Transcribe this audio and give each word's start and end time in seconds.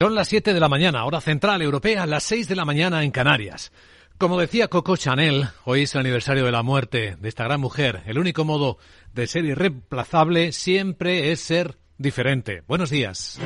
Son 0.00 0.14
las 0.14 0.28
7 0.28 0.54
de 0.54 0.60
la 0.60 0.68
mañana, 0.68 1.04
hora 1.04 1.20
central 1.20 1.60
europea, 1.60 2.06
las 2.06 2.22
6 2.22 2.46
de 2.46 2.54
la 2.54 2.64
mañana 2.64 3.02
en 3.02 3.10
Canarias. 3.10 3.72
Como 4.16 4.38
decía 4.38 4.68
Coco 4.68 4.96
Chanel, 4.96 5.48
hoy 5.64 5.82
es 5.82 5.94
el 5.96 6.02
aniversario 6.02 6.44
de 6.44 6.52
la 6.52 6.62
muerte 6.62 7.16
de 7.18 7.28
esta 7.28 7.42
gran 7.42 7.60
mujer. 7.60 8.04
El 8.06 8.20
único 8.20 8.44
modo 8.44 8.78
de 9.12 9.26
ser 9.26 9.44
irreemplazable 9.44 10.52
siempre 10.52 11.32
es 11.32 11.40
ser 11.40 11.78
diferente. 11.96 12.62
Buenos 12.68 12.90
días. 12.90 13.40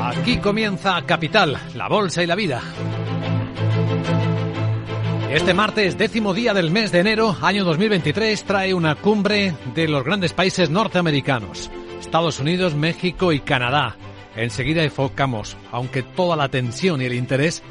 Aquí 0.00 0.38
comienza 0.38 1.00
Capital, 1.06 1.60
la 1.76 1.86
bolsa 1.86 2.24
y 2.24 2.26
la 2.26 2.34
vida. 2.34 2.60
Este 5.32 5.54
martes, 5.54 5.96
décimo 5.96 6.34
día 6.34 6.52
del 6.52 6.70
mes 6.70 6.92
de 6.92 6.98
enero, 6.98 7.34
año 7.40 7.64
2023, 7.64 8.44
trae 8.44 8.74
una 8.74 8.96
cumbre 8.96 9.54
de 9.74 9.88
los 9.88 10.04
grandes 10.04 10.34
países 10.34 10.68
norteamericanos, 10.68 11.70
Estados 11.98 12.38
Unidos, 12.38 12.74
México 12.74 13.32
y 13.32 13.40
Canadá. 13.40 13.96
Enseguida 14.36 14.84
enfocamos, 14.84 15.56
aunque 15.70 16.02
toda 16.02 16.36
la 16.36 16.44
atención 16.44 17.00
y 17.00 17.06
el 17.06 17.14
interés 17.14 17.62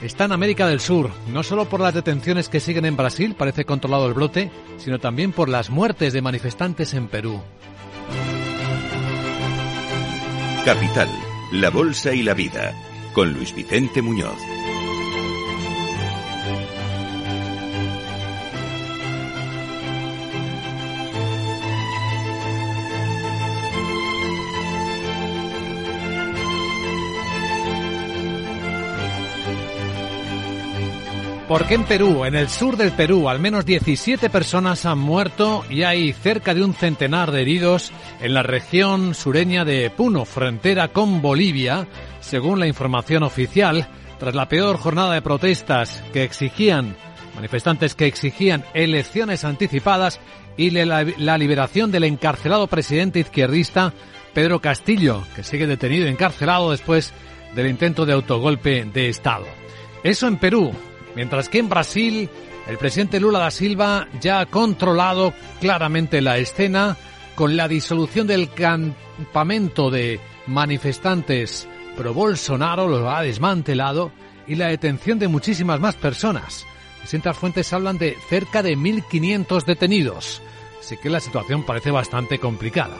está 0.00 0.24
en 0.24 0.32
América 0.32 0.66
del 0.66 0.80
Sur, 0.80 1.10
no 1.30 1.42
solo 1.42 1.66
por 1.66 1.80
las 1.80 1.92
detenciones 1.92 2.48
que 2.48 2.58
siguen 2.58 2.86
en 2.86 2.96
Brasil, 2.96 3.34
parece 3.36 3.66
controlado 3.66 4.08
el 4.08 4.14
brote, 4.14 4.50
sino 4.78 4.98
también 4.98 5.32
por 5.32 5.50
las 5.50 5.68
muertes 5.68 6.14
de 6.14 6.22
manifestantes 6.22 6.94
en 6.94 7.08
Perú. 7.08 7.42
Capital, 10.64 11.10
la 11.52 11.68
Bolsa 11.68 12.14
y 12.14 12.22
la 12.22 12.32
Vida, 12.32 12.72
con 13.12 13.34
Luis 13.34 13.54
Vicente 13.54 14.00
Muñoz. 14.00 14.59
Porque 31.50 31.74
en 31.74 31.82
Perú, 31.82 32.24
en 32.24 32.36
el 32.36 32.48
sur 32.48 32.76
del 32.76 32.92
Perú, 32.92 33.28
al 33.28 33.40
menos 33.40 33.66
17 33.66 34.30
personas 34.30 34.86
han 34.86 35.00
muerto 35.00 35.64
y 35.68 35.82
hay 35.82 36.12
cerca 36.12 36.54
de 36.54 36.62
un 36.62 36.74
centenar 36.74 37.32
de 37.32 37.42
heridos 37.42 37.90
en 38.20 38.34
la 38.34 38.44
región 38.44 39.16
sureña 39.16 39.64
de 39.64 39.90
Puno, 39.90 40.24
frontera 40.24 40.92
con 40.92 41.20
Bolivia, 41.20 41.88
según 42.20 42.60
la 42.60 42.68
información 42.68 43.24
oficial, 43.24 43.88
tras 44.20 44.36
la 44.36 44.48
peor 44.48 44.76
jornada 44.76 45.14
de 45.14 45.22
protestas 45.22 46.04
que 46.12 46.22
exigían, 46.22 46.94
manifestantes 47.34 47.96
que 47.96 48.06
exigían 48.06 48.64
elecciones 48.72 49.42
anticipadas 49.42 50.20
y 50.56 50.70
la, 50.70 51.02
liberación 51.36 51.90
del 51.90 52.04
encarcelado 52.04 52.68
presidente 52.68 53.18
izquierdista 53.18 53.92
Pedro 54.34 54.60
Castillo, 54.60 55.24
que 55.34 55.42
sigue 55.42 55.66
detenido 55.66 56.06
y 56.06 56.10
encarcelado 56.10 56.70
después 56.70 57.12
del 57.56 57.66
intento 57.66 58.06
de 58.06 58.12
autogolpe 58.12 58.84
de 58.84 59.08
Estado. 59.08 59.46
Eso 60.04 60.28
en 60.28 60.36
Perú, 60.36 60.72
Mientras 61.16 61.48
que 61.48 61.58
en 61.58 61.68
Brasil, 61.68 62.28
el 62.66 62.78
presidente 62.78 63.20
Lula 63.20 63.40
da 63.40 63.50
Silva 63.50 64.08
ya 64.20 64.40
ha 64.40 64.46
controlado 64.46 65.32
claramente 65.60 66.20
la 66.20 66.38
escena 66.38 66.96
con 67.34 67.56
la 67.56 67.68
disolución 67.68 68.26
del 68.26 68.50
campamento 68.50 69.90
de 69.90 70.20
manifestantes 70.46 71.68
pro 71.96 72.14
Bolsonaro, 72.14 72.88
lo 72.88 73.10
ha 73.10 73.22
desmantelado, 73.22 74.12
y 74.46 74.54
la 74.56 74.68
detención 74.68 75.18
de 75.18 75.28
muchísimas 75.28 75.80
más 75.80 75.96
personas. 75.96 76.66
Distintas 77.02 77.36
fuentes 77.36 77.72
hablan 77.72 77.98
de 77.98 78.16
cerca 78.28 78.62
de 78.62 78.76
1.500 78.76 79.64
detenidos, 79.64 80.42
así 80.80 80.96
que 80.96 81.10
la 81.10 81.20
situación 81.20 81.64
parece 81.64 81.90
bastante 81.90 82.38
complicada. 82.38 82.96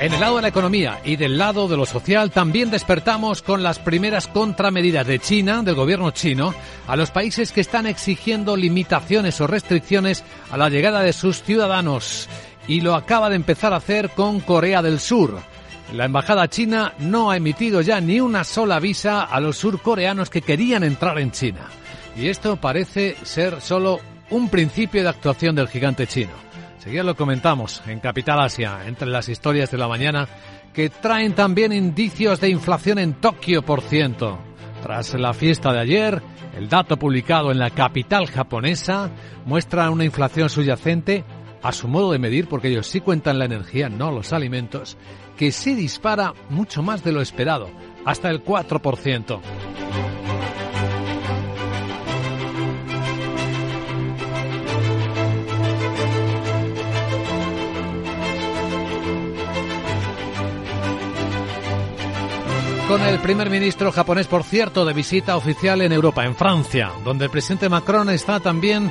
En 0.00 0.14
el 0.14 0.20
lado 0.20 0.36
de 0.36 0.42
la 0.42 0.48
economía 0.48 0.98
y 1.04 1.16
del 1.16 1.36
lado 1.36 1.68
de 1.68 1.76
lo 1.76 1.84
social 1.84 2.30
también 2.30 2.70
despertamos 2.70 3.42
con 3.42 3.62
las 3.62 3.78
primeras 3.78 4.28
contramedidas 4.28 5.06
de 5.06 5.18
China, 5.18 5.62
del 5.62 5.74
gobierno 5.74 6.10
chino, 6.10 6.54
a 6.88 6.96
los 6.96 7.10
países 7.10 7.52
que 7.52 7.60
están 7.60 7.84
exigiendo 7.84 8.56
limitaciones 8.56 9.38
o 9.42 9.46
restricciones 9.46 10.24
a 10.50 10.56
la 10.56 10.70
llegada 10.70 11.02
de 11.02 11.12
sus 11.12 11.42
ciudadanos. 11.42 12.30
Y 12.66 12.80
lo 12.80 12.94
acaba 12.94 13.28
de 13.28 13.36
empezar 13.36 13.74
a 13.74 13.76
hacer 13.76 14.08
con 14.08 14.40
Corea 14.40 14.80
del 14.80 15.00
Sur. 15.00 15.38
La 15.92 16.06
embajada 16.06 16.48
china 16.48 16.94
no 16.98 17.30
ha 17.30 17.36
emitido 17.36 17.82
ya 17.82 18.00
ni 18.00 18.20
una 18.20 18.44
sola 18.44 18.80
visa 18.80 19.24
a 19.24 19.38
los 19.38 19.58
surcoreanos 19.58 20.30
que 20.30 20.40
querían 20.40 20.82
entrar 20.82 21.18
en 21.18 21.30
China. 21.30 21.66
Y 22.16 22.28
esto 22.28 22.56
parece 22.56 23.16
ser 23.22 23.60
solo 23.60 24.00
un 24.30 24.48
principio 24.48 25.02
de 25.02 25.10
actuación 25.10 25.54
del 25.54 25.68
gigante 25.68 26.06
chino. 26.06 26.49
Seguida 26.80 27.02
lo 27.02 27.14
comentamos 27.14 27.82
en 27.86 28.00
Capital 28.00 28.40
Asia, 28.40 28.78
entre 28.86 29.06
las 29.06 29.28
historias 29.28 29.70
de 29.70 29.76
la 29.76 29.86
mañana, 29.86 30.26
que 30.72 30.88
traen 30.88 31.34
también 31.34 31.74
indicios 31.74 32.40
de 32.40 32.48
inflación 32.48 32.98
en 32.98 33.12
Tokio, 33.20 33.60
por 33.60 33.82
ciento. 33.82 34.38
Tras 34.82 35.12
la 35.12 35.34
fiesta 35.34 35.74
de 35.74 35.80
ayer, 35.80 36.22
el 36.56 36.70
dato 36.70 36.96
publicado 36.96 37.52
en 37.52 37.58
la 37.58 37.68
capital 37.68 38.28
japonesa 38.28 39.10
muestra 39.44 39.90
una 39.90 40.06
inflación 40.06 40.48
subyacente 40.48 41.22
a 41.62 41.72
su 41.72 41.86
modo 41.86 42.12
de 42.12 42.18
medir, 42.18 42.48
porque 42.48 42.68
ellos 42.68 42.86
sí 42.86 43.02
cuentan 43.02 43.38
la 43.38 43.44
energía, 43.44 43.90
no 43.90 44.10
los 44.10 44.32
alimentos, 44.32 44.96
que 45.36 45.52
sí 45.52 45.74
dispara 45.74 46.32
mucho 46.48 46.82
más 46.82 47.04
de 47.04 47.12
lo 47.12 47.20
esperado, 47.20 47.68
hasta 48.06 48.30
el 48.30 48.42
4%. 48.42 49.40
Con 62.90 63.02
el 63.02 63.20
primer 63.20 63.50
ministro 63.50 63.92
japonés, 63.92 64.26
por 64.26 64.42
cierto, 64.42 64.84
de 64.84 64.92
visita 64.92 65.36
oficial 65.36 65.80
en 65.80 65.92
Europa, 65.92 66.24
en 66.24 66.34
Francia, 66.34 66.90
donde 67.04 67.26
el 67.26 67.30
presidente 67.30 67.68
Macron 67.68 68.10
está 68.10 68.40
también 68.40 68.90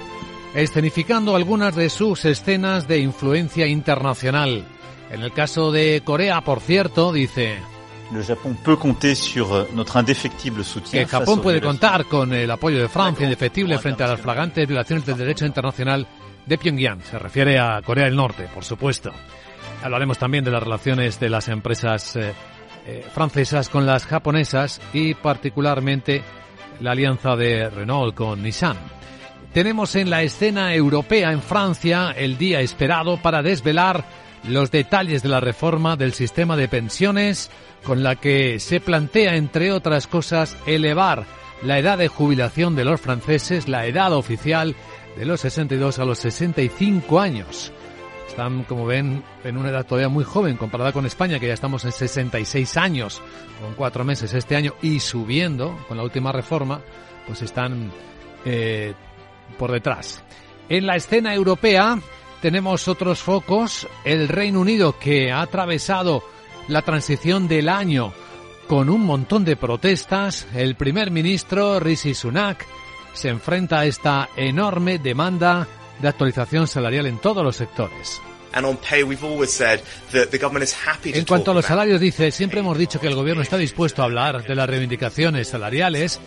escenificando 0.56 1.36
algunas 1.36 1.76
de 1.76 1.90
sus 1.90 2.24
escenas 2.24 2.88
de 2.88 3.00
influencia 3.00 3.68
internacional. 3.68 4.64
En 5.12 5.22
el 5.22 5.34
caso 5.34 5.74
de 5.74 6.02
Corea, 6.06 6.40
por 6.40 6.62
cierto, 6.62 7.12
dice 7.12 7.58
que 10.90 11.06
Japón 11.06 11.42
puede 11.42 11.60
contar 11.60 12.06
con 12.06 12.32
el 12.32 12.50
apoyo 12.50 12.80
de 12.80 12.88
Francia 12.88 13.26
indefectible 13.26 13.80
frente 13.80 14.06
a 14.06 14.08
las 14.08 14.22
flagrantes 14.22 14.66
violaciones 14.66 15.06
del 15.06 15.18
derecho 15.18 15.46
internacional 15.46 16.08
de 16.46 16.58
Pyongyang. 16.58 17.02
Se 17.04 17.20
refiere 17.20 17.60
a 17.60 17.82
Corea 17.82 18.06
del 18.06 18.16
Norte, 18.16 18.48
por 18.54 18.64
supuesto. 18.64 19.12
Hablaremos 19.84 20.18
también 20.18 20.46
de 20.46 20.52
las 20.52 20.64
relaciones 20.64 21.20
de 21.20 21.30
las 21.30 21.50
empresas 21.50 22.16
eh, 22.16 22.34
eh, 22.90 23.06
francesas 23.14 23.70
con 23.70 23.86
las 23.86 24.08
japonesas 24.08 24.82
y 24.94 25.14
particularmente 25.14 26.24
la 26.80 26.92
alianza 26.92 27.36
de 27.36 27.70
Renault 27.70 28.16
con 28.16 28.42
Nissan. 28.42 28.78
Tenemos 29.54 29.96
en 29.96 30.10
la 30.10 30.24
escena 30.24 30.74
europea 30.74 31.32
en 31.32 31.44
Francia 31.44 32.16
el 32.18 32.40
día 32.40 32.62
esperado 32.62 33.22
para 33.22 33.44
desvelar 33.44 34.06
los 34.48 34.72
detalles 34.72 35.22
de 35.22 35.30
la 35.30 35.40
reforma 35.40 35.98
del 35.98 36.14
sistema 36.14 36.58
de 36.58 36.68
pensiones 36.68 37.52
con 37.84 38.02
la 38.02 38.16
que 38.16 38.60
se 38.60 38.80
plantea, 38.80 39.36
entre 39.36 39.72
otras 39.72 40.08
cosas, 40.08 40.58
elevar 40.66 41.26
la 41.62 41.78
edad 41.78 42.00
de 42.00 42.08
jubilación 42.08 42.76
de 42.76 42.86
los 42.86 43.00
franceses, 43.00 43.68
la 43.68 43.86
edad 43.86 44.14
oficial 44.14 44.76
de 45.16 45.26
los 45.26 45.42
62 45.42 46.00
a 46.00 46.06
los 46.06 46.18
65 46.18 47.20
años. 47.20 47.72
Están, 48.30 48.64
como 48.64 48.86
ven, 48.86 49.24
en 49.44 49.58
una 49.58 49.70
edad 49.70 49.86
todavía 49.86 50.08
muy 50.08 50.24
joven 50.24 50.56
comparada 50.56 50.94
con 50.94 51.06
España, 51.06 51.40
que 51.40 51.48
ya 51.48 51.54
estamos 51.56 51.84
en 51.84 51.92
66 51.92 52.78
años, 52.78 53.22
con 53.60 53.74
cuatro 53.74 54.06
meses 54.06 54.34
este 54.36 54.56
año, 54.56 54.76
y 54.84 55.00
subiendo 55.00 55.78
con 55.88 55.98
la 55.98 56.04
última 56.04 56.32
reforma, 56.32 56.80
pues 57.26 57.42
están 57.42 57.92
eh, 58.46 58.94
por 59.58 59.72
detrás. 59.72 60.24
En 60.70 60.86
la 60.86 60.96
escena 60.96 61.34
europea 61.34 62.00
tenemos 62.40 62.88
otros 62.88 63.20
focos. 63.20 63.88
El 64.06 64.28
Reino 64.28 64.62
Unido, 64.62 64.98
que 65.00 65.32
ha 65.32 65.42
atravesado 65.42 66.24
la 66.68 66.84
transición 66.84 67.48
del 67.48 67.68
año 67.68 68.14
con 68.68 68.92
un 68.92 69.02
montón 69.02 69.44
de 69.44 69.56
protestas, 69.56 70.48
el 70.54 70.76
primer 70.76 71.10
ministro 71.10 71.80
Rishi 71.80 72.14
Sunak 72.14 72.64
se 73.14 73.30
enfrenta 73.30 73.80
a 73.80 73.86
esta 73.86 74.30
enorme 74.36 75.00
demanda 75.00 75.68
de 76.02 76.08
actualización 76.08 76.68
salarial 76.68 77.06
en 77.06 77.20
todos 77.20 77.44
los 77.44 77.56
sectores. 77.56 78.22
En 81.20 81.26
cuanto 81.26 81.52
a 81.52 81.54
los 81.54 81.66
salarios, 81.66 82.02
dice, 82.02 82.32
siempre 82.32 82.62
hemos 82.62 82.78
dicho 82.78 83.00
que 83.00 83.08
el 83.08 83.16
gobierno 83.16 83.44
está 83.44 83.58
dispuesto 83.58 84.02
a 84.02 84.06
hablar 84.06 84.44
de 84.44 84.56
las 84.56 84.68
reivindicaciones 84.68 85.48
salariales, 85.48 86.20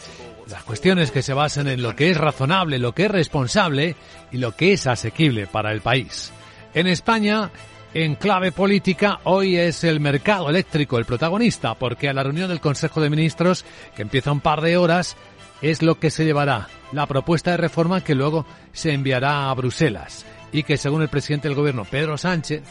las 0.48 0.62
cuestiones 0.62 1.10
que 1.10 1.22
se 1.22 1.34
basan 1.34 1.66
en 1.68 1.82
lo 1.82 1.96
que 1.96 2.10
es 2.10 2.16
razonable, 2.16 2.78
lo 2.78 2.92
que 2.92 3.06
es 3.06 3.10
responsable 3.10 3.96
y 4.30 4.38
lo 4.38 4.54
que 4.54 4.72
es 4.72 4.86
asequible 4.86 5.46
para 5.46 5.72
el 5.72 5.80
país. 5.80 6.32
En 6.74 6.86
España, 6.86 7.50
en 7.94 8.14
clave 8.14 8.52
política, 8.52 9.20
hoy 9.24 9.56
es 9.56 9.84
el 9.84 10.00
mercado 10.00 10.48
eléctrico 10.48 10.98
el 10.98 11.04
protagonista, 11.04 11.74
porque 11.74 12.08
a 12.08 12.14
la 12.14 12.22
reunión 12.22 12.48
del 12.48 12.60
Consejo 12.60 13.00
de 13.00 13.10
Ministros, 13.10 13.64
que 13.94 14.02
empieza 14.02 14.32
un 14.32 14.40
par 14.40 14.60
de 14.60 14.76
horas, 14.76 15.16
es 15.62 15.82
lo 15.82 15.98
que 15.98 16.10
se 16.10 16.24
llevará 16.24 16.68
la 16.92 17.06
propuesta 17.06 17.52
de 17.52 17.56
reforma 17.56 18.02
que 18.02 18.14
luego 18.14 18.44
se 18.72 18.92
enviará 18.92 19.50
a 19.50 19.54
Bruselas 19.54 20.26
y 20.52 20.64
que, 20.64 20.76
según 20.76 21.02
el 21.02 21.08
presidente 21.08 21.48
del 21.48 21.56
Gobierno, 21.56 21.84
Pedro 21.84 22.18
Sánchez, 22.18 22.62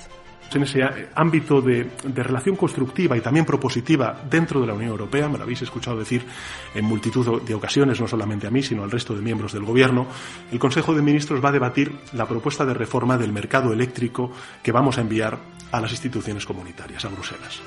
en 0.53 0.63
ese 0.63 0.81
ámbito 1.15 1.61
de, 1.61 1.89
relación 2.13 2.55
constructiva 2.55 3.15
y 3.17 3.21
también 3.21 3.45
propositiva 3.45 4.21
dentro 4.29 4.59
de 4.61 4.67
la 4.67 4.73
Unión 4.73 4.91
Europea, 4.91 5.29
me 5.29 5.37
lo 5.37 5.43
habéis 5.43 5.61
escuchado 5.61 5.97
decir 5.97 6.23
en 6.75 6.85
multitud 6.85 7.41
de 7.41 7.53
ocasiones, 7.53 7.99
no 8.01 8.07
solamente 8.07 8.47
a 8.47 8.51
mí, 8.51 8.61
sino 8.61 8.83
al 8.83 8.91
resto 8.91 9.15
de 9.15 9.21
miembros 9.21 9.53
del 9.53 9.63
Gobierno, 9.63 10.07
el 10.51 10.59
Consejo 10.59 10.93
de 10.93 11.01
Ministros 11.01 11.43
va 11.43 11.49
a 11.49 11.53
debatir 11.53 11.91
la 12.13 12.27
propuesta 12.27 12.65
de 12.65 12.73
reforma 12.73 13.17
del 13.17 13.31
mercado 13.31 13.71
eléctrico 13.71 14.31
que 14.61 14.71
vamos 14.71 14.97
a 14.97 15.01
enviar 15.01 15.39
a 15.71 15.79
las 15.79 15.91
instituciones 15.91 16.45
comunitarias, 16.45 17.05
a 17.05 17.09
Bruselas. 17.09 17.61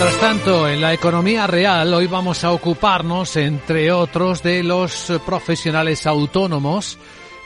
Mientras 0.00 0.20
tanto, 0.20 0.68
en 0.68 0.80
la 0.80 0.92
economía 0.92 1.48
real, 1.48 1.92
hoy 1.92 2.06
vamos 2.06 2.44
a 2.44 2.52
ocuparnos, 2.52 3.34
entre 3.34 3.90
otros, 3.90 4.44
de 4.44 4.62
los 4.62 5.12
profesionales 5.26 6.06
autónomos 6.06 6.96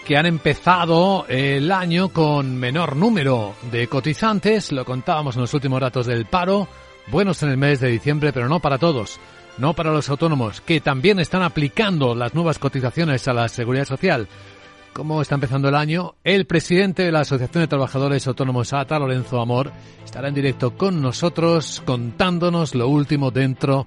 que 0.05 0.19
han 0.19 0.27
empezado 0.27 1.25
el 1.29 1.73
año 1.73 2.11
con 2.11 2.55
menor 2.59 2.95
número 2.95 3.55
de 3.71 3.89
cotizantes. 3.89 4.71
Lo 4.71 4.85
contábamos 4.85 5.37
en 5.37 5.41
los 5.41 5.55
últimos 5.55 5.81
datos 5.81 6.05
del 6.05 6.27
paro. 6.27 6.69
Buenos 7.07 7.43
en 7.43 7.49
el 7.49 7.57
mes 7.57 7.81
de 7.81 7.89
diciembre, 7.89 8.35
pero 8.35 8.51
no 8.51 8.61
para 8.61 8.77
todos. 8.77 9.19
No 9.57 9.73
para 9.73 9.91
los 9.91 10.11
autónomos, 10.11 10.61
que 10.61 10.83
también 10.83 11.21
están 11.21 11.43
aplicando 11.43 12.15
las 12.15 12.35
nuevas 12.35 12.59
cotizaciones 12.59 13.27
a 13.29 13.33
la 13.33 13.49
seguridad 13.49 13.87
social 13.87 14.29
cómo 14.93 15.23
está 15.23 15.35
empezando 15.35 15.69
el 15.69 15.75
año. 15.75 16.15
El 16.25 16.47
presidente 16.47 17.03
de 17.03 17.13
la 17.13 17.21
Asociación 17.21 17.63
de 17.63 17.69
Trabajadores 17.69 18.27
Autónomos 18.27 18.73
ATA, 18.73 18.99
Lorenzo 18.99 19.41
Amor, 19.41 19.73
estará 20.05 20.29
en 20.29 20.35
directo 20.35 20.77
con 20.77 21.01
nosotros 21.01 21.83
contándonos 21.85 22.75
lo 22.75 22.89
último 22.89 23.31
dentro 23.31 23.87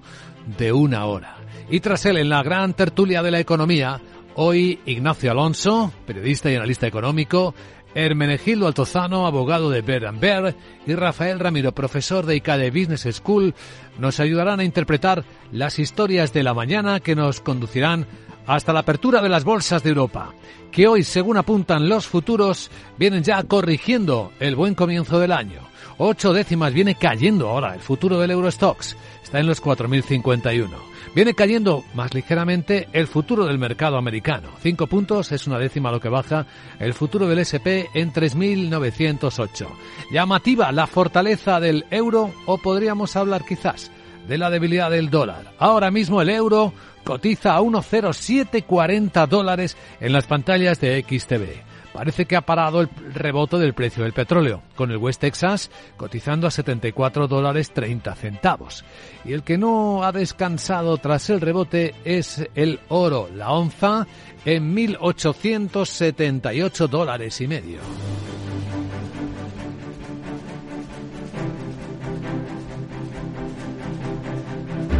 de 0.58 0.72
una 0.72 1.06
hora. 1.06 1.36
Y 1.70 1.80
tras 1.80 2.06
él, 2.06 2.18
en 2.18 2.28
la 2.28 2.42
gran 2.42 2.74
tertulia 2.74 3.22
de 3.22 3.30
la 3.30 3.40
economía, 3.40 4.00
hoy 4.34 4.80
Ignacio 4.86 5.30
Alonso, 5.30 5.92
periodista 6.06 6.50
y 6.50 6.56
analista 6.56 6.86
económico, 6.86 7.54
Hermenegildo 7.94 8.66
Altozano, 8.66 9.26
abogado 9.26 9.70
de 9.70 9.80
Bear 9.80 10.54
y 10.86 10.94
Rafael 10.94 11.40
Ramiro, 11.40 11.72
profesor 11.72 12.26
de 12.26 12.36
ICADE 12.36 12.70
Business 12.70 13.08
School, 13.16 13.54
nos 13.98 14.20
ayudarán 14.20 14.60
a 14.60 14.64
interpretar 14.64 15.24
las 15.50 15.78
historias 15.78 16.34
de 16.34 16.42
la 16.42 16.52
mañana 16.52 17.00
que 17.00 17.14
nos 17.14 17.40
conducirán 17.40 18.06
hasta 18.46 18.72
la 18.72 18.80
apertura 18.80 19.20
de 19.20 19.28
las 19.28 19.44
bolsas 19.44 19.82
de 19.82 19.90
Europa, 19.90 20.32
que 20.70 20.86
hoy, 20.86 21.02
según 21.02 21.36
apuntan 21.36 21.88
los 21.88 22.06
futuros, 22.06 22.70
vienen 22.98 23.22
ya 23.22 23.42
corrigiendo 23.42 24.32
el 24.40 24.56
buen 24.56 24.74
comienzo 24.74 25.18
del 25.18 25.32
año. 25.32 25.60
Ocho 25.98 26.32
décimas 26.32 26.74
viene 26.74 26.94
cayendo 26.94 27.48
ahora 27.48 27.74
el 27.74 27.80
futuro 27.80 28.18
del 28.18 28.30
Eurostox, 28.30 28.96
está 29.22 29.40
en 29.40 29.46
los 29.46 29.62
4.051. 29.62 30.68
Viene 31.14 31.32
cayendo 31.32 31.82
más 31.94 32.12
ligeramente 32.12 32.88
el 32.92 33.06
futuro 33.06 33.46
del 33.46 33.58
mercado 33.58 33.96
americano. 33.96 34.50
Cinco 34.60 34.86
puntos 34.86 35.32
es 35.32 35.46
una 35.46 35.58
décima 35.58 35.90
lo 35.90 35.98
que 35.98 36.10
baja 36.10 36.44
el 36.78 36.92
futuro 36.92 37.26
del 37.26 37.38
SP 37.40 37.88
en 37.94 38.12
3.908. 38.12 39.66
Llamativa 40.12 40.70
la 40.72 40.86
fortaleza 40.86 41.58
del 41.58 41.86
euro 41.90 42.30
o 42.44 42.58
podríamos 42.58 43.16
hablar 43.16 43.46
quizás 43.46 43.90
de 44.28 44.36
la 44.36 44.50
debilidad 44.50 44.90
del 44.90 45.08
dólar. 45.08 45.54
Ahora 45.58 45.90
mismo 45.90 46.20
el 46.20 46.28
euro 46.28 46.74
cotiza 47.06 47.54
a 47.54 47.62
1,0740 47.62 49.26
dólares 49.28 49.76
en 50.00 50.12
las 50.12 50.26
pantallas 50.26 50.80
de 50.80 51.04
XTV. 51.08 51.62
Parece 51.92 52.24
que 52.26 52.34
ha 52.36 52.42
parado 52.42 52.80
el 52.80 52.90
rebote 53.14 53.58
del 53.58 53.72
precio 53.72 54.02
del 54.02 54.12
petróleo, 54.12 54.62
con 54.74 54.90
el 54.90 54.96
West 54.98 55.20
Texas 55.20 55.70
cotizando 55.96 56.48
a 56.48 56.50
74 56.50 57.28
dólares 57.28 57.70
30 57.70 58.14
centavos. 58.16 58.84
Y 59.24 59.32
el 59.32 59.44
que 59.44 59.56
no 59.56 60.02
ha 60.02 60.10
descansado 60.12 60.98
tras 60.98 61.30
el 61.30 61.40
rebote 61.40 61.94
es 62.04 62.46
el 62.54 62.80
oro, 62.88 63.30
la 63.34 63.52
onza, 63.52 64.06
en 64.44 64.76
1.878 64.76 66.88
dólares 66.88 67.40
y 67.40 67.46
medio. 67.46 67.78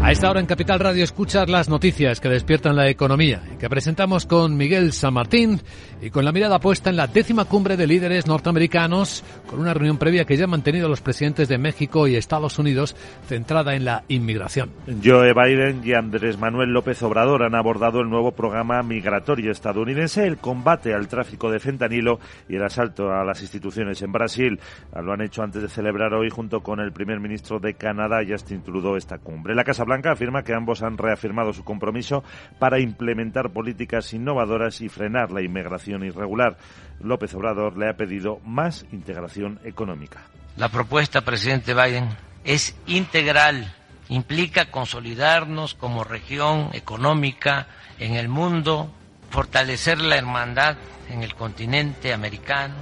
A 0.06 0.12
esta 0.12 0.30
hora 0.30 0.38
en 0.38 0.46
Capital 0.46 0.78
Radio 0.78 1.02
escuchas 1.02 1.50
las 1.50 1.68
noticias 1.68 2.20
que 2.20 2.28
despiertan 2.28 2.76
la 2.76 2.88
economía 2.88 3.42
y 3.52 3.56
que 3.56 3.68
presentamos 3.68 4.24
con 4.24 4.56
Miguel 4.56 4.92
San 4.92 5.14
Martín 5.14 5.60
y 6.00 6.10
con 6.10 6.24
la 6.24 6.32
mirada 6.32 6.58
puesta 6.58 6.90
en 6.90 6.96
la 6.96 7.06
décima 7.06 7.46
cumbre 7.46 7.76
de 7.76 7.86
líderes 7.86 8.26
norteamericanos 8.26 9.24
con 9.46 9.60
una 9.60 9.72
reunión 9.72 9.98
previa 9.98 10.24
que 10.24 10.36
ya 10.36 10.44
han 10.44 10.50
mantenido 10.50 10.88
los 10.88 11.00
presidentes 11.00 11.48
de 11.48 11.58
México 11.58 12.06
y 12.06 12.16
Estados 12.16 12.58
Unidos 12.58 12.94
centrada 13.26 13.74
en 13.74 13.84
la 13.84 14.04
inmigración. 14.08 14.70
Joe 15.02 15.32
Biden 15.32 15.80
y 15.84 15.94
Andrés 15.94 16.38
Manuel 16.38 16.70
López 16.70 17.02
Obrador 17.02 17.42
han 17.42 17.54
abordado 17.54 18.00
el 18.00 18.10
nuevo 18.10 18.32
programa 18.32 18.82
migratorio 18.82 19.50
estadounidense, 19.50 20.26
el 20.26 20.36
combate 20.36 20.92
al 20.92 21.08
tráfico 21.08 21.50
de 21.50 21.60
fentanilo 21.60 22.20
y 22.48 22.56
el 22.56 22.64
asalto 22.64 23.10
a 23.12 23.24
las 23.24 23.40
instituciones 23.40 24.02
en 24.02 24.12
Brasil. 24.12 24.60
Lo 25.02 25.12
han 25.12 25.22
hecho 25.22 25.42
antes 25.42 25.62
de 25.62 25.68
celebrar 25.68 26.12
hoy 26.14 26.28
junto 26.30 26.60
con 26.62 26.80
el 26.80 26.92
primer 26.92 27.20
ministro 27.20 27.58
de 27.58 27.74
Canadá, 27.74 28.20
Justin 28.28 28.62
Trudeau, 28.62 28.96
esta 28.96 29.18
cumbre. 29.18 29.54
La 29.54 29.64
Casa 29.64 29.84
Blanca 29.84 30.12
afirma 30.12 30.42
que 30.42 30.52
ambos 30.52 30.82
han 30.82 30.98
reafirmado 30.98 31.52
su 31.52 31.64
compromiso 31.64 32.22
para 32.58 32.80
implementar 32.80 33.50
políticas 33.50 34.12
innovadoras 34.12 34.80
y 34.80 34.88
frenar 34.88 35.32
la 35.32 35.42
inmigración 35.42 35.85
irregular. 35.86 36.56
López 37.00 37.34
Obrador 37.34 37.76
le 37.76 37.88
ha 37.88 37.96
pedido 37.96 38.40
más 38.44 38.86
integración 38.92 39.60
económica. 39.64 40.22
La 40.56 40.68
propuesta, 40.70 41.20
presidente 41.20 41.74
Biden, 41.74 42.08
es 42.44 42.76
integral. 42.86 43.74
Implica 44.08 44.70
consolidarnos 44.70 45.74
como 45.74 46.04
región 46.04 46.70
económica 46.72 47.66
en 47.98 48.14
el 48.14 48.28
mundo, 48.28 48.92
fortalecer 49.30 50.00
la 50.00 50.16
hermandad 50.16 50.76
en 51.10 51.22
el 51.22 51.34
continente 51.34 52.12
americano, 52.12 52.74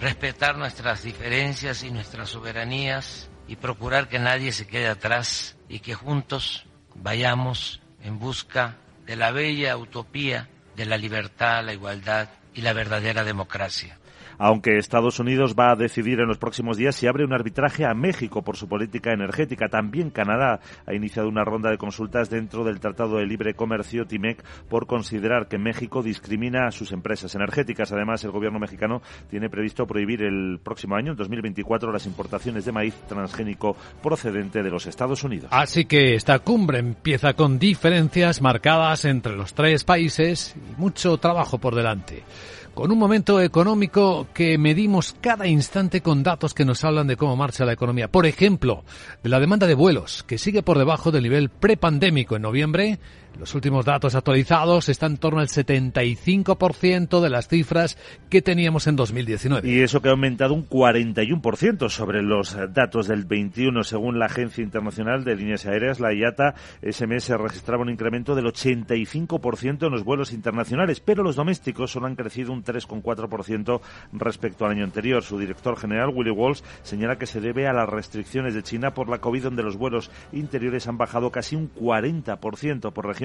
respetar 0.00 0.56
nuestras 0.58 1.02
diferencias 1.02 1.84
y 1.84 1.90
nuestras 1.90 2.30
soberanías 2.30 3.28
y 3.48 3.56
procurar 3.56 4.08
que 4.08 4.18
nadie 4.18 4.52
se 4.52 4.66
quede 4.66 4.88
atrás 4.88 5.56
y 5.68 5.80
que 5.80 5.94
juntos 5.94 6.66
vayamos 6.94 7.80
en 8.02 8.18
busca 8.18 8.76
de 9.06 9.16
la 9.16 9.30
bella 9.30 9.76
utopía 9.76 10.48
de 10.76 10.86
la 10.86 10.96
libertad, 10.96 11.64
la 11.64 11.72
igualdad 11.72 12.28
y 12.54 12.62
la 12.62 12.72
verdadera 12.72 13.24
democracia 13.24 13.98
aunque 14.42 14.76
Estados 14.76 15.20
Unidos 15.20 15.54
va 15.56 15.70
a 15.70 15.76
decidir 15.76 16.18
en 16.18 16.26
los 16.26 16.36
próximos 16.36 16.76
días 16.76 16.96
si 16.96 17.06
abre 17.06 17.24
un 17.24 17.32
arbitraje 17.32 17.84
a 17.84 17.94
México 17.94 18.42
por 18.42 18.56
su 18.56 18.66
política 18.66 19.12
energética. 19.12 19.68
También 19.68 20.10
Canadá 20.10 20.58
ha 20.84 20.94
iniciado 20.94 21.28
una 21.28 21.44
ronda 21.44 21.70
de 21.70 21.78
consultas 21.78 22.28
dentro 22.28 22.64
del 22.64 22.80
Tratado 22.80 23.18
de 23.18 23.26
Libre 23.26 23.54
Comercio 23.54 24.04
TIMEC 24.04 24.42
por 24.68 24.88
considerar 24.88 25.46
que 25.46 25.58
México 25.58 26.02
discrimina 26.02 26.66
a 26.66 26.72
sus 26.72 26.90
empresas 26.90 27.32
energéticas. 27.36 27.92
Además, 27.92 28.24
el 28.24 28.32
gobierno 28.32 28.58
mexicano 28.58 29.00
tiene 29.30 29.48
previsto 29.48 29.86
prohibir 29.86 30.22
el 30.22 30.58
próximo 30.60 30.96
año, 30.96 31.12
en 31.12 31.18
2024, 31.18 31.92
las 31.92 32.06
importaciones 32.06 32.64
de 32.64 32.72
maíz 32.72 32.94
transgénico 33.06 33.76
procedente 34.02 34.64
de 34.64 34.70
los 34.70 34.86
Estados 34.88 35.22
Unidos. 35.22 35.50
Así 35.52 35.84
que 35.84 36.16
esta 36.16 36.40
cumbre 36.40 36.80
empieza 36.80 37.34
con 37.34 37.60
diferencias 37.60 38.42
marcadas 38.42 39.04
entre 39.04 39.36
los 39.36 39.54
tres 39.54 39.84
países 39.84 40.56
y 40.56 40.80
mucho 40.80 41.16
trabajo 41.18 41.58
por 41.58 41.76
delante 41.76 42.24
con 42.74 42.90
un 42.90 42.98
momento 42.98 43.40
económico 43.40 44.26
que 44.32 44.56
medimos 44.58 45.14
cada 45.20 45.46
instante 45.46 46.00
con 46.00 46.22
datos 46.22 46.54
que 46.54 46.64
nos 46.64 46.84
hablan 46.84 47.06
de 47.06 47.16
cómo 47.16 47.36
marcha 47.36 47.64
la 47.64 47.72
economía. 47.72 48.08
Por 48.08 48.26
ejemplo, 48.26 48.84
de 49.22 49.28
la 49.28 49.40
demanda 49.40 49.66
de 49.66 49.74
vuelos, 49.74 50.22
que 50.24 50.38
sigue 50.38 50.62
por 50.62 50.78
debajo 50.78 51.10
del 51.10 51.24
nivel 51.24 51.50
prepandémico 51.50 52.36
en 52.36 52.42
noviembre 52.42 52.98
los 53.38 53.54
últimos 53.54 53.84
datos 53.84 54.14
actualizados 54.14 54.88
están 54.88 55.12
en 55.12 55.18
torno 55.18 55.40
al 55.40 55.48
75% 55.48 57.20
de 57.20 57.30
las 57.30 57.48
cifras 57.48 57.98
que 58.28 58.42
teníamos 58.42 58.86
en 58.86 58.96
2019. 58.96 59.68
Y 59.68 59.80
eso 59.80 60.00
que 60.00 60.08
ha 60.08 60.12
aumentado 60.12 60.54
un 60.54 60.68
41% 60.68 61.88
sobre 61.88 62.22
los 62.22 62.56
datos 62.72 63.08
del 63.08 63.24
21, 63.24 63.84
según 63.84 64.18
la 64.18 64.26
Agencia 64.26 64.62
Internacional 64.62 65.24
de 65.24 65.36
Líneas 65.36 65.66
Aéreas, 65.66 66.00
la 66.00 66.12
IATA. 66.14 66.54
SMS 66.82 67.28
registraba 67.30 67.82
un 67.82 67.90
incremento 67.90 68.34
del 68.34 68.46
85% 68.46 69.86
en 69.86 69.92
los 69.92 70.04
vuelos 70.04 70.32
internacionales, 70.32 71.00
pero 71.00 71.22
los 71.22 71.36
domésticos 71.36 71.92
solo 71.92 72.06
han 72.06 72.16
crecido 72.16 72.52
un 72.52 72.64
3,4% 72.64 73.80
respecto 74.12 74.64
al 74.64 74.72
año 74.72 74.84
anterior. 74.84 75.22
Su 75.22 75.38
director 75.38 75.76
general, 75.76 76.10
Willy 76.14 76.30
Walsh, 76.30 76.62
señala 76.82 77.16
que 77.16 77.26
se 77.26 77.40
debe 77.40 77.66
a 77.66 77.72
las 77.72 77.88
restricciones 77.88 78.54
de 78.54 78.62
China 78.62 78.94
por 78.94 79.08
la 79.08 79.18
COVID, 79.18 79.44
donde 79.44 79.62
los 79.62 79.76
vuelos 79.76 80.10
interiores 80.32 80.86
han 80.86 80.98
bajado 80.98 81.30
casi 81.30 81.56
un 81.56 81.72
40% 81.74 82.92
por 82.92 83.06
región 83.06 83.21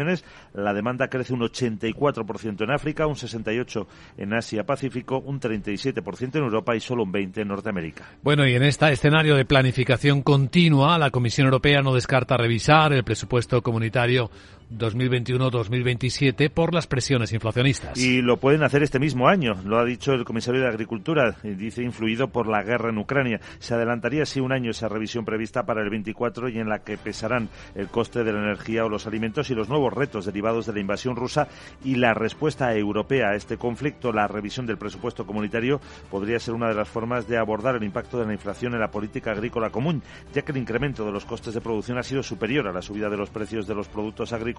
la 0.53 0.73
demanda 0.73 1.07
crece 1.07 1.33
un 1.33 1.41
84% 1.41 2.63
en 2.63 2.71
África, 2.71 3.07
un 3.07 3.15
68% 3.15 3.87
en 4.17 4.33
Asia-Pacífico, 4.33 5.19
un 5.19 5.39
37% 5.39 6.35
en 6.35 6.43
Europa 6.43 6.75
y 6.75 6.79
solo 6.79 7.03
un 7.03 7.13
20% 7.13 7.37
en 7.37 7.47
Norteamérica. 7.47 8.05
Bueno, 8.23 8.47
y 8.47 8.55
en 8.55 8.63
este 8.63 8.91
escenario 8.91 9.35
de 9.35 9.45
planificación 9.45 10.21
continua, 10.21 10.97
la 10.97 11.11
Comisión 11.11 11.45
Europea 11.45 11.81
no 11.81 11.93
descarta 11.93 12.37
revisar 12.37 12.93
el 12.93 13.03
presupuesto 13.03 13.61
comunitario 13.61 14.29
2021-2027 14.71 16.49
por 16.49 16.73
las 16.73 16.87
presiones 16.87 17.31
inflacionistas. 17.31 17.97
Y 17.97 18.21
lo 18.21 18.37
pueden 18.37 18.63
hacer 18.63 18.83
este 18.83 18.99
mismo 18.99 19.27
año, 19.27 19.55
lo 19.65 19.79
ha 19.79 19.85
dicho 19.85 20.13
el 20.13 20.25
comisario 20.25 20.61
de 20.61 20.67
Agricultura, 20.67 21.37
dice 21.43 21.83
influido 21.83 22.27
por 22.27 22.47
la 22.47 22.63
guerra 22.63 22.89
en 22.89 22.97
Ucrania. 22.97 23.39
Se 23.59 23.73
adelantaría 23.73 24.23
así 24.23 24.39
un 24.39 24.51
año 24.51 24.71
esa 24.71 24.89
revisión 24.89 25.25
prevista 25.25 25.65
para 25.65 25.81
el 25.81 25.89
24 25.89 26.49
y 26.49 26.59
en 26.59 26.69
la 26.69 26.79
que 26.79 26.97
pesarán 26.97 27.49
el 27.75 27.87
coste 27.87 28.23
de 28.23 28.33
la 28.33 28.39
energía 28.39 28.85
o 28.85 28.89
los 28.89 29.07
alimentos 29.07 29.49
y 29.49 29.55
los 29.55 29.69
nuevos 29.69 29.93
retos 29.93 30.25
derivados 30.25 30.65
de 30.65 30.73
la 30.73 30.79
invasión 30.79 31.15
rusa 31.15 31.47
y 31.83 31.95
la 31.95 32.13
respuesta 32.13 32.75
europea 32.75 33.29
a 33.29 33.35
este 33.35 33.57
conflicto. 33.57 34.11
La 34.11 34.27
revisión 34.27 34.65
del 34.65 34.77
presupuesto 34.77 35.25
comunitario 35.25 35.79
podría 36.11 36.39
ser 36.39 36.53
una 36.53 36.67
de 36.67 36.75
las 36.75 36.89
formas 36.89 37.27
de 37.27 37.37
abordar 37.37 37.75
el 37.75 37.83
impacto 37.83 38.19
de 38.19 38.25
la 38.25 38.33
inflación 38.33 38.73
en 38.73 38.81
la 38.81 38.91
política 38.91 39.31
agrícola 39.31 39.69
común, 39.69 40.03
ya 40.33 40.41
que 40.41 40.51
el 40.51 40.57
incremento 40.57 41.05
de 41.05 41.11
los 41.11 41.25
costes 41.25 41.53
de 41.53 41.61
producción 41.61 41.97
ha 41.97 42.03
sido 42.03 42.21
superior 42.21 42.67
a 42.67 42.73
la 42.73 42.81
subida 42.81 43.09
de 43.09 43.17
los 43.17 43.29
precios 43.29 43.67
de 43.67 43.75
los 43.75 43.87
productos 43.87 44.33
agrícolas 44.33 44.56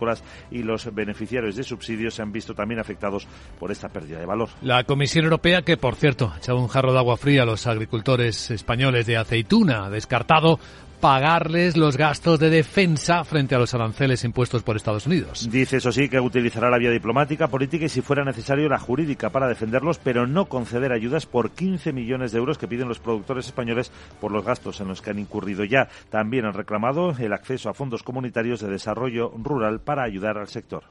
y 0.50 0.62
los 0.62 0.92
beneficiarios 0.94 1.56
de 1.56 1.62
subsidios 1.62 2.14
se 2.14 2.22
han 2.22 2.32
visto 2.32 2.54
también 2.54 2.80
afectados 2.80 3.26
por 3.58 3.70
esta 3.70 3.88
pérdida 3.88 4.18
de 4.18 4.26
valor. 4.26 4.48
La 4.62 4.84
Comisión 4.84 5.24
Europea, 5.24 5.62
que 5.62 5.76
por 5.76 5.96
cierto 5.96 6.32
ha 6.34 6.38
echado 6.38 6.58
un 6.58 6.68
jarro 6.68 6.92
de 6.92 6.98
agua 6.98 7.16
fría 7.16 7.42
a 7.42 7.46
los 7.46 7.66
agricultores 7.66 8.50
españoles 8.50 9.06
de 9.06 9.16
aceituna, 9.16 9.86
ha 9.86 9.90
descartado 9.90 10.58
pagarles 11.00 11.76
los 11.76 11.96
gastos 11.96 12.40
de 12.40 12.50
defensa 12.50 13.24
frente 13.24 13.54
a 13.54 13.58
los 13.58 13.74
aranceles 13.74 14.24
impuestos 14.24 14.62
por 14.62 14.76
Estados 14.76 15.06
Unidos. 15.06 15.48
Dice 15.50 15.76
eso 15.76 15.92
sí 15.92 16.08
que 16.08 16.20
utilizará 16.20 16.70
la 16.70 16.78
vía 16.78 16.90
diplomática, 16.90 17.48
política 17.48 17.86
y 17.86 17.88
si 17.88 18.02
fuera 18.02 18.24
necesario 18.24 18.68
la 18.68 18.78
jurídica 18.78 19.30
para 19.30 19.48
defenderlos, 19.48 19.98
pero 19.98 20.26
no 20.26 20.46
conceder 20.46 20.92
ayudas 20.92 21.26
por 21.26 21.50
15 21.50 21.92
millones 21.92 22.32
de 22.32 22.38
euros 22.38 22.58
que 22.58 22.68
piden 22.68 22.88
los 22.88 22.98
productores 22.98 23.46
españoles 23.46 23.92
por 24.20 24.32
los 24.32 24.44
gastos 24.44 24.80
en 24.80 24.88
los 24.88 25.02
que 25.02 25.10
han 25.10 25.18
incurrido 25.18 25.64
ya. 25.64 25.88
También 26.10 26.44
han 26.44 26.54
reclamado 26.54 27.14
el 27.18 27.32
acceso 27.32 27.68
a 27.68 27.74
fondos 27.74 28.02
comunitarios 28.02 28.60
de 28.60 28.68
desarrollo 28.68 29.32
rural 29.42 29.80
para 29.80 30.02
ayudar 30.02 30.38
al 30.38 30.48
sector. 30.48 30.84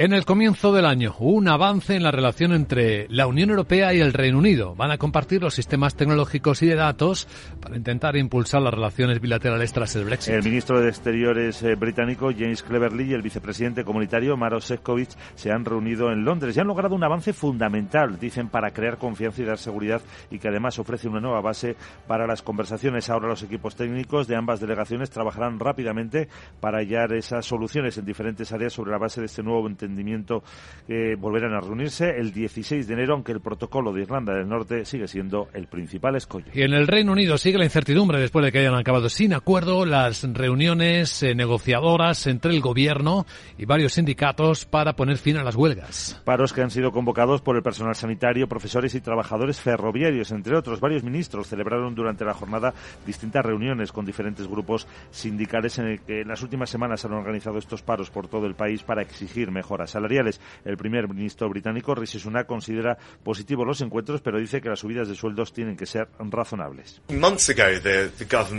En 0.00 0.12
el 0.12 0.24
comienzo 0.24 0.72
del 0.72 0.86
año, 0.86 1.16
un 1.18 1.48
avance 1.48 1.96
en 1.96 2.04
la 2.04 2.12
relación 2.12 2.52
entre 2.52 3.08
la 3.08 3.26
Unión 3.26 3.50
Europea 3.50 3.92
y 3.92 3.98
el 3.98 4.12
Reino 4.12 4.38
Unido. 4.38 4.76
Van 4.76 4.92
a 4.92 4.96
compartir 4.96 5.42
los 5.42 5.54
sistemas 5.54 5.96
tecnológicos 5.96 6.62
y 6.62 6.66
de 6.66 6.76
datos 6.76 7.26
para 7.60 7.76
intentar 7.76 8.14
impulsar 8.14 8.62
las 8.62 8.72
relaciones 8.72 9.20
bilaterales 9.20 9.72
tras 9.72 9.96
el 9.96 10.04
Brexit. 10.04 10.34
El 10.34 10.44
ministro 10.44 10.80
de 10.80 10.88
Exteriores 10.88 11.64
eh, 11.64 11.74
británico, 11.74 12.30
James 12.30 12.62
Cleverly, 12.62 13.10
y 13.10 13.14
el 13.14 13.22
vicepresidente 13.22 13.82
comunitario, 13.82 14.36
Maros 14.36 14.66
Sefcovic, 14.66 15.10
se 15.34 15.50
han 15.50 15.64
reunido 15.64 16.12
en 16.12 16.24
Londres 16.24 16.56
y 16.56 16.60
han 16.60 16.68
logrado 16.68 16.94
un 16.94 17.02
avance 17.02 17.32
fundamental, 17.32 18.20
dicen, 18.20 18.50
para 18.50 18.70
crear 18.70 18.98
confianza 18.98 19.42
y 19.42 19.46
dar 19.46 19.58
seguridad 19.58 20.00
y 20.30 20.38
que 20.38 20.46
además 20.46 20.78
ofrece 20.78 21.08
una 21.08 21.18
nueva 21.18 21.40
base 21.40 21.74
para 22.06 22.24
las 22.28 22.42
conversaciones. 22.42 23.10
Ahora 23.10 23.26
los 23.26 23.42
equipos 23.42 23.74
técnicos 23.74 24.28
de 24.28 24.36
ambas 24.36 24.60
delegaciones 24.60 25.10
trabajarán 25.10 25.58
rápidamente 25.58 26.28
para 26.60 26.78
hallar 26.78 27.14
esas 27.14 27.44
soluciones 27.44 27.98
en 27.98 28.04
diferentes 28.04 28.52
áreas 28.52 28.72
sobre 28.72 28.92
la 28.92 28.98
base 28.98 29.18
de 29.18 29.26
este 29.26 29.42
nuevo 29.42 29.66
entendimiento 29.66 29.87
entendimiento 29.88 30.42
que 30.86 31.16
volverán 31.16 31.54
a 31.54 31.60
reunirse 31.60 32.10
el 32.18 32.32
16 32.32 32.86
de 32.86 32.94
enero, 32.94 33.14
aunque 33.14 33.32
el 33.32 33.40
protocolo 33.40 33.92
de 33.92 34.02
Irlanda 34.02 34.34
del 34.34 34.48
Norte 34.48 34.84
sigue 34.84 35.08
siendo 35.08 35.48
el 35.54 35.66
principal 35.66 36.16
escollo. 36.16 36.50
Y 36.54 36.62
en 36.62 36.72
el 36.72 36.86
Reino 36.86 37.12
Unido 37.12 37.38
sigue 37.38 37.58
la 37.58 37.64
incertidumbre 37.64 38.20
después 38.20 38.44
de 38.44 38.52
que 38.52 38.58
hayan 38.58 38.74
acabado 38.74 39.08
sin 39.08 39.34
acuerdo 39.34 39.84
las 39.84 40.22
reuniones 40.32 41.22
eh, 41.22 41.34
negociadoras 41.34 42.26
entre 42.26 42.52
el 42.52 42.60
gobierno 42.60 43.26
y 43.56 43.64
varios 43.64 43.94
sindicatos 43.94 44.64
para 44.64 44.94
poner 44.94 45.18
fin 45.18 45.36
a 45.36 45.44
las 45.44 45.56
huelgas. 45.56 46.20
Paros 46.24 46.52
que 46.52 46.62
han 46.62 46.70
sido 46.70 46.92
convocados 46.92 47.42
por 47.42 47.56
el 47.56 47.62
personal 47.62 47.94
sanitario, 47.94 48.48
profesores 48.48 48.94
y 48.94 49.00
trabajadores 49.00 49.60
ferroviarios, 49.60 50.30
entre 50.32 50.56
otros. 50.56 50.80
Varios 50.80 51.02
ministros 51.02 51.48
celebraron 51.48 51.94
durante 51.94 52.24
la 52.24 52.34
jornada 52.34 52.74
distintas 53.06 53.44
reuniones 53.44 53.92
con 53.92 54.04
diferentes 54.04 54.46
grupos 54.46 54.86
sindicales 55.10 55.78
en 55.78 55.86
el 55.86 56.00
que 56.00 56.20
en 56.22 56.28
las 56.28 56.42
últimas 56.42 56.70
semanas 56.70 57.04
han 57.04 57.12
organizado 57.12 57.58
estos 57.58 57.82
paros 57.82 58.10
por 58.10 58.28
todo 58.28 58.46
el 58.46 58.54
país 58.54 58.82
para 58.82 59.02
exigir 59.02 59.50
mejor 59.78 59.88
salariales. 59.88 60.40
El 60.64 60.76
primer 60.76 61.08
ministro 61.08 61.48
británico, 61.48 61.94
Rishi 61.94 62.18
Sunak, 62.18 62.46
considera 62.46 62.98
positivos 63.22 63.66
los 63.66 63.80
encuentros, 63.80 64.20
pero 64.20 64.38
dice 64.38 64.60
que 64.60 64.68
las 64.68 64.80
subidas 64.80 65.08
de 65.08 65.14
sueldos 65.14 65.52
tienen 65.52 65.76
que 65.76 65.86
ser 65.86 66.08
razonables. 66.18 67.00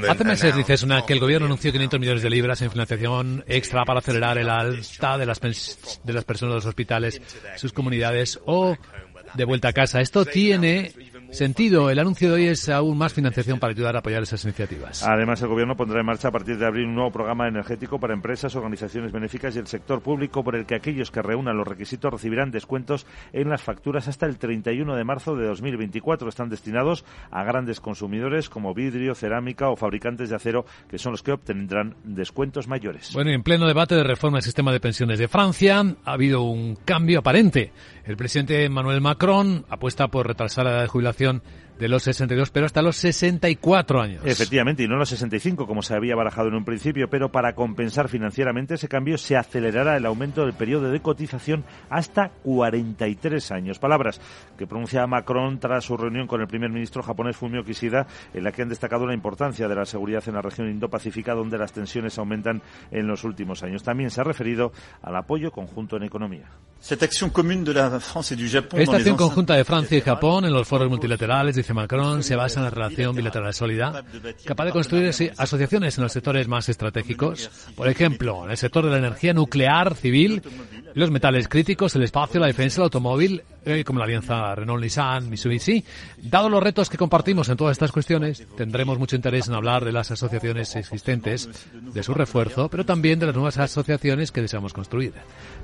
Hace 0.10 0.24
meses, 0.24 0.56
dice 0.56 0.78
Sunak, 0.78 1.06
que 1.06 1.14
el 1.14 1.20
gobierno 1.20 1.46
anunció 1.46 1.72
500 1.72 2.00
millones 2.00 2.24
de 2.24 2.30
libras 2.30 2.62
en 2.62 2.72
financiación 2.72 3.44
extra 3.48 3.84
para 3.86 4.00
acelerar 4.00 4.38
el 4.38 4.50
alta 4.50 5.18
de 5.18 5.26
las, 5.26 5.40
de 6.04 6.14
las 6.14 6.24
personas 6.24 6.54
de 6.54 6.56
los 6.56 6.66
hospitales, 6.66 7.22
sus 7.56 7.74
comunidades 7.74 8.40
o 8.46 8.78
de 9.34 9.46
vuelta 9.46 9.70
a 9.70 9.74
casa. 9.74 10.02
Esto 10.02 10.26
tiene 10.26 10.92
sentido. 11.32 11.90
El 11.90 12.00
anuncio 12.00 12.30
de 12.30 12.36
hoy 12.36 12.46
es 12.48 12.70
aún 12.70 12.98
más 12.98 13.14
financiación 13.14 13.60
para 13.60 13.72
ayudar 13.72 13.96
a 13.96 14.00
apoyar 14.00 14.24
esas 14.24 14.44
iniciativas. 14.44 15.04
Además, 15.04 15.42
el 15.42 15.48
Gobierno 15.48 15.76
pondrá 15.76 16.00
en 16.00 16.06
marcha 16.06 16.30
a 16.30 16.32
partir 16.32 16.58
de 16.58 16.66
abril 16.66 16.86
un 16.88 16.96
nuevo 16.96 17.12
programa 17.12 17.48
energético 17.48 18.00
para 18.00 18.14
empresas, 18.14 18.56
organizaciones 18.56 19.12
benéficas 19.12 19.56
y 19.56 19.60
el 19.60 19.68
sector 19.68 20.02
público 20.02 20.44
por 20.44 20.56
el 20.56 20.66
que 20.66 20.76
aquellos 20.76 21.12
que 21.12 21.22
reúnan 21.22 21.58
los 21.58 21.68
requisitos 21.68 22.12
recibirán 22.12 22.52
descuentos 22.52 23.06
en 23.34 23.50
las 23.50 23.62
facturas 23.62 24.08
hasta 24.08 24.26
el 24.26 24.38
31 24.38 24.96
de 24.96 25.04
marzo 25.04 25.36
de 25.36 25.48
2024. 25.48 26.30
Están 26.30 26.50
destinados 26.50 27.06
a 27.32 27.44
grandes 27.44 27.80
consumidores 27.80 28.50
como 28.50 28.74
vidrio, 28.74 29.16
cerámica 29.16 29.70
o 29.70 29.76
fabricantes 29.76 30.30
de 30.30 30.36
acero, 30.36 30.66
que 30.90 30.98
son 30.98 31.12
los 31.12 31.24
que 31.24 31.32
obtendrán 31.32 31.96
descuentos 32.04 32.68
mayores. 32.68 33.12
Bueno, 33.14 33.32
en 33.32 33.44
pleno 33.44 33.68
debate 33.68 33.96
de 33.96 34.04
reforma 34.04 34.38
del 34.38 34.44
sistema 34.44 34.72
de 34.72 34.80
pensiones 34.80 35.20
de 35.20 35.28
Francia, 35.28 35.84
ha 36.04 36.12
habido 36.12 36.42
un 36.42 36.76
cambio 36.76 37.20
aparente. 37.20 37.72
El 38.10 38.18
presidente 38.18 38.66
Emmanuel 38.66 39.02
Macron 39.02 39.68
apuesta 39.70 40.08
por 40.08 40.26
retrasar 40.26 40.66
la 40.66 40.72
edad 40.72 40.82
de 40.82 40.88
jubilación 40.88 41.44
de 41.80 41.88
los 41.88 42.04
62, 42.04 42.52
pero 42.52 42.66
hasta 42.66 42.82
los 42.82 42.98
64 42.98 44.02
años. 44.02 44.22
Efectivamente, 44.26 44.84
y 44.84 44.88
no 44.88 44.98
los 44.98 45.10
65, 45.10 45.66
como 45.66 45.82
se 45.82 45.96
había 45.96 46.16
barajado 46.16 46.50
en 46.50 46.56
un 46.56 46.66
principio, 46.66 47.10
pero 47.10 47.32
para 47.32 47.56
compensar 47.56 48.10
financieramente 48.10 48.76
ese 48.76 48.90
cambio 48.90 49.18
se 49.18 49.38
acelerará 49.38 49.96
el 49.96 50.06
aumento 50.06 50.44
del 50.44 50.54
periodo 50.54 50.92
de 50.92 51.00
cotización 51.00 51.64
hasta 51.90 52.30
43 52.44 53.52
años. 53.52 53.80
Palabras 53.80 54.20
que 54.58 54.68
pronuncia 54.68 55.08
Macron 55.08 55.60
tras 55.60 55.86
su 55.86 55.96
reunión 55.96 56.28
con 56.28 56.42
el 56.42 56.48
primer 56.48 56.70
ministro 56.70 57.02
japonés 57.02 57.38
Fumio 57.38 57.64
Kishida, 57.64 58.08
en 58.34 58.44
la 58.44 58.52
que 58.52 58.62
han 58.62 58.70
destacado 58.70 59.08
la 59.08 59.14
importancia 59.14 59.70
de 59.70 59.76
la 59.76 59.86
seguridad 59.86 60.24
en 60.28 60.34
la 60.34 60.42
región 60.42 60.70
Indo-Pacífica, 60.70 61.34
donde 61.34 61.58
las 61.58 61.72
tensiones 61.72 62.18
aumentan 62.20 62.62
en 62.92 63.08
los 63.08 63.24
últimos 63.24 63.64
años. 63.64 63.84
También 63.84 64.12
se 64.12 64.20
ha 64.20 64.26
referido 64.26 64.74
al 65.02 65.16
apoyo 65.16 65.52
conjunto 65.52 65.96
en 65.96 66.04
economía. 66.04 66.50
Esta 66.82 67.06
acción 67.06 67.30
conjunta 67.30 69.56
de 69.56 69.66
Francia 69.66 69.98
y 69.98 70.02
Japón 70.02 70.46
en 70.46 70.54
los 70.54 70.68
foros 70.68 70.90
multilaterales, 70.90 71.56
Macron, 71.74 72.24
se 72.24 72.36
basa 72.36 72.60
en 72.60 72.66
la 72.66 72.70
relación 72.70 73.16
bilateral 73.16 73.54
sólida, 73.54 74.04
capaz 74.46 74.66
de 74.66 74.72
construir 74.72 75.12
asociaciones 75.38 75.98
en 75.98 76.04
los 76.04 76.12
sectores 76.12 76.48
más 76.48 76.70
estratégicos, 76.70 77.50
por 77.76 77.88
ejemplo, 77.88 78.46
en 78.46 78.52
el 78.52 78.58
sector 78.58 78.86
de 78.86 78.92
la 78.92 78.98
energía 78.98 79.34
nuclear 79.34 79.96
civil, 79.96 80.42
los 80.94 81.12
metales 81.12 81.48
críticos, 81.48 81.96
el 81.96 82.04
espacio, 82.04 82.40
la 82.40 82.48
defensa, 82.48 82.82
el 82.82 82.86
automóvil, 82.86 83.44
eh, 83.66 83.84
como 83.84 84.00
la 84.00 84.06
alianza 84.06 84.56
Renault-Nissan, 84.56 85.30
Mitsubishi. 85.30 85.84
Dado 86.18 86.50
los 86.50 86.64
retos 86.64 86.90
que 86.90 86.98
compartimos 86.98 87.50
en 87.50 87.58
todas 87.58 87.74
estas 87.74 87.92
cuestiones, 87.92 88.46
tendremos 88.56 88.98
mucho 88.98 89.16
interés 89.16 89.48
en 89.48 89.54
hablar 89.54 89.86
de 89.86 89.92
las 89.92 90.12
asociaciones 90.12 90.76
existentes, 90.76 91.50
de 91.74 92.04
su 92.04 92.14
refuerzo, 92.14 92.70
pero 92.70 92.86
también 92.86 93.20
de 93.20 93.28
las 93.28 93.36
nuevas 93.36 93.58
asociaciones 93.58 94.32
que 94.32 94.42
deseamos 94.42 94.74
construir. 94.74 95.14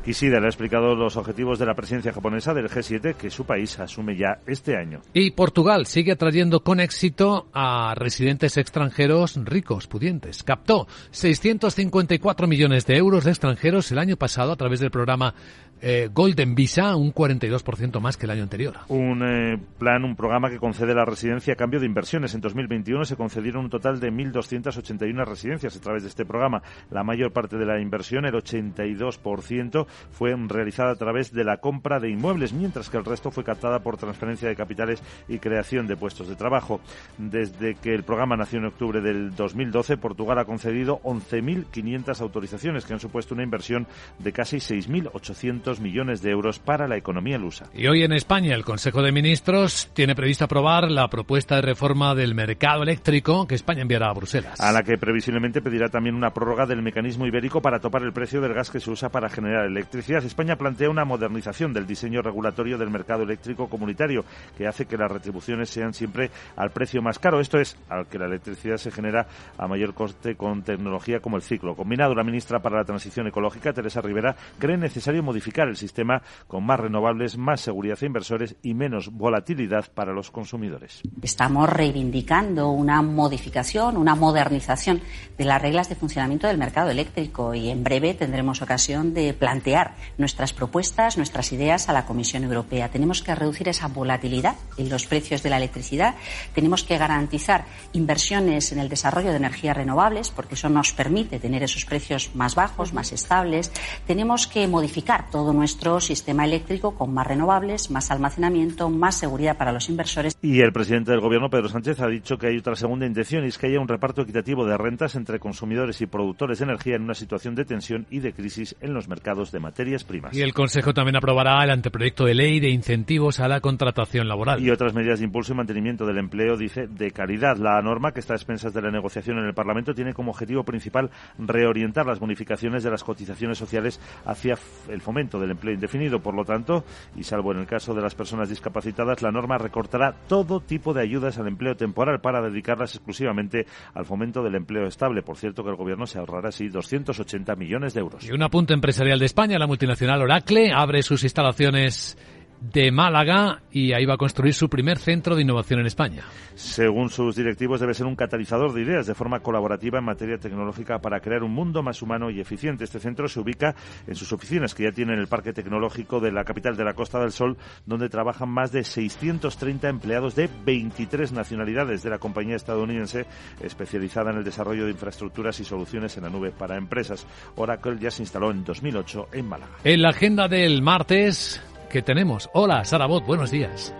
Kishida 0.06 0.40
le 0.40 0.46
ha 0.46 0.50
explicado 0.50 0.94
los 0.94 1.18
objetivos 1.18 1.58
de 1.58 1.66
la 1.66 1.74
presidencia 1.74 2.14
japonesa 2.14 2.54
del 2.54 2.70
G7 2.70 3.16
que 3.16 3.32
su 3.32 3.44
país 3.44 3.80
asume 3.80 4.16
ya 4.16 4.40
este 4.46 4.78
año. 4.78 5.02
Y 5.14 5.32
Portugal 5.32 5.88
sigue 5.88 6.12
atrayendo 6.12 6.60
con 6.60 6.80
éxito 6.80 7.48
a 7.54 7.96
residentes 7.96 8.58
extranjeros 8.58 9.36
ricos, 9.44 9.88
pudientes. 9.88 10.44
Captó 10.44 10.88
654 11.10 12.46
millones 12.46 12.86
de 12.86 12.98
euros 12.98 13.24
de 13.24 13.32
extranjeros 13.32 13.92
el 13.92 13.98
año 13.98 14.16
pasado 14.16 14.52
a 14.52 14.56
través 14.58 14.80
del 14.80 14.92
programa 14.92 15.34
eh, 15.82 16.10
Golden 16.12 16.56
Visa, 16.56 16.96
un 16.96 17.14
42% 17.14 18.00
más 18.00 18.18
que 18.18 18.26
el 18.26 18.32
año 18.32 18.44
anterior. 18.44 18.76
Un 18.88 19.22
eh, 19.24 19.60
plan, 19.78 20.04
un 20.04 20.16
programa 20.16 20.50
que 20.50 20.58
concede 20.58 20.96
la 20.96 21.06
residencia 21.06 21.54
a 21.54 21.58
cambio 21.58 21.80
de 21.80 21.86
inversiones. 21.86 22.34
En 22.34 22.42
2021 22.42 23.06
se 23.06 23.16
concedieron 23.16 23.66
un 23.66 23.70
total 23.70 24.00
de 24.00 24.12
1.281 24.12 25.26
residencias 25.26 25.76
a 25.76 25.82
través 25.82 26.04
de 26.04 26.10
este 26.10 26.26
programa. 26.26 26.62
La 26.90 27.04
mayor 27.04 27.32
parte 27.34 27.58
de 27.58 27.66
la 27.66 27.80
inversión, 27.80 28.26
el 28.26 28.34
82%, 28.34 29.86
fue 30.12 30.36
realizada 30.48 30.92
a 30.92 30.96
través 30.96 31.32
de 31.34 31.44
la 31.44 31.58
compra 31.58 32.00
de 32.00 32.10
inmuebles, 32.10 32.54
mientras 32.54 32.90
que 32.90 32.98
el 32.98 33.06
resto 33.06 33.32
fue 33.32 33.44
captada 33.44 33.80
por 33.80 33.98
transferencia 33.98 34.48
de 34.48 34.56
capitales 34.56 35.04
y 35.28 35.40
creación 35.40 35.88
de 35.88 35.98
puestos 35.98 36.28
de 36.28 36.36
trabajo. 36.36 36.80
Desde 37.18 37.76
que 37.76 37.94
el 37.94 38.04
programa 38.04 38.38
nació 38.38 38.60
en 38.60 38.66
octubre 38.66 39.02
del 39.02 39.36
2012, 39.36 39.98
Portugal 39.98 40.40
ha 40.40 40.46
concedido 40.46 41.02
11.500 41.04 42.22
autorizaciones, 42.22 42.86
que 42.86 42.94
han 42.94 43.00
supuesto 43.00 43.34
una 43.34 43.44
inversión 43.44 43.88
de 44.20 44.32
casi 44.32 44.58
6.800 44.58 45.65
200 45.66 45.80
millones 45.82 46.22
de 46.22 46.32
euros 46.32 46.60
para 46.60 46.88
la 46.88 46.96
economía 46.96 47.38
lusa. 47.38 47.66
Y 47.74 47.88
hoy 47.88 48.04
en 48.04 48.14
España 48.14 48.54
el 48.54 48.64
Consejo 48.64 49.02
de 49.02 49.12
Ministros 49.12 49.90
tiene 49.94 50.16
previsto 50.16 50.46
aprobar 50.46 50.92
la 50.92 51.10
propuesta 51.10 51.56
de 51.56 51.64
reforma 51.64 52.14
del 52.14 52.36
mercado 52.36 52.84
eléctrico 52.84 53.48
que 53.48 53.56
España 53.56 53.82
enviará 53.82 54.10
a 54.10 54.14
Bruselas. 54.14 54.60
A 54.62 54.72
la 54.72 54.84
que 54.84 54.98
previsiblemente 54.98 55.62
pedirá 55.62 55.90
también 55.90 56.16
una 56.16 56.34
prórroga 56.34 56.68
del 56.68 56.84
mecanismo 56.84 57.26
ibérico 57.26 57.62
para 57.62 57.80
topar 57.80 58.04
el 58.04 58.14
precio 58.14 58.42
del 58.42 58.54
gas 58.54 58.70
que 58.70 58.80
se 58.80 58.92
usa 58.92 59.10
para 59.10 59.30
generar 59.30 59.66
electricidad. 59.66 60.24
España 60.24 60.56
plantea 60.56 60.90
una 60.90 61.04
modernización 61.04 61.74
del 61.74 61.88
diseño 61.88 62.22
regulatorio 62.22 62.78
del 62.78 62.92
mercado 62.92 63.24
eléctrico 63.24 63.68
comunitario 63.68 64.24
que 64.58 64.68
hace 64.68 64.86
que 64.86 64.98
las 64.98 65.12
retribuciones 65.12 65.70
sean 65.70 65.94
siempre 65.94 66.30
al 66.56 66.70
precio 66.70 67.02
más 67.02 67.18
caro. 67.18 67.40
Esto 67.40 67.60
es, 67.60 67.76
al 67.90 68.08
que 68.08 68.20
la 68.20 68.28
electricidad 68.28 68.78
se 68.78 68.92
genera 68.92 69.26
a 69.58 69.68
mayor 69.68 69.96
coste 69.96 70.36
con 70.36 70.62
tecnología 70.62 71.20
como 71.20 71.38
el 71.38 71.42
ciclo. 71.42 71.76
Combinado, 71.76 72.14
la 72.14 72.24
ministra 72.24 72.60
para 72.60 72.78
la 72.78 72.86
Transición 72.86 73.28
Ecológica, 73.28 73.74
Teresa 73.74 74.02
Rivera, 74.02 74.36
cree 74.60 74.78
necesario 74.78 75.24
modificar 75.24 75.55
el 75.64 75.78
sistema 75.78 76.22
con 76.48 76.66
más 76.66 76.80
renovables, 76.80 77.38
más 77.38 77.62
seguridad 77.62 77.98
a 78.02 78.06
inversores 78.06 78.56
y 78.62 78.74
menos 78.74 79.10
volatilidad 79.12 79.92
para 79.94 80.14
los 80.14 80.32
consumidores. 80.32 81.02
Estamos 81.22 81.70
reivindicando 81.70 82.70
una 82.70 83.02
modificación, 83.02 83.98
una 83.98 84.16
modernización 84.16 85.02
de 85.38 85.46
las 85.46 85.62
reglas 85.62 85.90
de 85.90 85.96
funcionamiento 85.96 86.48
del 86.48 86.58
mercado 86.58 86.90
eléctrico 86.90 87.54
y 87.54 87.70
en 87.70 87.84
breve 87.84 88.14
tendremos 88.14 88.62
ocasión 88.62 89.14
de 89.14 89.34
plantear 89.34 89.96
nuestras 90.18 90.54
propuestas, 90.54 91.18
nuestras 91.18 91.52
ideas 91.52 91.90
a 91.90 91.94
la 91.94 92.06
Comisión 92.06 92.44
Europea. 92.44 92.90
Tenemos 92.90 93.22
que 93.22 93.36
reducir 93.36 93.70
esa 93.70 93.88
volatilidad 93.88 94.56
en 94.78 94.90
los 94.90 95.06
precios 95.06 95.44
de 95.44 95.50
la 95.50 95.58
electricidad, 95.58 96.16
tenemos 96.54 96.84
que 96.84 96.98
garantizar 96.98 97.66
inversiones 97.94 98.72
en 98.72 98.80
el 98.80 98.90
desarrollo 98.90 99.30
de 99.30 99.38
energías 99.38 99.78
renovables, 99.78 100.30
porque 100.30 100.56
eso 100.56 100.70
nos 100.70 100.94
permite 100.94 101.40
tener 101.40 101.64
esos 101.64 101.86
precios 101.86 102.32
más 102.36 102.56
bajos, 102.56 102.94
más 102.94 103.12
estables. 103.12 103.72
Tenemos 104.08 104.48
que 104.48 104.68
modificar 104.68 105.30
todo 105.30 105.45
nuestro 105.54 106.00
sistema 106.00 106.46
eléctrico 106.46 106.96
con 106.96 107.14
más 107.14 107.28
renovables, 107.28 107.92
más 107.92 108.12
almacenamiento, 108.12 108.90
más 108.90 109.18
seguridad 109.18 109.58
para 109.58 109.72
los 109.72 109.90
inversores. 109.90 110.38
Y 110.42 110.62
el 110.62 110.72
presidente 110.72 111.12
del 111.12 111.22
Gobierno, 111.22 111.50
Pedro 111.50 111.70
Sánchez, 111.70 112.00
ha 112.02 112.08
dicho 112.08 112.38
que 112.38 112.48
hay 112.48 112.58
otra 112.58 112.76
segunda 112.76 113.06
intención 113.06 113.46
y 113.46 113.48
es 113.48 113.58
que 113.58 113.68
haya 113.68 113.80
un 113.80 113.88
reparto 113.88 114.22
equitativo 114.22 114.66
de 114.66 114.78
rentas 114.78 115.16
entre 115.16 115.40
consumidores 115.40 116.02
y 116.02 116.06
productores 116.06 116.60
de 116.60 116.66
energía 116.66 116.96
en 116.96 117.04
una 117.04 117.14
situación 117.14 117.56
de 117.56 117.66
tensión 117.66 118.06
y 118.10 118.20
de 118.20 118.34
crisis 118.34 118.76
en 118.82 118.94
los 118.94 119.08
mercados 119.08 119.52
de 119.52 119.60
materias 119.60 120.04
primas. 120.04 120.36
Y 120.36 120.42
el 120.42 120.54
Consejo 120.54 120.94
también 120.94 121.16
aprobará 121.16 121.64
el 121.64 121.70
anteproyecto 121.70 122.26
de 122.26 122.34
ley 122.34 122.60
de 122.60 122.70
incentivos 122.70 123.40
a 123.40 123.48
la 123.48 123.62
contratación 123.62 124.28
laboral. 124.28 124.62
Y 124.62 124.70
otras 124.70 124.94
medidas 124.94 125.20
de 125.20 125.26
impulso 125.26 125.54
y 125.54 125.56
mantenimiento 125.56 126.06
del 126.06 126.18
empleo, 126.18 126.58
dice, 126.58 126.88
de 126.88 127.12
calidad. 127.12 127.58
La 127.58 127.82
norma 127.82 128.12
que 128.12 128.20
está 128.20 128.34
a 128.34 128.38
expensas 128.38 128.74
de 128.74 128.82
la 128.82 128.92
negociación 128.92 129.38
en 129.40 129.46
el 129.46 129.54
Parlamento 129.54 129.94
tiene 129.94 130.14
como 130.14 130.32
objetivo 130.32 130.64
principal 130.64 131.10
reorientar 131.38 132.06
las 132.06 132.20
bonificaciones 132.20 132.84
de 132.84 132.92
las 132.92 133.04
cotizaciones 133.04 133.58
sociales 133.58 134.00
hacia 134.26 134.58
el 134.90 135.02
fomento 135.02 135.35
del 135.40 135.52
empleo 135.52 135.74
indefinido. 135.74 136.20
Por 136.20 136.36
lo 136.36 136.46
tanto, 136.46 136.84
y 137.16 137.24
salvo 137.24 137.52
en 137.52 137.60
el 137.60 137.68
caso 137.68 137.94
de 137.94 138.02
las 138.02 138.16
personas 138.16 138.50
discapacitadas, 138.50 139.22
la 139.22 139.32
norma 139.32 139.58
recortará 139.58 140.14
todo 140.28 140.60
tipo 140.60 140.94
de 140.94 141.02
ayudas 141.02 141.38
al 141.38 141.48
empleo 141.48 141.76
temporal 141.76 142.20
para 142.22 142.42
dedicarlas 142.42 142.96
exclusivamente 142.96 143.66
al 143.94 144.06
fomento 144.06 144.44
del 144.44 144.56
empleo 144.56 144.88
estable. 144.88 145.22
Por 145.22 145.38
cierto, 145.38 145.64
que 145.64 145.70
el 145.70 145.76
Gobierno 145.76 146.06
se 146.06 146.20
ahorrará 146.20 146.50
así 146.50 146.70
280 146.70 147.56
millones 147.56 147.94
de 147.94 148.00
euros. 148.02 148.26
Y 148.26 148.32
un 148.32 148.44
apunte 148.44 148.74
empresarial 148.74 149.20
de 149.20 149.26
España, 149.26 149.58
la 149.58 149.68
multinacional 149.68 150.22
Oracle 150.22 150.72
abre 150.74 151.02
sus 151.02 151.24
instalaciones 151.24 152.18
de 152.60 152.92
Málaga 152.92 153.62
y 153.72 153.94
ahí 153.94 154.06
va 154.06 154.16
a 154.16 154.18
construir 154.18 154.54
su 154.54 154.70
primer 154.70 154.98
centro 154.98 155.36
de 155.36 155.42
innovación 155.42 155.80
en 155.80 155.86
España. 155.86 156.24
Según 156.56 157.10
sus 157.10 157.36
directivos, 157.36 157.82
debe 157.82 157.94
ser 157.94 158.06
un 158.06 158.16
catalizador 158.16 158.74
de 158.74 158.82
ideas 158.82 159.08
de 159.08 159.14
forma 159.14 159.42
colaborativa 159.42 160.00
en 160.00 160.06
materia 160.06 160.38
tecnológica 160.38 161.00
para 161.00 161.20
crear 161.20 161.44
un 161.44 161.52
mundo 161.52 161.84
más 161.84 162.02
humano 162.02 162.30
y 162.30 162.40
eficiente. 162.40 162.86
Este 162.86 163.00
centro 163.00 163.28
se 163.28 163.40
ubica 163.40 163.76
en 164.08 164.16
sus 164.16 164.32
oficinas 164.32 164.74
que 164.74 164.84
ya 164.84 164.92
tiene 164.92 165.14
en 165.14 165.20
el 165.20 165.28
Parque 165.28 165.54
Tecnológico 165.54 166.20
de 166.20 166.32
la 166.32 166.46
capital 166.46 166.78
de 166.78 166.86
la 166.86 166.94
Costa 166.94 167.20
del 167.20 167.32
Sol, 167.32 167.58
donde 167.86 168.10
trabajan 168.10 168.50
más 168.50 168.72
de 168.72 168.84
630 168.84 169.90
empleados 169.90 170.36
de 170.36 170.50
23 170.66 171.34
nacionalidades 171.34 172.04
de 172.04 172.10
la 172.10 172.20
compañía 172.20 172.56
estadounidense 172.56 173.26
especializada 173.62 174.32
en 174.32 174.38
el 174.38 174.44
desarrollo 174.44 174.86
de 174.86 174.92
infraestructuras 174.92 175.60
y 175.60 175.66
soluciones 175.66 176.16
en 176.18 176.24
la 176.24 176.30
nube 176.30 176.52
para 176.52 176.78
empresas. 176.78 177.28
Oracle 177.58 177.98
ya 178.00 178.12
se 178.12 178.24
instaló 178.24 178.52
en 178.52 178.64
2008 178.64 179.28
en 179.34 179.48
Málaga. 179.48 179.74
En 179.84 180.02
la 180.02 180.10
agenda 180.10 180.48
del 180.48 180.82
martes 180.82 181.62
que 181.90 182.02
tenemos. 182.02 182.50
Hola, 182.54 182.84
Sarabot, 182.86 183.26
buenos 183.26 183.52
días. 183.52 183.94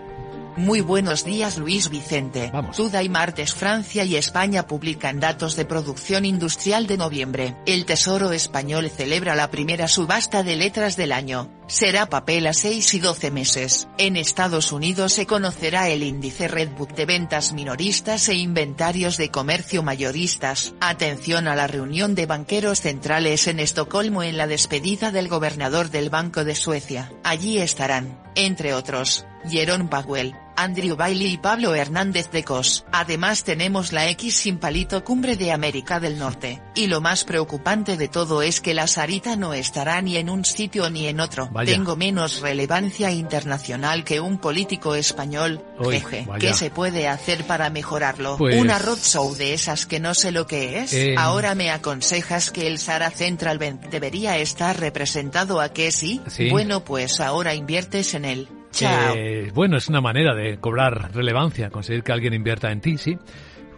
Muy 0.56 0.80
buenos 0.80 1.22
días 1.22 1.58
Luis 1.58 1.90
Vicente. 1.90 2.48
Vamos. 2.50 2.78
Tuda 2.78 3.02
y 3.02 3.10
martes 3.10 3.52
Francia 3.52 4.04
y 4.04 4.16
España 4.16 4.66
publican 4.66 5.20
datos 5.20 5.54
de 5.54 5.66
producción 5.66 6.24
industrial 6.24 6.86
de 6.86 6.96
noviembre. 6.96 7.56
El 7.66 7.84
Tesoro 7.84 8.32
español 8.32 8.88
celebra 8.88 9.34
la 9.34 9.50
primera 9.50 9.86
subasta 9.86 10.42
de 10.42 10.56
letras 10.56 10.96
del 10.96 11.12
año. 11.12 11.50
Será 11.66 12.06
papel 12.06 12.46
a 12.46 12.54
6 12.54 12.94
y 12.94 12.98
12 13.00 13.30
meses. 13.32 13.88
En 13.98 14.16
Estados 14.16 14.72
Unidos 14.72 15.12
se 15.12 15.26
conocerá 15.26 15.90
el 15.90 16.02
índice 16.02 16.48
Redbook 16.48 16.94
de 16.94 17.04
ventas 17.04 17.52
minoristas 17.52 18.26
e 18.30 18.34
inventarios 18.34 19.18
de 19.18 19.30
comercio 19.30 19.82
mayoristas. 19.82 20.72
Atención 20.80 21.48
a 21.48 21.56
la 21.56 21.66
reunión 21.66 22.14
de 22.14 22.24
banqueros 22.24 22.80
centrales 22.80 23.46
en 23.46 23.60
Estocolmo 23.60 24.22
en 24.22 24.38
la 24.38 24.46
despedida 24.46 25.10
del 25.10 25.28
gobernador 25.28 25.90
del 25.90 26.08
Banco 26.08 26.44
de 26.44 26.54
Suecia. 26.54 27.12
Allí 27.24 27.58
estarán, 27.58 28.18
entre 28.36 28.72
otros, 28.72 29.26
Jerome 29.48 29.88
Powell, 29.88 30.34
Andrew 30.56 30.96
Bailey 30.96 31.32
y 31.34 31.38
Pablo 31.38 31.74
Hernández 31.74 32.30
de 32.30 32.42
Cos. 32.44 32.84
Además 32.92 33.44
tenemos 33.44 33.92
la 33.92 34.08
X 34.10 34.36
sin 34.36 34.58
palito 34.58 35.04
cumbre 35.04 35.36
de 35.36 35.52
América 35.52 36.00
del 36.00 36.18
Norte. 36.18 36.62
Y 36.74 36.86
lo 36.86 37.00
más 37.00 37.24
preocupante 37.24 37.96
de 37.96 38.08
todo 38.08 38.42
es 38.42 38.60
que 38.60 38.74
la 38.74 38.86
Sarita 38.86 39.36
no 39.36 39.54
estará 39.54 40.00
ni 40.02 40.16
en 40.16 40.30
un 40.30 40.44
sitio 40.44 40.90
ni 40.90 41.06
en 41.06 41.20
otro. 41.20 41.48
Vaya. 41.52 41.72
Tengo 41.72 41.96
menos 41.96 42.40
relevancia 42.40 43.10
internacional 43.10 44.04
que 44.04 44.20
un 44.20 44.38
político 44.38 44.94
español. 44.94 45.62
Uy, 45.78 46.00
Jeje. 46.00 46.24
vaya. 46.26 46.48
¿Qué 46.48 46.54
se 46.54 46.70
puede 46.70 47.08
hacer 47.08 47.44
para 47.46 47.70
mejorarlo? 47.70 48.36
Pues- 48.38 48.56
Una 48.56 48.78
roadshow 48.78 49.34
de 49.34 49.54
esas 49.54 49.86
que 49.86 50.00
no 50.00 50.14
sé 50.14 50.32
lo 50.32 50.46
que 50.46 50.80
es. 50.80 50.92
Eh, 50.92 51.14
Ahora 51.18 51.54
me 51.54 51.70
aconsejas 51.70 52.50
que 52.50 52.66
el 52.66 52.78
Sara 52.78 53.10
Central 53.10 53.58
Bank 53.58 53.82
debería 53.90 54.38
estar 54.38 54.78
representado 54.78 55.60
a 55.60 55.70
que 55.72 55.92
sí. 55.92 56.20
Sí. 56.28 56.48
Bueno 56.50 56.84
pues 56.84 57.20
ahora 57.20 57.54
inviertes 57.54 58.14
en 58.14 58.24
él. 58.24 58.48
Chao. 58.76 59.14
Eh, 59.16 59.50
bueno, 59.54 59.76
es 59.76 59.88
una 59.88 60.00
manera 60.00 60.34
de 60.34 60.58
cobrar 60.58 61.12
relevancia, 61.14 61.70
conseguir 61.70 62.02
que 62.02 62.12
alguien 62.12 62.34
invierta 62.34 62.70
en 62.70 62.80
ti, 62.80 62.98
sí. 62.98 63.18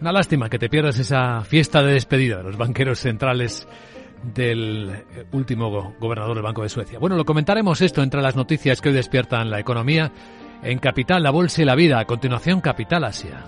Una 0.01 0.11
lástima 0.11 0.49
que 0.49 0.59
te 0.59 0.69
pierdas 0.69 0.97
esa 0.99 1.41
fiesta 1.43 1.81
de 1.83 1.93
despedida 1.93 2.37
de 2.37 2.43
los 2.43 2.57
banqueros 2.57 2.99
centrales 2.99 3.67
del 4.23 4.89
eh, 4.89 5.25
último 5.31 5.69
go- 5.69 5.93
gobernador 5.99 6.35
del 6.35 6.43
Banco 6.43 6.63
de 6.63 6.69
Suecia. 6.69 6.99
Bueno, 6.99 7.15
lo 7.15 7.25
comentaremos 7.25 7.81
esto 7.81 8.01
entre 8.03 8.21
las 8.21 8.35
noticias 8.35 8.81
que 8.81 8.89
hoy 8.89 8.95
despiertan 8.95 9.49
la 9.49 9.59
economía 9.59 10.11
en 10.63 10.79
Capital, 10.79 11.23
la 11.23 11.31
Bolsa 11.31 11.61
y 11.61 11.65
la 11.65 11.75
Vida. 11.75 11.99
A 11.99 12.05
continuación, 12.05 12.59
Capital 12.61 13.03
Asia. 13.05 13.45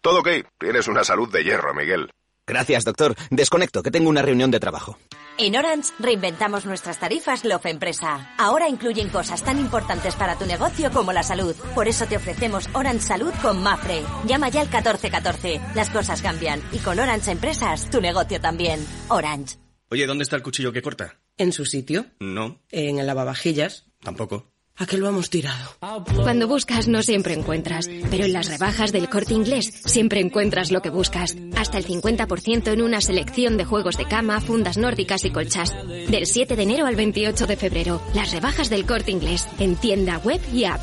Todo 0.00 0.20
ok. 0.20 0.28
Tienes 0.58 0.88
una 0.88 1.02
salud 1.04 1.30
de 1.32 1.42
hierro, 1.42 1.74
Miguel. 1.74 2.10
Gracias, 2.46 2.84
doctor. 2.84 3.14
Desconecto, 3.30 3.82
que 3.82 3.90
tengo 3.90 4.08
una 4.08 4.22
reunión 4.22 4.50
de 4.50 4.60
trabajo. 4.60 4.98
En 5.38 5.54
Orange 5.56 5.92
reinventamos 5.98 6.64
nuestras 6.64 6.98
tarifas 6.98 7.44
Love 7.44 7.66
Empresa. 7.66 8.34
Ahora 8.38 8.68
incluyen 8.68 9.10
cosas 9.10 9.42
tan 9.44 9.58
importantes 9.58 10.14
para 10.14 10.38
tu 10.38 10.46
negocio 10.46 10.90
como 10.92 11.12
la 11.12 11.22
salud. 11.22 11.54
Por 11.74 11.88
eso 11.88 12.06
te 12.06 12.16
ofrecemos 12.16 12.68
Orange 12.72 13.00
Salud 13.04 13.32
con 13.42 13.62
Mafre. 13.62 14.02
Llama 14.24 14.48
ya 14.48 14.60
al 14.62 14.68
1414. 14.68 15.60
Las 15.74 15.90
cosas 15.90 16.22
cambian 16.22 16.62
y 16.72 16.78
con 16.78 16.98
Orange 16.98 17.32
Empresas 17.32 17.90
tu 17.90 18.00
negocio 18.00 18.40
también. 18.40 18.86
Orange. 19.08 19.56
Oye, 19.90 20.06
¿dónde 20.06 20.22
está 20.24 20.36
el 20.36 20.42
cuchillo 20.42 20.72
que 20.72 20.82
corta? 20.82 21.16
¿En 21.36 21.52
su 21.52 21.64
sitio? 21.66 22.06
No, 22.18 22.60
¿En 22.70 22.98
el 22.98 23.06
lavavajillas? 23.06 23.84
tampoco. 24.02 24.46
¿A 24.78 24.84
qué 24.84 24.98
lo 24.98 25.08
hemos 25.08 25.30
tirado? 25.30 25.76
Cuando 26.22 26.46
buscas 26.46 26.86
no 26.86 27.02
siempre 27.02 27.32
encuentras, 27.32 27.88
pero 28.10 28.26
en 28.26 28.32
las 28.34 28.48
rebajas 28.48 28.92
del 28.92 29.08
corte 29.08 29.32
inglés 29.32 29.72
siempre 29.86 30.20
encuentras 30.20 30.70
lo 30.70 30.82
que 30.82 30.90
buscas. 30.90 31.34
Hasta 31.56 31.78
el 31.78 31.86
50% 31.86 32.72
en 32.72 32.82
una 32.82 33.00
selección 33.00 33.56
de 33.56 33.64
juegos 33.64 33.96
de 33.96 34.04
cama, 34.04 34.40
fundas 34.40 34.76
nórdicas 34.76 35.24
y 35.24 35.30
colchas. 35.30 35.74
Del 36.10 36.26
7 36.26 36.56
de 36.56 36.62
enero 36.62 36.86
al 36.86 36.96
28 36.96 37.46
de 37.46 37.56
febrero, 37.56 38.02
las 38.14 38.32
rebajas 38.32 38.68
del 38.68 38.84
corte 38.84 39.12
inglés 39.12 39.48
en 39.58 39.76
tienda 39.76 40.18
web 40.18 40.40
y 40.52 40.64
app. 40.64 40.82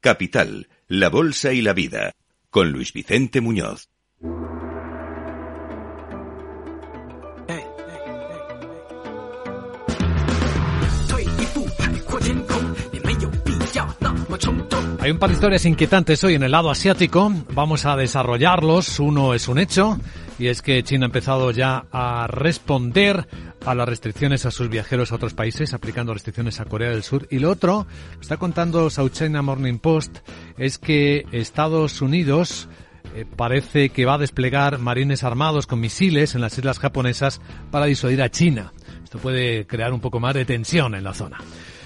Capital, 0.00 0.68
la 0.88 1.10
Bolsa 1.10 1.52
y 1.52 1.60
la 1.60 1.74
Vida, 1.74 2.14
con 2.48 2.72
Luis 2.72 2.94
Vicente 2.94 3.42
Muñoz. 3.42 3.90
Hay 15.00 15.10
un 15.10 15.18
par 15.18 15.28
de 15.28 15.34
historias 15.34 15.64
inquietantes 15.66 16.24
hoy 16.24 16.34
en 16.34 16.44
el 16.44 16.52
lado 16.52 16.70
asiático. 16.70 17.30
Vamos 17.52 17.84
a 17.84 17.96
desarrollarlos. 17.96 19.00
Uno 19.00 19.34
es 19.34 19.48
un 19.48 19.58
hecho 19.58 19.98
y 20.40 20.48
es 20.48 20.62
que 20.62 20.82
China 20.82 21.04
ha 21.04 21.08
empezado 21.08 21.50
ya 21.50 21.84
a 21.92 22.26
responder 22.26 23.28
a 23.66 23.74
las 23.74 23.86
restricciones 23.86 24.46
a 24.46 24.50
sus 24.50 24.70
viajeros 24.70 25.12
a 25.12 25.16
otros 25.16 25.34
países, 25.34 25.74
aplicando 25.74 26.14
restricciones 26.14 26.60
a 26.60 26.64
Corea 26.64 26.88
del 26.88 27.02
Sur. 27.02 27.28
Y 27.30 27.40
lo 27.40 27.50
otro, 27.50 27.86
está 28.22 28.38
contando 28.38 28.88
South 28.88 29.10
China 29.12 29.42
Morning 29.42 29.76
Post, 29.76 30.20
es 30.56 30.78
que 30.78 31.26
Estados 31.30 32.00
Unidos 32.00 32.68
eh, 33.14 33.26
parece 33.36 33.90
que 33.90 34.06
va 34.06 34.14
a 34.14 34.18
desplegar 34.18 34.78
marines 34.78 35.24
armados 35.24 35.66
con 35.66 35.78
misiles 35.78 36.34
en 36.34 36.40
las 36.40 36.56
islas 36.56 36.78
japonesas 36.78 37.42
para 37.70 37.84
disuadir 37.84 38.22
a 38.22 38.30
China. 38.30 38.72
Esto 39.04 39.18
puede 39.18 39.66
crear 39.66 39.92
un 39.92 40.00
poco 40.00 40.20
más 40.20 40.32
de 40.32 40.46
tensión 40.46 40.94
en 40.94 41.04
la 41.04 41.12
zona 41.12 41.36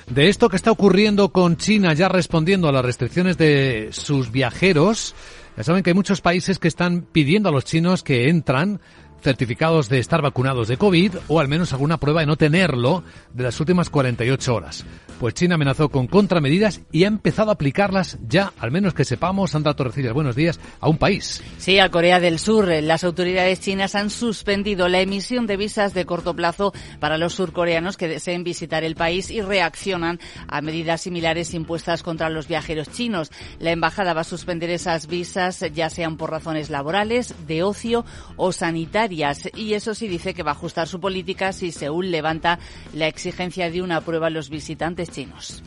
de 0.06 0.28
esto 0.28 0.48
que 0.48 0.56
está 0.56 0.70
ocurriendo 0.70 1.30
con 1.30 1.56
China 1.56 1.94
ya 1.94 2.08
respondiendo 2.08 2.68
a 2.68 2.72
las 2.72 2.84
restricciones 2.84 3.38
de 3.38 3.88
sus 3.92 4.30
viajeros. 4.30 5.14
Ya 5.56 5.62
saben 5.62 5.82
que 5.82 5.90
hay 5.90 5.94
muchos 5.94 6.20
países 6.20 6.58
que 6.58 6.68
están 6.68 7.02
pidiendo 7.02 7.48
a 7.48 7.52
los 7.52 7.64
chinos 7.64 8.02
que 8.02 8.28
entran 8.28 8.80
certificados 9.24 9.88
de 9.88 9.98
estar 9.98 10.20
vacunados 10.20 10.68
de 10.68 10.76
COVID 10.76 11.14
o 11.28 11.40
al 11.40 11.48
menos 11.48 11.72
alguna 11.72 11.98
prueba 11.98 12.20
de 12.20 12.26
no 12.26 12.36
tenerlo 12.36 13.02
de 13.32 13.42
las 13.42 13.58
últimas 13.58 13.88
48 13.88 14.54
horas. 14.54 14.84
Pues 15.18 15.32
China 15.32 15.54
amenazó 15.54 15.88
con 15.88 16.06
contramedidas 16.06 16.82
y 16.92 17.04
ha 17.04 17.06
empezado 17.06 17.50
a 17.50 17.54
aplicarlas 17.54 18.18
ya, 18.28 18.52
al 18.58 18.70
menos 18.70 18.92
que 18.92 19.04
sepamos. 19.04 19.52
Sandra 19.52 19.74
Torrecillas, 19.74 20.12
buenos 20.12 20.36
días, 20.36 20.60
a 20.80 20.88
un 20.88 20.98
país. 20.98 21.42
Sí, 21.56 21.78
a 21.78 21.90
Corea 21.90 22.20
del 22.20 22.38
Sur. 22.38 22.68
Las 22.68 23.04
autoridades 23.04 23.60
chinas 23.60 23.94
han 23.94 24.10
suspendido 24.10 24.88
la 24.88 25.00
emisión 25.00 25.46
de 25.46 25.56
visas 25.56 25.94
de 25.94 26.04
corto 26.04 26.34
plazo 26.34 26.74
para 27.00 27.16
los 27.16 27.32
surcoreanos 27.32 27.96
que 27.96 28.08
deseen 28.08 28.44
visitar 28.44 28.84
el 28.84 28.94
país 28.96 29.30
y 29.30 29.40
reaccionan 29.40 30.20
a 30.48 30.60
medidas 30.60 31.00
similares 31.00 31.54
impuestas 31.54 32.02
contra 32.02 32.28
los 32.28 32.46
viajeros 32.46 32.90
chinos. 32.90 33.30
La 33.58 33.70
embajada 33.70 34.12
va 34.12 34.20
a 34.20 34.24
suspender 34.24 34.68
esas 34.68 35.06
visas 35.06 35.64
ya 35.72 35.88
sean 35.88 36.18
por 36.18 36.30
razones 36.30 36.68
laborales, 36.68 37.34
de 37.46 37.62
ocio 37.62 38.04
o 38.36 38.52
sanitarias 38.52 39.13
y 39.54 39.74
eso 39.74 39.94
sí 39.94 40.08
dice 40.08 40.34
que 40.34 40.42
va 40.42 40.52
a 40.52 40.54
ajustar 40.54 40.88
su 40.88 41.00
política 41.00 41.52
si 41.52 41.72
Seúl 41.72 42.10
levanta 42.10 42.58
la 42.94 43.06
exigencia 43.06 43.70
de 43.70 43.82
una 43.82 44.00
prueba 44.00 44.26
a 44.26 44.30
los 44.30 44.50
visitantes 44.50 45.10
chinos. 45.10 45.62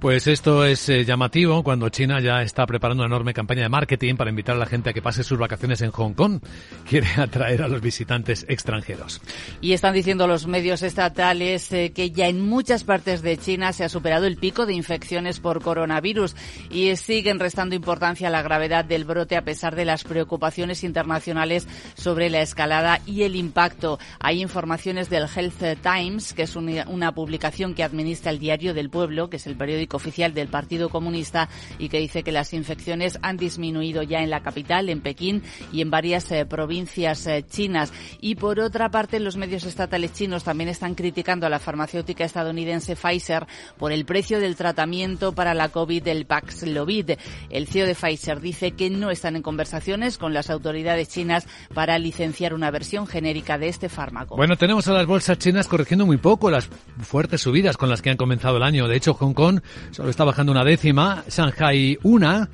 Pues 0.00 0.28
esto 0.28 0.64
es 0.64 0.88
eh, 0.90 1.04
llamativo 1.04 1.64
cuando 1.64 1.88
China 1.88 2.20
ya 2.20 2.42
está 2.42 2.64
preparando 2.66 3.02
una 3.02 3.12
enorme 3.12 3.34
campaña 3.34 3.62
de 3.62 3.68
marketing 3.68 4.14
para 4.14 4.30
invitar 4.30 4.54
a 4.54 4.58
la 4.60 4.66
gente 4.66 4.90
a 4.90 4.92
que 4.92 5.02
pase 5.02 5.24
sus 5.24 5.40
vacaciones 5.40 5.82
en 5.82 5.90
Hong 5.90 6.12
Kong. 6.12 6.40
Quiere 6.88 7.08
atraer 7.16 7.62
a 7.62 7.68
los 7.68 7.80
visitantes 7.80 8.46
extranjeros. 8.48 9.20
Y 9.60 9.72
están 9.72 9.94
diciendo 9.94 10.28
los 10.28 10.46
medios 10.46 10.84
estatales 10.84 11.72
eh, 11.72 11.90
que 11.92 12.12
ya 12.12 12.28
en 12.28 12.40
muchas 12.40 12.84
partes 12.84 13.22
de 13.22 13.38
China 13.38 13.72
se 13.72 13.82
ha 13.82 13.88
superado 13.88 14.26
el 14.26 14.36
pico 14.36 14.66
de 14.66 14.74
infecciones 14.74 15.40
por 15.40 15.60
coronavirus 15.60 16.36
y 16.70 16.94
siguen 16.94 17.40
restando 17.40 17.74
importancia 17.74 18.28
a 18.28 18.30
la 18.30 18.42
gravedad 18.42 18.84
del 18.84 19.04
brote 19.04 19.36
a 19.36 19.42
pesar 19.42 19.74
de 19.74 19.84
las 19.84 20.04
preocupaciones 20.04 20.84
internacionales 20.84 21.66
sobre 21.96 22.30
la 22.30 22.40
escalada 22.40 23.00
y 23.04 23.24
el 23.24 23.34
impacto. 23.34 23.98
Hay 24.20 24.42
informaciones 24.42 25.10
del 25.10 25.26
Health 25.26 25.80
Times, 25.82 26.34
que 26.34 26.42
es 26.42 26.54
una 26.54 27.12
publicación 27.16 27.74
que 27.74 27.82
administra 27.82 28.30
el 28.30 28.38
Diario 28.38 28.74
del 28.74 28.90
Pueblo, 28.90 29.28
que 29.28 29.38
es 29.38 29.46
el 29.48 29.56
periódico 29.56 29.87
oficial 29.92 30.34
del 30.34 30.48
Partido 30.48 30.88
Comunista 30.88 31.48
y 31.78 31.88
que 31.88 31.98
dice 31.98 32.22
que 32.22 32.32
las 32.32 32.52
infecciones 32.52 33.18
han 33.22 33.36
disminuido 33.36 34.02
ya 34.02 34.20
en 34.20 34.30
la 34.30 34.42
capital, 34.42 34.88
en 34.88 35.00
Pekín 35.00 35.42
y 35.72 35.80
en 35.82 35.90
varias 35.90 36.30
eh, 36.32 36.46
provincias 36.46 37.26
eh, 37.26 37.44
chinas. 37.48 37.92
Y 38.20 38.34
por 38.34 38.60
otra 38.60 38.90
parte, 38.90 39.20
los 39.20 39.36
medios 39.36 39.64
estatales 39.64 40.12
chinos 40.12 40.44
también 40.44 40.68
están 40.68 40.94
criticando 40.94 41.46
a 41.46 41.50
la 41.50 41.58
farmacéutica 41.58 42.24
estadounidense 42.24 42.96
Pfizer 42.96 43.46
por 43.76 43.92
el 43.92 44.04
precio 44.04 44.40
del 44.40 44.56
tratamiento 44.56 45.32
para 45.32 45.54
la 45.54 45.68
COVID 45.68 46.02
del 46.02 46.26
Paxlovid. 46.26 47.12
El 47.50 47.66
CEO 47.66 47.86
de 47.86 47.94
Pfizer 47.94 48.40
dice 48.40 48.72
que 48.72 48.90
no 48.90 49.10
están 49.10 49.36
en 49.36 49.42
conversaciones 49.42 50.18
con 50.18 50.34
las 50.34 50.50
autoridades 50.50 51.08
chinas 51.08 51.46
para 51.74 51.98
licenciar 51.98 52.54
una 52.54 52.70
versión 52.70 53.06
genérica 53.06 53.58
de 53.58 53.68
este 53.68 53.88
fármaco. 53.88 54.36
Bueno, 54.36 54.56
tenemos 54.56 54.88
a 54.88 54.92
las 54.92 55.06
bolsas 55.06 55.38
chinas 55.38 55.68
corrigiendo 55.68 56.06
muy 56.06 56.16
poco 56.16 56.50
las 56.50 56.68
fuertes 57.00 57.40
subidas 57.40 57.76
con 57.76 57.88
las 57.88 58.02
que 58.02 58.10
han 58.10 58.16
comenzado 58.16 58.56
el 58.56 58.62
año. 58.62 58.88
De 58.88 58.96
hecho, 58.96 59.14
Hong 59.14 59.34
Kong 59.34 59.60
solo 59.90 60.10
está 60.10 60.24
bajando 60.24 60.52
una 60.52 60.64
décima, 60.64 61.24
Shanghai 61.28 61.98
una, 62.02 62.48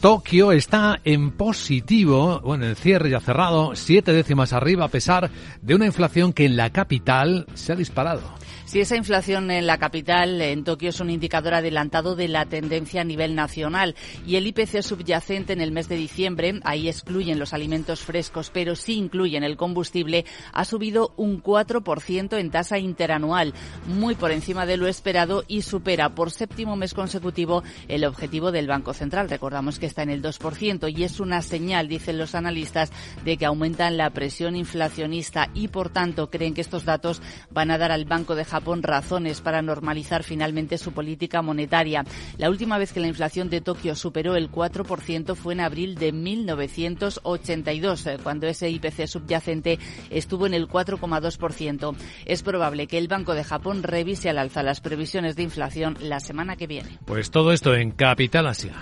Tokio 0.00 0.50
está 0.52 1.00
en 1.04 1.32
positivo, 1.32 2.40
bueno, 2.40 2.64
el 2.64 2.76
cierre 2.76 3.10
ya 3.10 3.20
cerrado, 3.20 3.72
siete 3.74 4.14
décimas 4.14 4.54
arriba 4.54 4.86
a 4.86 4.88
pesar 4.88 5.30
de 5.60 5.74
una 5.74 5.84
inflación 5.84 6.32
que 6.32 6.46
en 6.46 6.56
la 6.56 6.70
capital 6.70 7.46
se 7.52 7.72
ha 7.72 7.76
disparado. 7.76 8.22
Si 8.70 8.78
esa 8.78 8.94
inflación 8.94 9.50
en 9.50 9.66
la 9.66 9.78
capital, 9.78 10.40
en 10.40 10.62
Tokio, 10.62 10.90
es 10.90 11.00
un 11.00 11.10
indicador 11.10 11.54
adelantado 11.54 12.14
de 12.14 12.28
la 12.28 12.46
tendencia 12.46 13.00
a 13.00 13.04
nivel 13.04 13.34
nacional 13.34 13.96
y 14.24 14.36
el 14.36 14.46
IPC 14.46 14.82
subyacente 14.82 15.52
en 15.52 15.60
el 15.60 15.72
mes 15.72 15.88
de 15.88 15.96
diciembre, 15.96 16.60
ahí 16.62 16.88
excluyen 16.88 17.40
los 17.40 17.52
alimentos 17.52 17.98
frescos, 17.98 18.50
pero 18.54 18.76
sí 18.76 18.94
incluyen 18.94 19.42
el 19.42 19.56
combustible, 19.56 20.24
ha 20.52 20.64
subido 20.64 21.12
un 21.16 21.42
4% 21.42 22.38
en 22.38 22.50
tasa 22.52 22.78
interanual, 22.78 23.54
muy 23.88 24.14
por 24.14 24.30
encima 24.30 24.66
de 24.66 24.76
lo 24.76 24.86
esperado 24.86 25.42
y 25.48 25.62
supera 25.62 26.14
por 26.14 26.30
séptimo 26.30 26.76
mes 26.76 26.94
consecutivo 26.94 27.64
el 27.88 28.04
objetivo 28.04 28.52
del 28.52 28.68
Banco 28.68 28.94
Central. 28.94 29.28
Recordamos 29.28 29.80
que 29.80 29.86
está 29.86 30.04
en 30.04 30.10
el 30.10 30.22
2% 30.22 30.96
y 30.96 31.02
es 31.02 31.18
una 31.18 31.42
señal, 31.42 31.88
dicen 31.88 32.18
los 32.18 32.36
analistas, 32.36 32.92
de 33.24 33.36
que 33.36 33.46
aumentan 33.46 33.96
la 33.96 34.10
presión 34.10 34.54
inflacionista 34.54 35.50
y 35.54 35.66
por 35.66 35.90
tanto 35.90 36.30
creen 36.30 36.54
que 36.54 36.60
estos 36.60 36.84
datos 36.84 37.20
van 37.50 37.72
a 37.72 37.76
dar 37.76 37.90
al 37.90 38.04
Banco 38.04 38.36
de 38.36 38.44
Japón 38.44 38.59
Japón 38.60 38.82
razones 38.82 39.40
para 39.40 39.62
normalizar 39.62 40.22
finalmente 40.22 40.76
su 40.76 40.92
política 40.92 41.40
monetaria. 41.40 42.04
La 42.36 42.50
última 42.50 42.76
vez 42.76 42.92
que 42.92 43.00
la 43.00 43.06
inflación 43.06 43.48
de 43.48 43.62
Tokio 43.62 43.94
superó 43.94 44.36
el 44.36 44.50
4% 44.50 45.34
fue 45.34 45.54
en 45.54 45.60
abril 45.60 45.94
de 45.94 46.12
1982, 46.12 48.06
eh, 48.06 48.18
cuando 48.22 48.46
ese 48.46 48.68
IPC 48.68 49.06
subyacente 49.06 49.78
estuvo 50.10 50.46
en 50.46 50.52
el 50.52 50.68
4,2%. 50.68 51.96
Es 52.26 52.42
probable 52.42 52.86
que 52.86 52.98
el 52.98 53.08
Banco 53.08 53.34
de 53.34 53.44
Japón 53.44 53.82
revise 53.82 54.28
al 54.28 54.36
alza 54.36 54.62
las 54.62 54.82
previsiones 54.82 55.36
de 55.36 55.42
inflación 55.42 55.96
la 56.02 56.20
semana 56.20 56.56
que 56.56 56.66
viene. 56.66 56.98
Pues 57.06 57.30
todo 57.30 57.52
esto 57.52 57.74
en 57.74 57.92
Capital 57.92 58.46
Asia. 58.46 58.74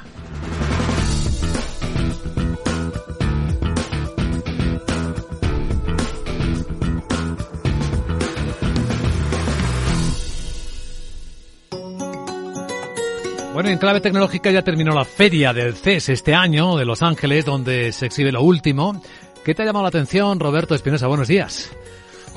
Bueno, 13.59 13.71
en 13.71 13.79
clave 13.79 14.01
tecnológica 14.01 14.53
ya 14.53 14.63
terminó 14.63 14.95
la 14.95 15.05
feria 15.05 15.53
del 15.53 15.75
CES 15.75 16.11
este 16.11 16.33
año 16.33 16.77
de 16.77 16.85
Los 16.85 17.03
Ángeles, 17.03 17.45
donde 17.45 17.91
se 17.91 18.07
exhibe 18.07 18.31
lo 18.31 18.41
último. 18.41 19.03
¿Qué 19.45 19.53
te 19.53 19.63
ha 19.63 19.65
llamado 19.65 19.83
la 19.83 19.89
atención, 19.89 20.39
Roberto 20.39 20.77
Espinosa? 20.77 21.09
Buenos 21.09 21.27
días. 21.27 21.69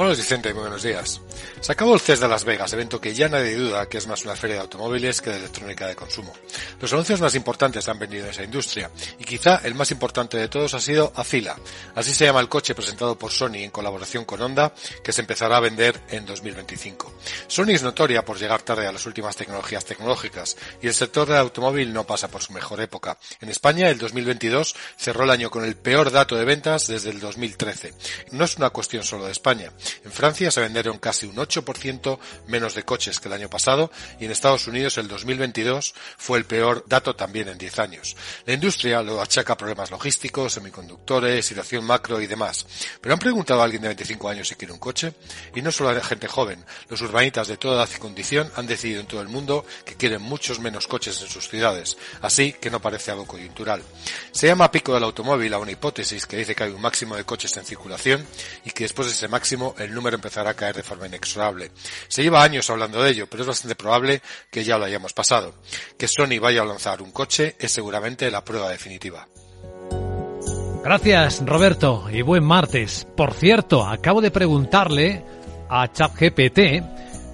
Hola 0.04 0.16
Vicente, 0.16 0.52
muy 0.52 0.62
buenos 0.62 0.82
días. 0.82 1.22
Se 1.60 1.72
acabó 1.72 1.94
el 1.94 2.00
CES 2.00 2.22
de 2.22 2.28
Las 2.28 2.44
Vegas, 2.44 2.74
evento 2.74 3.00
que 3.00 3.14
ya 3.14 3.30
nadie 3.30 3.54
duda 3.54 3.88
que 3.88 4.00
es 4.00 4.08
más 4.08 4.26
una 4.26 4.36
feria 4.36 4.56
de 4.56 4.64
automóviles 4.64 5.22
que 5.22 5.30
de 5.30 5.38
electrónica 5.38 5.86
de 5.86 5.96
consumo. 5.96 6.34
Los 6.80 6.92
anuncios 6.92 7.22
más 7.22 7.36
importantes 7.36 7.88
han 7.88 8.00
venido 8.00 8.24
en 8.24 8.32
esa 8.32 8.44
industria, 8.44 8.90
y 9.20 9.24
quizá 9.24 9.62
el 9.64 9.76
más 9.76 9.92
importante 9.92 10.38
de 10.38 10.48
todos 10.48 10.74
ha 10.74 10.82
sido 10.82 11.14
Azila. 11.16 11.56
Así 11.94 12.16
se 12.16 12.26
llama 12.26 12.40
el 12.40 12.50
coche 12.50 12.74
presentado 12.74 13.16
por 13.16 13.32
Sony 13.32 13.58
en 13.58 13.70
colaboración 13.70 14.26
con 14.26 14.42
Honda, 14.42 14.74
que 15.04 15.12
se 15.12 15.22
empezará 15.22 15.58
a 15.58 15.60
vender 15.60 16.02
en 16.10 16.26
2025. 16.26 17.14
Sony 17.48 17.70
es 17.70 17.84
notoria 17.84 18.26
por 18.26 18.40
llegar 18.40 18.64
tarde 18.64 18.88
a 18.88 18.92
las 18.92 19.06
últimas 19.06 19.36
tecnologías 19.36 19.86
tecnológicas, 19.86 20.58
y 20.82 20.88
el 20.88 20.96
sector 20.96 21.28
del 21.28 21.38
automóvil 21.38 21.94
no 21.94 22.08
pasa 22.08 22.28
por 22.28 22.42
su 22.42 22.54
mejor 22.54 22.82
época. 22.82 23.20
En 23.40 23.50
España, 23.50 23.88
el 23.92 24.00
2022 24.00 24.76
cerró 24.98 25.26
el 25.26 25.30
año 25.30 25.52
con 25.52 25.64
el 25.64 25.76
peor 25.76 26.10
dato 26.10 26.36
de 26.36 26.46
ventas 26.46 26.88
desde 26.88 27.12
el 27.12 27.20
2013. 27.20 27.94
No 28.32 28.46
es 28.46 28.58
una 28.58 28.72
cuestión 28.72 29.04
solo 29.04 29.26
de 29.26 29.32
España. 29.32 29.72
En 30.04 30.12
Francia 30.12 30.52
se 30.52 30.62
vendieron 30.62 30.98
casi 31.00 31.26
un 31.26 31.36
8% 31.36 32.20
menos 32.48 32.76
de 32.76 32.84
coches 32.84 33.20
que 33.20 33.28
el 33.28 33.34
año 33.34 33.50
pasado 33.50 33.92
y 34.20 34.26
en 34.26 34.32
Estados 34.32 34.68
Unidos 34.68 34.98
el 34.98 35.08
2022 35.08 35.94
fue 36.18 36.38
el 36.38 36.46
peor 36.46 36.84
dato 36.88 37.16
también 37.16 37.48
en 37.50 37.58
10 37.58 37.80
años. 37.80 38.16
La 38.46 38.54
industria 38.54 39.02
lo 39.02 39.22
achaca 39.22 39.54
a 39.54 39.58
problemas 39.58 39.92
logísticos, 39.92 40.54
semiconductores, 40.54 41.46
situación 41.46 41.86
macro 41.86 42.22
y 42.22 42.28
demás. 42.28 42.66
Pero 43.00 43.14
han 43.14 43.20
preguntado 43.20 43.62
a 43.62 43.66
alguien 43.66 43.82
de 43.82 43.90
25 43.90 44.30
años 44.30 44.48
si 44.48 44.56
quiere 44.56 44.74
un 44.74 44.80
coche 44.80 45.14
y 45.56 45.62
no 45.62 45.72
solo 45.72 45.90
a 45.90 46.02
gente 46.04 46.28
joven. 46.28 46.64
Los 46.90 47.02
urbanitas 47.02 47.48
de 47.48 47.58
toda 47.58 47.88
y 47.96 48.00
condición 48.00 48.52
han 48.56 48.68
decidido 48.68 49.02
en 49.02 49.08
todo 49.08 49.22
el 49.22 49.28
mundo 49.28 49.66
que 49.86 49.96
quieren 49.96 50.22
muchos 50.22 50.60
menos 50.60 50.88
coches 50.88 51.22
en 51.22 51.28
sus 51.28 51.50
ciudades. 51.50 51.98
Así 52.22 52.54
que 52.54 52.70
no 52.70 52.82
parece 52.82 53.12
algo 53.12 53.26
coyuntural. 53.26 53.82
Se 54.32 54.48
llama 54.48 54.72
pico 54.72 54.94
del 54.94 55.04
automóvil 55.04 55.54
a 55.54 55.60
una 55.60 55.72
hipótesis 55.72 56.26
que 56.26 56.38
dice 56.38 56.56
que 56.56 56.64
hay 56.64 56.72
un 56.72 56.82
máximo 56.82 57.16
de 57.16 57.24
coches 57.24 57.56
en 57.58 57.66
circulación 57.66 58.26
y 58.66 58.72
que 58.72 58.84
después 58.84 59.08
de 59.08 59.14
ese 59.14 59.28
máximo 59.28 59.71
el 59.78 59.94
número 59.94 60.16
empezará 60.16 60.52
a 60.52 60.56
caer 60.56 60.76
de 60.76 60.84
forma 60.84 61.08
inexorable. 61.08 61.72
Se 62.08 62.24
lleva 62.24 62.44
años 62.44 62.70
hablando 62.70 63.02
de 63.02 63.12
ello, 63.12 63.28
pero 63.30 63.44
es 63.44 63.48
bastante 63.48 63.76
probable 63.76 64.22
que 64.50 64.64
ya 64.64 64.78
lo 64.78 64.86
hayamos 64.86 65.14
pasado. 65.14 65.54
Que 65.98 66.08
Sony 66.08 66.40
vaya 66.40 66.62
a 66.62 66.66
lanzar 66.66 67.02
un 67.02 67.12
coche 67.12 67.56
es 67.60 67.72
seguramente 67.72 68.30
la 68.32 68.44
prueba 68.44 68.70
definitiva. 68.70 69.28
Gracias, 70.84 71.46
Roberto, 71.46 72.08
y 72.12 72.24
buen 72.24 72.44
martes. 72.44 73.06
Por 73.16 73.34
cierto, 73.34 73.86
acabo 73.86 74.20
de 74.20 74.32
preguntarle 74.32 75.24
a 75.70 75.92
ChatGPT 75.92 76.60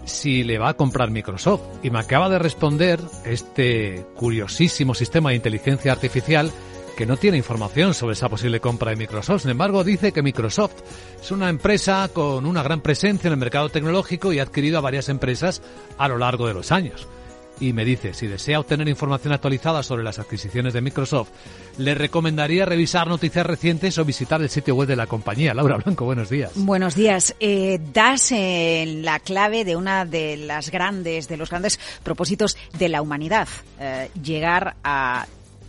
si 0.04 0.44
le 0.44 0.58
va 0.58 0.70
a 0.70 0.74
comprar 0.74 1.12
Microsoft 1.12 1.62
y 1.84 1.90
me 1.90 2.00
acaba 2.00 2.30
de 2.30 2.40
responder 2.40 3.00
este 3.26 4.06
curiosísimo 4.16 4.94
sistema 4.94 5.30
de 5.30 5.38
inteligencia 5.38 5.92
artificial 5.92 6.52
que 6.98 7.06
no 7.06 7.16
tiene 7.16 7.38
información 7.38 7.94
sobre 7.94 8.14
esa 8.14 8.28
posible 8.28 8.60
compra 8.60 8.90
de 8.90 8.98
Microsoft. 8.98 9.44
Sin 9.44 9.52
embargo, 9.52 9.84
dice 9.84 10.12
que 10.12 10.24
Microsoft 10.24 10.74
es 11.22 11.30
una 11.30 11.48
empresa 11.48 12.10
con 12.12 12.48
una 12.48 12.64
gran 12.64 12.82
presencia 12.82 13.28
en 13.28 13.34
el 13.34 13.40
mercado 13.40 13.70
tecnológico 13.70 14.34
y 14.34 14.40
ha 14.40 14.44
adquirido 14.44 14.80
a 14.80 14.82
varias 14.82 15.08
empresas 15.08 15.62
a 16.00 16.08
lo 16.08 16.18
largo 16.18 16.48
de 16.48 16.56
los 16.56 16.72
años 16.72 17.08
y 17.60 17.74
me 17.74 17.86
dice, 17.86 18.14
si 18.14 18.28
desea 18.28 18.60
obtener 18.60 18.88
información 18.88 19.34
actualizada 19.34 19.84
sobre 19.84 20.04
las 20.04 20.20
adquisiciones 20.20 20.74
de 20.74 20.82
Microsoft, 20.82 21.30
le 21.78 21.96
recomendaría 21.96 22.66
revisar 22.66 23.08
noticias 23.08 23.46
recientes 23.46 23.98
o 23.98 24.06
visitar 24.06 24.42
el 24.42 24.50
sitio 24.50 24.76
web 24.76 24.88
de 24.88 24.96
la 24.96 25.08
compañía. 25.08 25.54
Laura 25.54 25.78
Blanco, 25.78 26.06
buenos 26.06 26.30
días. 26.30 26.52
Buenos 26.56 26.96
días. 26.96 27.36
Eh, 27.40 27.80
das 27.94 28.32
eh, 28.32 28.86
la 29.02 29.20
clave 29.20 29.66
de 29.66 29.76
una 29.76 30.06
de 30.06 30.38
las 30.38 30.70
grandes, 30.70 31.28
de 31.28 31.38
los 31.38 31.50
grandes 31.50 31.80
propósitos 32.04 32.58
de 32.78 32.90
la 32.90 33.02
humanidad, 33.02 33.48
eh, 33.80 34.10
llegar 34.22 34.76
a 34.84 35.26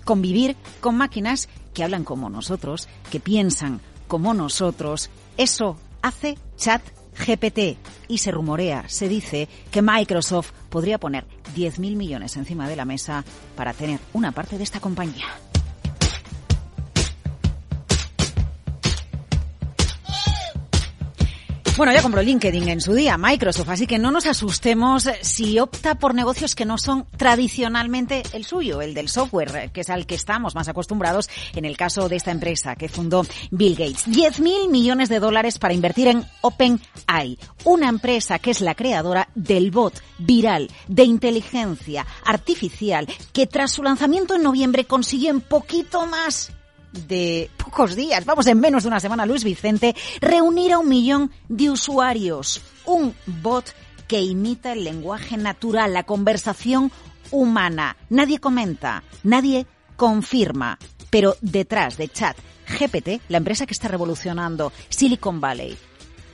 convivir 0.09 0.57
con 0.81 0.97
máquinas 0.97 1.51
que 1.75 1.85
hablan 1.85 2.03
como 2.03 2.31
nosotros, 2.31 2.89
que 3.11 3.21
piensan 3.21 3.83
como 4.07 4.33
nosotros. 4.33 5.11
Eso 5.37 5.77
hace 6.01 6.39
chat 6.57 6.81
GPT 7.27 7.77
y 8.09 8.17
se 8.17 8.31
rumorea, 8.31 8.89
se 8.89 9.07
dice 9.07 9.51
que 9.71 9.83
Microsoft 9.83 10.53
podría 10.71 10.97
poner 10.97 11.27
10.000 11.55 11.95
millones 11.95 12.39
encima 12.39 12.71
de 12.71 12.77
la 12.77 12.87
mesa 12.87 13.23
para 13.55 13.75
tener 13.75 14.01
una 14.15 14.33
parte 14.33 14.57
de 14.57 14.65
esta 14.65 14.81
compañía. 14.81 15.27
Bueno, 21.79 21.93
ya 21.93 22.03
compró 22.03 22.21
LinkedIn 22.23 22.69
en 22.71 22.81
su 22.81 22.93
día, 22.93 23.17
Microsoft, 23.17 23.69
así 23.69 23.87
que 23.87 24.01
no 24.01 24.11
nos 24.11 24.27
asustemos 24.27 25.09
si 25.21 25.61
opta 25.61 25.95
por 25.95 26.13
negocios 26.13 26.57
que 26.57 26.65
no 26.65 26.77
son 26.77 27.07
tradicionalmente 27.17 28.25
el 28.33 28.45
suyo, 28.45 28.83
el 28.83 28.95
del 28.95 29.09
software, 29.09 29.71
que 29.71 29.83
es 29.83 29.89
al 29.89 30.05
que 30.05 30.17
estamos 30.17 30.57
más 30.57 30.67
acostumbrados 30.67 31.31
en 31.55 31.65
el 31.65 31.77
caso 31.77 32.09
de 32.09 32.17
esta 32.17 32.33
empresa 32.33 32.75
que 32.75 32.89
fundó 32.89 33.25
Bill 33.53 33.77
Gates. 33.77 34.09
10.000 34.09 34.69
millones 34.69 35.09
de 35.09 35.21
dólares 35.21 35.61
para 35.61 35.73
invertir 35.73 36.09
en 36.09 36.25
OpenAI, 36.41 37.39
una 37.63 37.89
empresa 37.89 38.41
que 38.41 38.51
es 38.51 38.61
la 38.61 38.75
creadora 38.75 39.29
del 39.37 39.71
bot 39.71 40.03
viral 40.19 40.73
de 40.89 41.05
inteligencia 41.05 42.05
artificial 42.25 43.07
que 43.33 43.47
tras 43.47 43.71
su 43.71 43.85
lanzamiento 43.85 44.35
en 44.35 44.43
noviembre 44.43 44.85
consiguió 44.85 45.31
en 45.31 45.41
poquito 45.41 46.07
más 46.07 46.51
de 47.07 47.51
pocos 47.57 47.95
días, 47.95 48.25
vamos 48.25 48.47
en 48.47 48.61
menos 48.61 48.83
de 48.83 48.89
una 48.89 49.01
semana, 49.01 49.27
Luis 49.27 49.45
Vicente, 49.45 49.95
reunir 50.21 50.73
a 50.73 50.79
un 50.79 50.89
millón 50.89 51.31
de 51.49 51.71
usuarios. 51.71 52.63
Un 52.85 53.15
bot 53.27 53.75
que 54.07 54.21
imita 54.21 54.73
el 54.73 54.85
lenguaje 54.85 55.37
natural, 55.37 55.93
la 55.93 56.05
conversación 56.05 56.91
humana. 57.31 57.97
Nadie 58.09 58.39
comenta, 58.39 59.03
nadie 59.23 59.67
confirma. 59.97 60.79
Pero 61.11 61.37
detrás 61.41 61.97
de 61.97 62.09
Chat 62.09 62.37
GPT, 62.69 63.23
la 63.29 63.39
empresa 63.39 63.67
que 63.67 63.73
está 63.73 63.89
revolucionando 63.89 64.73
Silicon 64.89 65.41
Valley, 65.41 65.77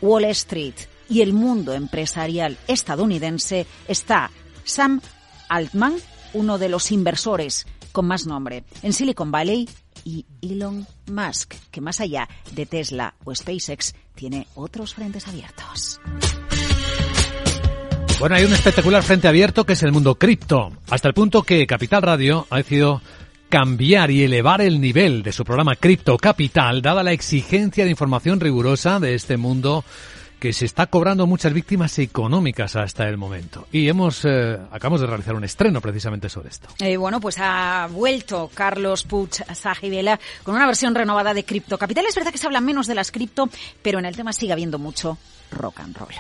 Wall 0.00 0.24
Street 0.26 0.74
y 1.08 1.20
el 1.20 1.32
mundo 1.32 1.74
empresarial 1.74 2.56
estadounidense, 2.66 3.66
está 3.86 4.30
Sam 4.64 5.00
Altman, 5.48 5.94
uno 6.32 6.58
de 6.58 6.68
los 6.68 6.90
inversores 6.90 7.66
con 7.92 8.06
más 8.06 8.26
nombre. 8.26 8.64
En 8.82 8.92
Silicon 8.92 9.30
Valley 9.30 9.68
y 10.04 10.26
Elon 10.42 10.86
Musk, 11.10 11.54
que 11.70 11.80
más 11.80 12.00
allá 12.00 12.28
de 12.52 12.66
Tesla 12.66 13.14
o 13.24 13.34
SpaceX 13.34 13.94
tiene 14.14 14.46
otros 14.54 14.94
frentes 14.94 15.26
abiertos. 15.26 16.00
Bueno, 18.20 18.36
hay 18.36 18.44
un 18.44 18.52
espectacular 18.52 19.02
frente 19.02 19.26
abierto 19.26 19.64
que 19.64 19.72
es 19.72 19.82
el 19.82 19.92
mundo 19.92 20.14
cripto, 20.14 20.72
hasta 20.88 21.08
el 21.08 21.14
punto 21.14 21.42
que 21.42 21.66
Capital 21.66 22.02
Radio 22.02 22.46
ha 22.48 22.58
decidido 22.58 23.02
cambiar 23.48 24.10
y 24.10 24.22
elevar 24.22 24.60
el 24.60 24.80
nivel 24.80 25.22
de 25.22 25.32
su 25.32 25.44
programa 25.44 25.76
Cripto 25.76 26.16
Capital, 26.16 26.82
dada 26.82 27.02
la 27.02 27.12
exigencia 27.12 27.84
de 27.84 27.90
información 27.90 28.40
rigurosa 28.40 28.98
de 28.98 29.14
este 29.14 29.36
mundo 29.36 29.84
que 30.38 30.52
se 30.52 30.64
está 30.64 30.86
cobrando 30.86 31.26
muchas 31.26 31.52
víctimas 31.52 31.98
económicas 31.98 32.76
hasta 32.76 33.08
el 33.08 33.16
momento. 33.16 33.66
Y 33.72 33.88
hemos 33.88 34.24
eh, 34.24 34.58
acabamos 34.70 35.00
de 35.00 35.06
realizar 35.06 35.34
un 35.34 35.44
estreno 35.44 35.80
precisamente 35.80 36.28
sobre 36.28 36.50
esto. 36.50 36.68
Eh, 36.80 36.96
bueno, 36.96 37.20
pues 37.20 37.36
ha 37.38 37.88
vuelto 37.90 38.50
Carlos 38.52 39.04
Puig 39.04 39.30
Sajibela 39.54 40.18
con 40.42 40.54
una 40.54 40.66
versión 40.66 40.94
renovada 40.94 41.34
de 41.34 41.44
Cripto 41.44 41.78
Capital. 41.78 42.04
Es 42.06 42.14
verdad 42.14 42.32
que 42.32 42.38
se 42.38 42.46
habla 42.46 42.60
menos 42.60 42.86
de 42.86 42.94
las 42.94 43.10
cripto, 43.10 43.48
pero 43.82 43.98
en 43.98 44.04
el 44.04 44.16
tema 44.16 44.32
sigue 44.32 44.52
habiendo 44.52 44.78
mucho 44.78 45.18
rock 45.50 45.80
and 45.80 45.96
roll. 45.96 46.14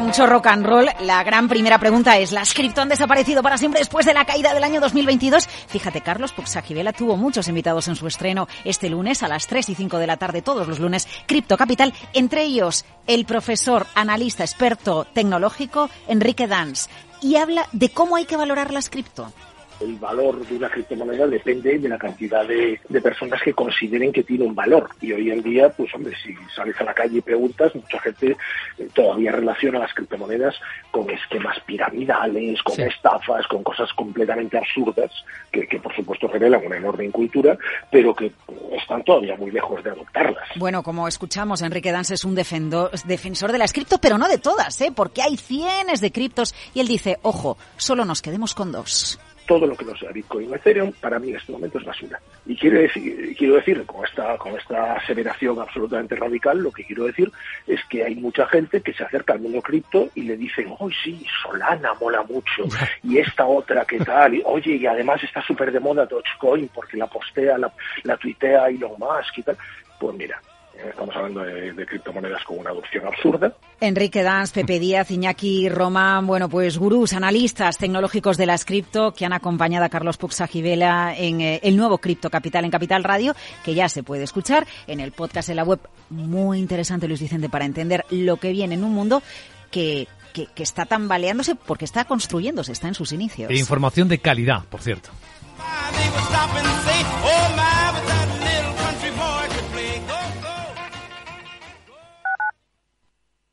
Mucho 0.00 0.26
rock 0.26 0.46
and 0.46 0.64
roll. 0.64 0.86
La 1.00 1.22
gran 1.22 1.48
primera 1.48 1.78
pregunta 1.78 2.16
es, 2.18 2.32
¿las 2.32 2.54
cripto 2.54 2.80
han 2.80 2.88
desaparecido 2.88 3.42
para 3.42 3.58
siempre 3.58 3.80
después 3.80 4.06
de 4.06 4.14
la 4.14 4.24
caída 4.24 4.54
del 4.54 4.64
año 4.64 4.80
2022? 4.80 5.48
Fíjate, 5.68 6.00
Carlos 6.00 6.32
Puxajivela 6.32 6.92
tuvo 6.92 7.16
muchos 7.16 7.48
invitados 7.48 7.88
en 7.88 7.96
su 7.96 8.06
estreno 8.06 8.48
este 8.64 8.88
lunes 8.88 9.22
a 9.22 9.28
las 9.28 9.46
3 9.46 9.68
y 9.68 9.74
5 9.74 9.98
de 9.98 10.06
la 10.06 10.16
tarde, 10.16 10.42
todos 10.42 10.66
los 10.66 10.78
lunes, 10.78 11.08
Cripto 11.26 11.56
Capital, 11.56 11.92
entre 12.12 12.44
ellos 12.44 12.84
el 13.06 13.24
profesor, 13.26 13.86
analista, 13.94 14.44
experto 14.44 15.04
tecnológico 15.12 15.90
Enrique 16.08 16.46
Dans, 16.46 16.88
y 17.20 17.36
habla 17.36 17.68
de 17.72 17.90
cómo 17.90 18.16
hay 18.16 18.24
que 18.24 18.36
valorar 18.36 18.72
las 18.72 18.88
cripto 18.88 19.32
el 19.82 19.96
valor 19.96 20.46
de 20.46 20.56
una 20.56 20.68
criptomoneda 20.68 21.26
depende 21.26 21.78
de 21.78 21.88
la 21.88 21.98
cantidad 21.98 22.46
de, 22.46 22.78
personas 23.02 23.42
que 23.42 23.52
consideren 23.52 24.12
que 24.12 24.22
tiene 24.22 24.44
un 24.44 24.54
valor. 24.54 24.88
Y 25.00 25.12
hoy 25.12 25.30
en 25.30 25.42
día, 25.42 25.68
pues 25.70 25.92
hombre, 25.94 26.14
si 26.22 26.34
sales 26.54 26.80
a 26.80 26.84
la 26.84 26.94
calle 26.94 27.18
y 27.18 27.20
preguntas, 27.20 27.74
mucha 27.74 27.98
gente 28.00 28.36
eh, 28.78 28.88
todavía 28.94 29.32
relaciona 29.32 29.80
las 29.80 29.92
criptomonedas 29.92 30.54
con 30.90 31.10
esquemas 31.10 31.58
piramidales, 31.66 32.62
con 32.62 32.80
estafas, 32.80 33.46
con 33.48 33.62
cosas 33.62 33.92
completamente 33.94 34.56
absurdas, 34.56 35.10
que, 35.50 35.66
por 35.78 35.94
supuesto 35.94 36.28
revelan 36.28 36.64
una 36.64 36.76
enorme 36.76 37.04
incultura, 37.04 37.56
pero 37.90 38.14
que 38.14 38.32
están 38.80 39.02
todavía 39.02 39.36
muy 39.36 39.50
lejos 39.50 39.82
de 39.82 39.90
adoptarlas. 39.90 40.48
Bueno, 40.56 40.82
como 40.82 41.08
escuchamos, 41.08 41.62
Enrique 41.62 41.92
Dans 41.92 42.10
es 42.10 42.24
un 42.24 42.34
defensor 42.34 43.52
de 43.52 43.58
las 43.58 43.72
cripto, 43.72 43.98
pero 43.98 44.18
no 44.18 44.28
de 44.28 44.38
todas, 44.38 44.80
¿eh? 44.80 44.92
porque 44.94 45.22
hay 45.22 45.36
cientos 45.36 46.00
de 46.00 46.12
criptos 46.12 46.54
y 46.74 46.80
él 46.80 46.88
dice, 46.88 47.18
ojo, 47.22 47.58
solo 47.76 48.04
nos 48.04 48.22
quedemos 48.22 48.54
con 48.54 48.70
dos 48.72 49.18
todo 49.46 49.66
lo 49.66 49.76
que 49.76 49.84
no 49.84 49.96
sea 49.96 50.10
Bitcoin 50.10 50.50
o 50.50 50.54
Ethereum 50.54 50.92
para 51.00 51.18
mí 51.18 51.30
en 51.30 51.36
este 51.36 51.52
momento 51.52 51.78
es 51.78 51.84
basura. 51.84 52.20
Y 52.46 52.56
quiero 52.56 52.80
decir, 52.80 53.36
quiero 53.36 53.54
decir 53.56 53.84
con 53.86 54.04
esta 54.04 54.36
con 54.38 54.56
esta 54.56 54.94
aseveración 54.94 55.58
absolutamente 55.60 56.16
radical, 56.16 56.58
lo 56.58 56.70
que 56.70 56.84
quiero 56.84 57.04
decir 57.04 57.30
es 57.66 57.80
que 57.88 58.04
hay 58.04 58.14
mucha 58.14 58.46
gente 58.46 58.80
que 58.80 58.92
se 58.92 59.04
acerca 59.04 59.34
al 59.34 59.40
mundo 59.40 59.60
cripto 59.62 60.08
y 60.14 60.22
le 60.22 60.36
dicen, 60.36 60.72
¡Oye, 60.78 60.96
sí, 61.02 61.26
Solana 61.42 61.94
mola 61.94 62.22
mucho! 62.22 62.64
Y 63.04 63.18
esta 63.18 63.46
otra, 63.46 63.84
¿qué 63.84 63.98
tal? 63.98 64.34
Y, 64.34 64.42
Oye, 64.44 64.76
y 64.76 64.86
además 64.86 65.22
está 65.22 65.42
súper 65.42 65.72
de 65.72 65.80
moda 65.80 66.06
Dogecoin 66.06 66.68
porque 66.68 66.96
la 66.96 67.06
postea, 67.06 67.58
la, 67.58 67.72
la 68.04 68.16
tuitea 68.16 68.68
Elon 68.68 68.92
Musk 68.98 69.38
y 69.38 69.42
tal. 69.42 69.56
Pues 69.98 70.16
mira, 70.16 70.40
Estamos 70.74 71.14
hablando 71.14 71.40
de, 71.42 71.86
criptomonedas 71.86 72.42
con 72.44 72.58
una 72.58 72.70
adopción 72.70 73.06
absurda. 73.06 73.54
Enrique 73.80 74.22
Danz, 74.22 74.52
Pepe 74.52 74.78
Díaz, 74.78 75.10
Iñaki 75.10 75.68
Román, 75.68 76.26
bueno, 76.26 76.48
pues 76.48 76.78
gurús, 76.78 77.12
analistas 77.12 77.78
tecnológicos 77.78 78.36
de 78.36 78.46
las 78.46 78.64
cripto 78.64 79.12
que 79.12 79.24
han 79.24 79.32
acompañado 79.32 79.84
a 79.84 79.88
Carlos 79.88 80.16
Puxajivela 80.16 81.14
en 81.16 81.40
eh, 81.40 81.60
el 81.62 81.76
nuevo 81.76 81.98
Cripto 81.98 82.30
Capital 82.30 82.64
en 82.64 82.70
Capital 82.70 83.04
Radio, 83.04 83.34
que 83.64 83.74
ya 83.74 83.88
se 83.88 84.02
puede 84.02 84.24
escuchar 84.24 84.66
en 84.86 85.00
el 85.00 85.12
podcast 85.12 85.50
en 85.50 85.56
la 85.56 85.64
web. 85.64 85.80
Muy 86.10 86.58
interesante, 86.58 87.06
Luis 87.06 87.20
Vicente, 87.20 87.48
para 87.48 87.64
entender 87.64 88.04
lo 88.10 88.38
que 88.38 88.52
viene 88.52 88.74
en 88.74 88.84
un 88.84 88.92
mundo 88.92 89.22
que, 89.70 90.08
que, 90.32 90.46
que 90.46 90.62
está 90.62 90.86
tambaleándose 90.86 91.54
porque 91.54 91.84
está 91.84 92.04
construyéndose, 92.04 92.72
está 92.72 92.88
en 92.88 92.94
sus 92.94 93.12
inicios. 93.12 93.50
E 93.50 93.56
información 93.56 94.08
de 94.08 94.18
calidad, 94.18 94.64
por 94.64 94.80
cierto. 94.80 95.10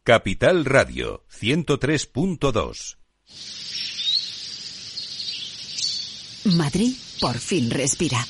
Capital 0.04 0.66
Radio 0.66 1.26
103.2 1.30 2.98
Madrid 6.46 6.96
por 7.20 7.38
fin 7.38 7.70
respira. 7.70 8.26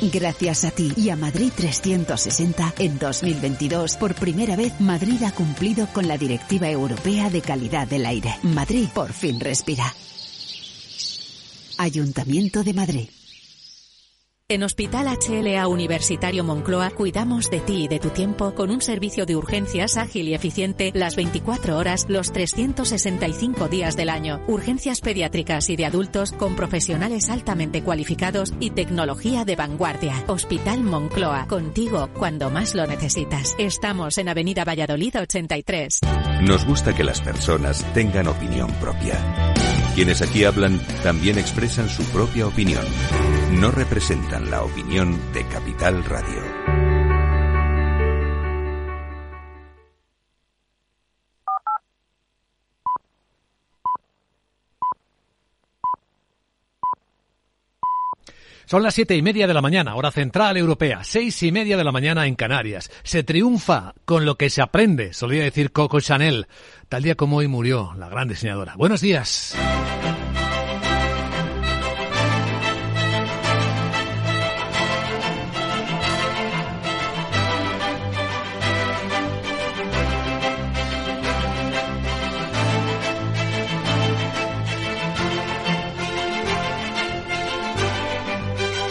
Gracias 0.00 0.64
a 0.64 0.70
ti 0.70 0.92
y 0.96 1.10
a 1.10 1.16
Madrid 1.16 1.52
360, 1.54 2.74
en 2.78 2.98
2022, 2.98 3.96
por 3.98 4.14
primera 4.14 4.56
vez, 4.56 4.80
Madrid 4.80 5.22
ha 5.22 5.32
cumplido 5.32 5.86
con 5.92 6.08
la 6.08 6.16
Directiva 6.16 6.70
Europea 6.70 7.28
de 7.28 7.42
Calidad 7.42 7.86
del 7.86 8.06
Aire. 8.06 8.34
Madrid 8.42 8.88
por 8.92 9.12
fin 9.12 9.38
respira. 9.38 9.94
Ayuntamiento 11.76 12.64
de 12.64 12.72
Madrid. 12.72 13.08
En 14.50 14.64
Hospital 14.64 15.06
HLA 15.06 15.68
Universitario 15.68 16.42
Moncloa 16.42 16.90
cuidamos 16.90 17.50
de 17.50 17.60
ti 17.60 17.84
y 17.84 17.88
de 17.88 18.00
tu 18.00 18.08
tiempo 18.08 18.52
con 18.52 18.72
un 18.72 18.80
servicio 18.80 19.24
de 19.24 19.36
urgencias 19.36 19.96
ágil 19.96 20.26
y 20.26 20.34
eficiente 20.34 20.90
las 20.92 21.14
24 21.14 21.78
horas, 21.78 22.06
los 22.08 22.32
365 22.32 23.68
días 23.68 23.94
del 23.94 24.08
año. 24.08 24.42
Urgencias 24.48 25.02
pediátricas 25.02 25.70
y 25.70 25.76
de 25.76 25.86
adultos 25.86 26.32
con 26.32 26.56
profesionales 26.56 27.30
altamente 27.30 27.84
cualificados 27.84 28.52
y 28.58 28.70
tecnología 28.70 29.44
de 29.44 29.54
vanguardia. 29.54 30.24
Hospital 30.26 30.82
Moncloa, 30.82 31.46
contigo 31.46 32.10
cuando 32.18 32.50
más 32.50 32.74
lo 32.74 32.88
necesitas. 32.88 33.54
Estamos 33.56 34.18
en 34.18 34.30
Avenida 34.30 34.64
Valladolid 34.64 35.14
83. 35.16 36.00
Nos 36.42 36.66
gusta 36.66 36.92
que 36.92 37.04
las 37.04 37.20
personas 37.20 37.84
tengan 37.94 38.26
opinión 38.26 38.68
propia. 38.80 39.14
Quienes 39.94 40.22
aquí 40.22 40.42
hablan 40.42 40.80
también 41.04 41.38
expresan 41.38 41.88
su 41.88 42.02
propia 42.06 42.48
opinión. 42.48 42.84
No 43.50 43.70
representan 43.70 44.50
la 44.50 44.62
opinión 44.62 45.18
de 45.32 45.44
Capital 45.46 46.04
Radio. 46.04 46.42
Son 58.66 58.84
las 58.84 58.94
siete 58.94 59.16
y 59.16 59.22
media 59.22 59.48
de 59.48 59.54
la 59.54 59.60
mañana, 59.60 59.96
hora 59.96 60.12
central 60.12 60.56
europea, 60.56 61.02
seis 61.02 61.42
y 61.42 61.50
media 61.50 61.76
de 61.76 61.82
la 61.82 61.90
mañana 61.90 62.28
en 62.28 62.36
Canarias. 62.36 62.88
Se 63.02 63.24
triunfa 63.24 63.94
con 64.04 64.24
lo 64.24 64.36
que 64.36 64.48
se 64.48 64.62
aprende, 64.62 65.12
solía 65.12 65.42
decir 65.42 65.72
Coco 65.72 66.00
Chanel. 66.00 66.46
Tal 66.88 67.02
día 67.02 67.16
como 67.16 67.38
hoy 67.38 67.48
murió 67.48 67.94
la 67.98 68.08
gran 68.08 68.28
diseñadora. 68.28 68.76
Buenos 68.76 69.00
días. 69.00 69.56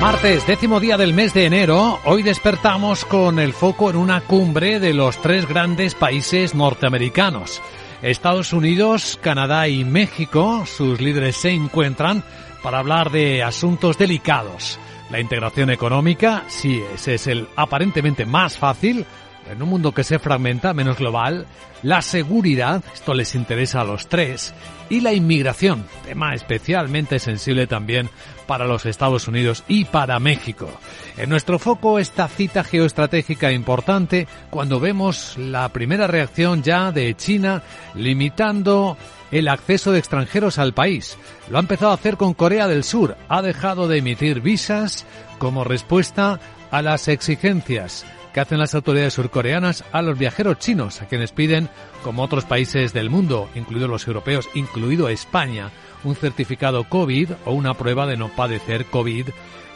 Martes, 0.00 0.46
décimo 0.46 0.80
día 0.80 0.96
del 0.96 1.12
mes 1.12 1.34
de 1.34 1.44
enero, 1.44 2.00
hoy 2.06 2.22
despertamos 2.22 3.04
con 3.04 3.38
el 3.38 3.52
foco 3.52 3.90
en 3.90 3.96
una 3.96 4.22
cumbre 4.22 4.80
de 4.80 4.94
los 4.94 5.20
tres 5.20 5.46
grandes 5.46 5.94
países 5.94 6.54
norteamericanos. 6.54 7.60
Estados 8.00 8.54
Unidos, 8.54 9.18
Canadá 9.20 9.68
y 9.68 9.84
México, 9.84 10.64
sus 10.64 11.02
líderes 11.02 11.36
se 11.36 11.50
encuentran 11.50 12.24
para 12.62 12.78
hablar 12.78 13.10
de 13.10 13.42
asuntos 13.42 13.98
delicados. 13.98 14.78
La 15.10 15.20
integración 15.20 15.68
económica, 15.68 16.44
sí, 16.48 16.82
ese 16.94 17.16
es 17.16 17.26
el 17.26 17.46
aparentemente 17.54 18.24
más 18.24 18.56
fácil, 18.56 19.04
en 19.50 19.62
un 19.62 19.68
mundo 19.68 19.92
que 19.92 20.04
se 20.04 20.18
fragmenta, 20.18 20.72
menos 20.74 20.98
global, 20.98 21.46
la 21.82 22.02
seguridad, 22.02 22.82
esto 22.92 23.14
les 23.14 23.34
interesa 23.34 23.80
a 23.80 23.84
los 23.84 24.06
tres, 24.08 24.54
y 24.88 25.00
la 25.00 25.12
inmigración, 25.12 25.84
tema 26.04 26.34
especialmente 26.34 27.18
sensible 27.18 27.66
también 27.66 28.10
para 28.46 28.66
los 28.66 28.86
Estados 28.86 29.28
Unidos 29.28 29.64
y 29.68 29.84
para 29.84 30.18
México. 30.18 30.68
En 31.16 31.30
nuestro 31.30 31.58
foco 31.58 31.98
esta 31.98 32.28
cita 32.28 32.64
geoestratégica 32.64 33.52
importante 33.52 34.26
cuando 34.50 34.80
vemos 34.80 35.38
la 35.38 35.68
primera 35.68 36.06
reacción 36.06 36.62
ya 36.62 36.90
de 36.92 37.14
China 37.14 37.62
limitando 37.94 38.96
el 39.30 39.48
acceso 39.48 39.92
de 39.92 40.00
extranjeros 40.00 40.58
al 40.58 40.74
país. 40.74 41.16
Lo 41.48 41.58
ha 41.58 41.60
empezado 41.60 41.92
a 41.92 41.94
hacer 41.94 42.16
con 42.16 42.34
Corea 42.34 42.66
del 42.66 42.82
Sur. 42.82 43.16
Ha 43.28 43.42
dejado 43.42 43.86
de 43.86 43.98
emitir 43.98 44.40
visas 44.40 45.06
como 45.38 45.62
respuesta 45.62 46.40
a 46.72 46.82
las 46.82 47.06
exigencias 47.06 48.04
que 48.32 48.40
hacen 48.40 48.58
las 48.58 48.74
autoridades 48.74 49.14
surcoreanas 49.14 49.84
a 49.92 50.02
los 50.02 50.18
viajeros 50.18 50.58
chinos, 50.58 51.02
a 51.02 51.06
quienes 51.06 51.32
piden, 51.32 51.68
como 52.04 52.22
otros 52.22 52.44
países 52.44 52.92
del 52.92 53.10
mundo, 53.10 53.48
incluidos 53.54 53.90
los 53.90 54.06
europeos, 54.06 54.48
incluido 54.54 55.08
España, 55.08 55.70
un 56.04 56.14
certificado 56.14 56.84
COVID 56.84 57.30
o 57.44 57.52
una 57.52 57.74
prueba 57.74 58.06
de 58.06 58.16
no 58.16 58.28
padecer 58.28 58.86
COVID 58.86 59.28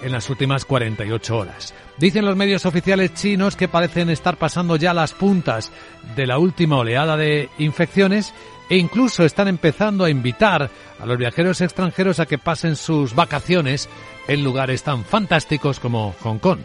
en 0.02 0.12
las 0.12 0.28
últimas 0.30 0.64
48 0.64 1.36
horas. 1.36 1.74
Dicen 1.98 2.24
los 2.24 2.36
medios 2.36 2.66
oficiales 2.66 3.14
chinos 3.14 3.56
que 3.56 3.68
parecen 3.68 4.10
estar 4.10 4.36
pasando 4.36 4.76
ya 4.76 4.92
las 4.92 5.12
puntas 5.12 5.70
de 6.16 6.26
la 6.26 6.38
última 6.38 6.76
oleada 6.76 7.16
de 7.16 7.48
infecciones 7.58 8.34
e 8.68 8.76
incluso 8.76 9.24
están 9.24 9.48
empezando 9.48 10.04
a 10.04 10.10
invitar 10.10 10.70
a 10.98 11.06
los 11.06 11.18
viajeros 11.18 11.60
extranjeros 11.60 12.20
a 12.20 12.26
que 12.26 12.38
pasen 12.38 12.76
sus 12.76 13.14
vacaciones 13.14 13.88
en 14.26 14.42
lugares 14.42 14.82
tan 14.82 15.04
fantásticos 15.04 15.80
como 15.80 16.14
Hong 16.22 16.38
Kong. 16.38 16.60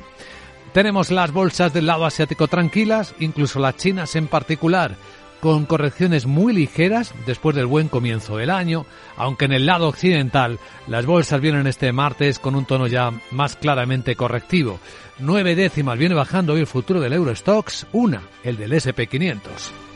Tenemos 0.73 1.09
las 1.09 1.31
bolsas 1.31 1.73
del 1.73 1.87
lado 1.87 2.05
asiático 2.05 2.47
tranquilas, 2.47 3.15
incluso 3.19 3.59
las 3.59 3.75
chinas 3.77 4.15
en 4.15 4.27
particular, 4.27 4.95
con 5.39 5.65
correcciones 5.65 6.25
muy 6.25 6.53
ligeras 6.53 7.13
después 7.25 7.55
del 7.55 7.65
buen 7.65 7.87
comienzo 7.87 8.37
del 8.37 8.49
año, 8.49 8.85
aunque 9.17 9.45
en 9.45 9.53
el 9.53 9.65
lado 9.65 9.87
occidental 9.87 10.59
las 10.87 11.05
bolsas 11.05 11.41
vienen 11.41 11.65
este 11.65 11.91
martes 11.91 12.39
con 12.39 12.55
un 12.55 12.65
tono 12.65 12.87
ya 12.87 13.11
más 13.31 13.55
claramente 13.55 14.15
correctivo. 14.15 14.79
Nueve 15.17 15.55
décimas 15.55 15.97
viene 15.97 16.15
bajando 16.15 16.53
hoy 16.53 16.61
el 16.61 16.67
futuro 16.67 16.99
del 16.99 17.13
Eurostox, 17.13 17.87
una, 17.93 18.21
el 18.43 18.57
del 18.57 18.71
SP500. 18.73 19.88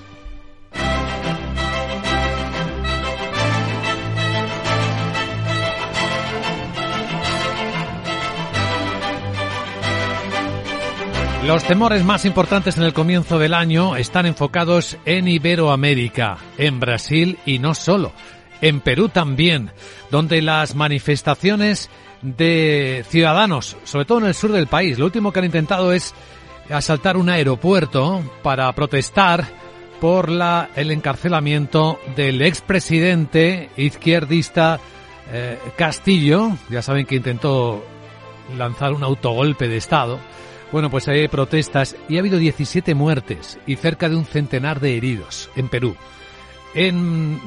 Los 11.45 11.65
temores 11.65 12.05
más 12.05 12.23
importantes 12.23 12.77
en 12.77 12.83
el 12.83 12.93
comienzo 12.93 13.37
del 13.37 13.53
año 13.53 13.97
están 13.97 14.25
enfocados 14.25 14.97
en 15.03 15.27
Iberoamérica, 15.27 16.37
en 16.57 16.79
Brasil 16.79 17.37
y 17.45 17.59
no 17.59 17.75
solo, 17.75 18.13
en 18.61 18.79
Perú 18.79 19.09
también, 19.09 19.69
donde 20.09 20.41
las 20.41 20.73
manifestaciones 20.73 21.89
de 22.21 23.03
ciudadanos, 23.09 23.75
sobre 23.83 24.05
todo 24.05 24.19
en 24.19 24.27
el 24.27 24.33
sur 24.33 24.53
del 24.53 24.67
país, 24.67 24.97
lo 24.97 25.05
último 25.05 25.33
que 25.33 25.39
han 25.39 25.45
intentado 25.45 25.91
es 25.91 26.15
asaltar 26.69 27.17
un 27.17 27.29
aeropuerto 27.29 28.23
para 28.41 28.71
protestar 28.71 29.45
por 29.99 30.29
la, 30.29 30.69
el 30.77 30.91
encarcelamiento 30.91 31.99
del 32.15 32.41
expresidente 32.41 33.69
izquierdista 33.75 34.79
eh, 35.31 35.59
Castillo, 35.75 36.51
ya 36.69 36.81
saben 36.81 37.05
que 37.05 37.15
intentó 37.15 37.83
lanzar 38.57 38.93
un 38.93 39.03
autogolpe 39.03 39.67
de 39.67 39.75
Estado, 39.75 40.19
bueno, 40.73 40.89
pues 40.89 41.07
hay 41.07 41.27
protestas 41.27 41.95
y 42.09 42.17
ha 42.17 42.19
habido 42.19 42.39
17 42.39 42.95
muertes 42.95 43.59
y 43.67 43.75
cerca 43.75 44.09
de 44.09 44.15
un 44.15 44.25
centenar 44.25 44.79
de 44.79 44.97
heridos 44.97 45.51
en 45.55 45.69
Perú. 45.69 45.95
En, 46.73 47.39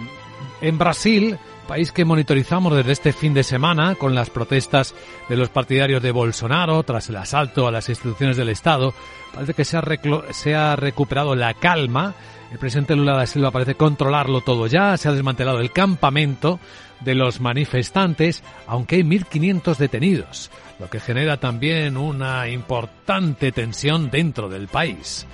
Brasil, 0.78 1.36
país 1.66 1.90
que 1.90 2.04
monitorizamos 2.04 2.76
desde 2.76 2.92
este 2.92 3.12
fin 3.12 3.34
de 3.34 3.42
semana 3.42 3.96
con 3.96 4.14
las 4.14 4.30
protestas 4.30 4.94
de 5.28 5.36
los 5.36 5.48
partidarios 5.48 6.04
de 6.04 6.12
Bolsonaro 6.12 6.84
tras 6.84 7.08
el 7.08 7.16
asalto 7.16 7.66
a 7.66 7.72
las 7.72 7.88
instituciones 7.88 8.36
del 8.36 8.50
Estado, 8.50 8.94
parece 9.34 9.54
que 9.54 9.64
se 9.64 9.76
ha, 9.76 9.82
se 10.30 10.54
ha 10.54 10.76
recuperado 10.76 11.34
la 11.34 11.52
calma. 11.54 12.14
El 12.52 12.60
presidente 12.60 12.94
Lula 12.94 13.16
da 13.16 13.26
Silva 13.26 13.50
parece 13.50 13.74
controlarlo 13.74 14.40
todo 14.40 14.68
ya, 14.68 14.96
se 14.96 15.08
ha 15.08 15.12
desmantelado 15.12 15.58
el 15.58 15.72
campamento 15.72 16.60
de 17.00 17.14
los 17.14 17.40
manifestantes, 17.40 18.42
aunque 18.66 18.96
hay 18.96 19.02
1.500 19.02 19.76
detenidos 19.76 20.50
lo 20.78 20.90
que 20.90 21.00
genera 21.00 21.38
también 21.38 21.96
una 21.96 22.48
importante 22.48 23.52
tensión 23.52 24.10
dentro 24.10 24.48
del 24.48 24.68
país. 24.68 25.26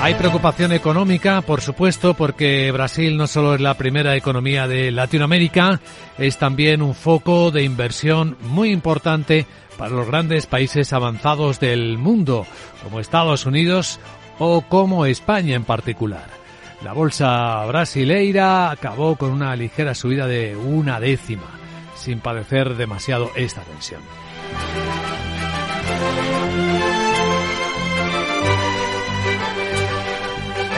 Hay 0.00 0.14
preocupación 0.14 0.72
económica, 0.72 1.42
por 1.42 1.60
supuesto, 1.60 2.14
porque 2.14 2.72
Brasil 2.72 3.16
no 3.16 3.28
solo 3.28 3.54
es 3.54 3.60
la 3.60 3.74
primera 3.74 4.16
economía 4.16 4.66
de 4.66 4.90
Latinoamérica, 4.90 5.80
es 6.18 6.38
también 6.38 6.82
un 6.82 6.94
foco 6.94 7.52
de 7.52 7.62
inversión 7.62 8.36
muy 8.40 8.72
importante 8.72 9.46
para 9.78 9.94
los 9.94 10.08
grandes 10.08 10.46
países 10.46 10.92
avanzados 10.92 11.60
del 11.60 11.98
mundo, 11.98 12.46
como 12.82 12.98
Estados 12.98 13.46
Unidos 13.46 14.00
o 14.40 14.62
como 14.62 15.06
España 15.06 15.54
en 15.54 15.64
particular. 15.64 16.41
La 16.84 16.92
bolsa 16.92 17.64
brasileira 17.66 18.70
acabó 18.70 19.14
con 19.16 19.30
una 19.30 19.54
ligera 19.54 19.94
subida 19.94 20.26
de 20.26 20.56
una 20.56 20.98
décima, 20.98 21.48
sin 21.94 22.18
padecer 22.18 22.74
demasiado 22.74 23.30
esta 23.36 23.62
tensión. 23.62 24.02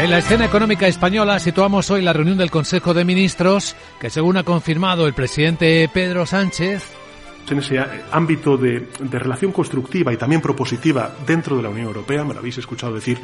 En 0.00 0.10
la 0.10 0.18
escena 0.18 0.44
económica 0.44 0.86
española 0.86 1.38
situamos 1.38 1.90
hoy 1.90 2.02
la 2.02 2.12
reunión 2.12 2.36
del 2.36 2.50
Consejo 2.50 2.92
de 2.92 3.06
Ministros 3.06 3.74
que 3.98 4.10
según 4.10 4.36
ha 4.36 4.42
confirmado 4.42 5.06
el 5.06 5.14
presidente 5.14 5.88
Pedro 5.90 6.26
Sánchez 6.26 7.03
en 7.52 7.58
ese 7.58 7.78
ámbito 8.10 8.56
de, 8.56 8.88
relación 9.10 9.52
constructiva 9.52 10.12
y 10.12 10.16
también 10.16 10.40
propositiva 10.40 11.14
dentro 11.26 11.56
de 11.56 11.62
la 11.62 11.68
Unión 11.68 11.86
Europea, 11.86 12.24
me 12.24 12.34
lo 12.34 12.40
habéis 12.40 12.58
escuchado 12.58 12.94
decir 12.94 13.18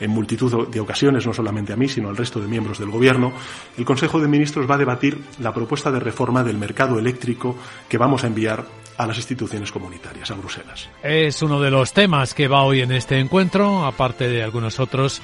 en 0.00 0.10
multitud 0.10 0.68
de 0.68 0.80
ocasiones, 0.80 1.26
no 1.26 1.32
solamente 1.32 1.72
a 1.72 1.76
mí, 1.76 1.88
sino 1.88 2.08
al 2.08 2.16
resto 2.16 2.40
de 2.40 2.46
miembros 2.46 2.78
del 2.78 2.90
Gobierno, 2.90 3.32
el 3.76 3.84
Consejo 3.84 4.20
de 4.20 4.28
Ministros 4.28 4.70
va 4.70 4.76
a 4.76 4.78
debatir 4.78 5.18
la 5.40 5.52
propuesta 5.52 5.90
de 5.90 6.00
reforma 6.00 6.44
del 6.44 6.58
mercado 6.58 6.98
eléctrico 6.98 7.56
que 7.88 7.98
vamos 7.98 8.24
a 8.24 8.28
enviar 8.28 8.64
a 8.96 9.06
las 9.06 9.16
instituciones 9.16 9.72
comunitarias, 9.72 10.30
a 10.30 10.34
Bruselas. 10.34 10.88
Es 11.02 11.42
uno 11.42 11.60
de 11.60 11.70
los 11.70 11.92
temas 11.92 12.34
que 12.34 12.48
va 12.48 12.62
hoy 12.62 12.80
en 12.80 12.92
este 12.92 13.18
encuentro, 13.18 13.84
aparte 13.84 14.28
de 14.28 14.42
algunos 14.42 14.78
otros 14.78 15.20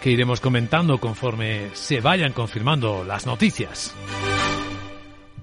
que 0.00 0.10
iremos 0.10 0.40
comentando 0.40 0.98
conforme 0.98 1.70
se 1.72 2.00
vayan 2.00 2.32
confirmando 2.32 3.04
las 3.04 3.26
noticias. 3.26 3.94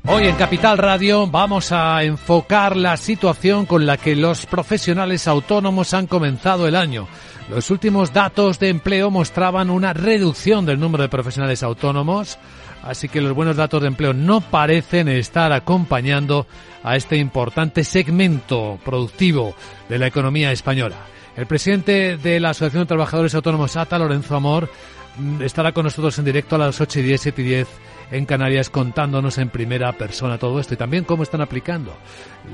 Hoy 0.07 0.27
en 0.27 0.35
Capital 0.35 0.77
Radio 0.77 1.25
vamos 1.25 1.71
a 1.71 2.03
enfocar 2.03 2.77
la 2.77 2.95
situación 2.95 3.65
con 3.65 3.87
la 3.87 3.97
que 3.97 4.15
los 4.15 4.45
profesionales 4.45 5.27
autónomos 5.27 5.95
han 5.95 6.05
comenzado 6.05 6.67
el 6.67 6.75
año. 6.75 7.07
Los 7.49 7.71
últimos 7.71 8.13
datos 8.13 8.59
de 8.59 8.69
empleo 8.69 9.09
mostraban 9.09 9.71
una 9.71 9.93
reducción 9.93 10.63
del 10.65 10.79
número 10.79 11.01
de 11.01 11.09
profesionales 11.09 11.63
autónomos, 11.63 12.37
así 12.83 13.09
que 13.09 13.19
los 13.19 13.33
buenos 13.33 13.55
datos 13.55 13.81
de 13.81 13.87
empleo 13.87 14.13
no 14.13 14.41
parecen 14.41 15.07
estar 15.07 15.51
acompañando 15.51 16.45
a 16.83 16.95
este 16.95 17.17
importante 17.17 17.83
segmento 17.83 18.77
productivo 18.85 19.55
de 19.89 19.97
la 19.97 20.07
economía 20.07 20.51
española. 20.51 20.97
El 21.35 21.47
presidente 21.47 22.17
de 22.17 22.39
la 22.39 22.51
Asociación 22.51 22.83
de 22.83 22.87
Trabajadores 22.87 23.33
Autónomos 23.33 23.75
ATA, 23.75 23.97
Lorenzo 23.97 24.35
Amor, 24.35 24.69
mm, 25.17 25.41
estará 25.41 25.71
con 25.71 25.83
nosotros 25.83 26.17
en 26.19 26.25
directo 26.25 26.55
a 26.55 26.59
las 26.59 26.79
8 26.79 26.99
y 26.99 27.03
10, 27.03 27.21
7 27.21 27.41
y 27.41 27.45
10 27.45 27.67
en 28.11 28.25
Canarias 28.25 28.69
contándonos 28.69 29.37
en 29.37 29.49
primera 29.49 29.91
persona 29.93 30.37
todo 30.37 30.59
esto 30.59 30.73
y 30.73 30.77
también 30.77 31.03
cómo 31.03 31.23
están 31.23 31.41
aplicando 31.41 31.95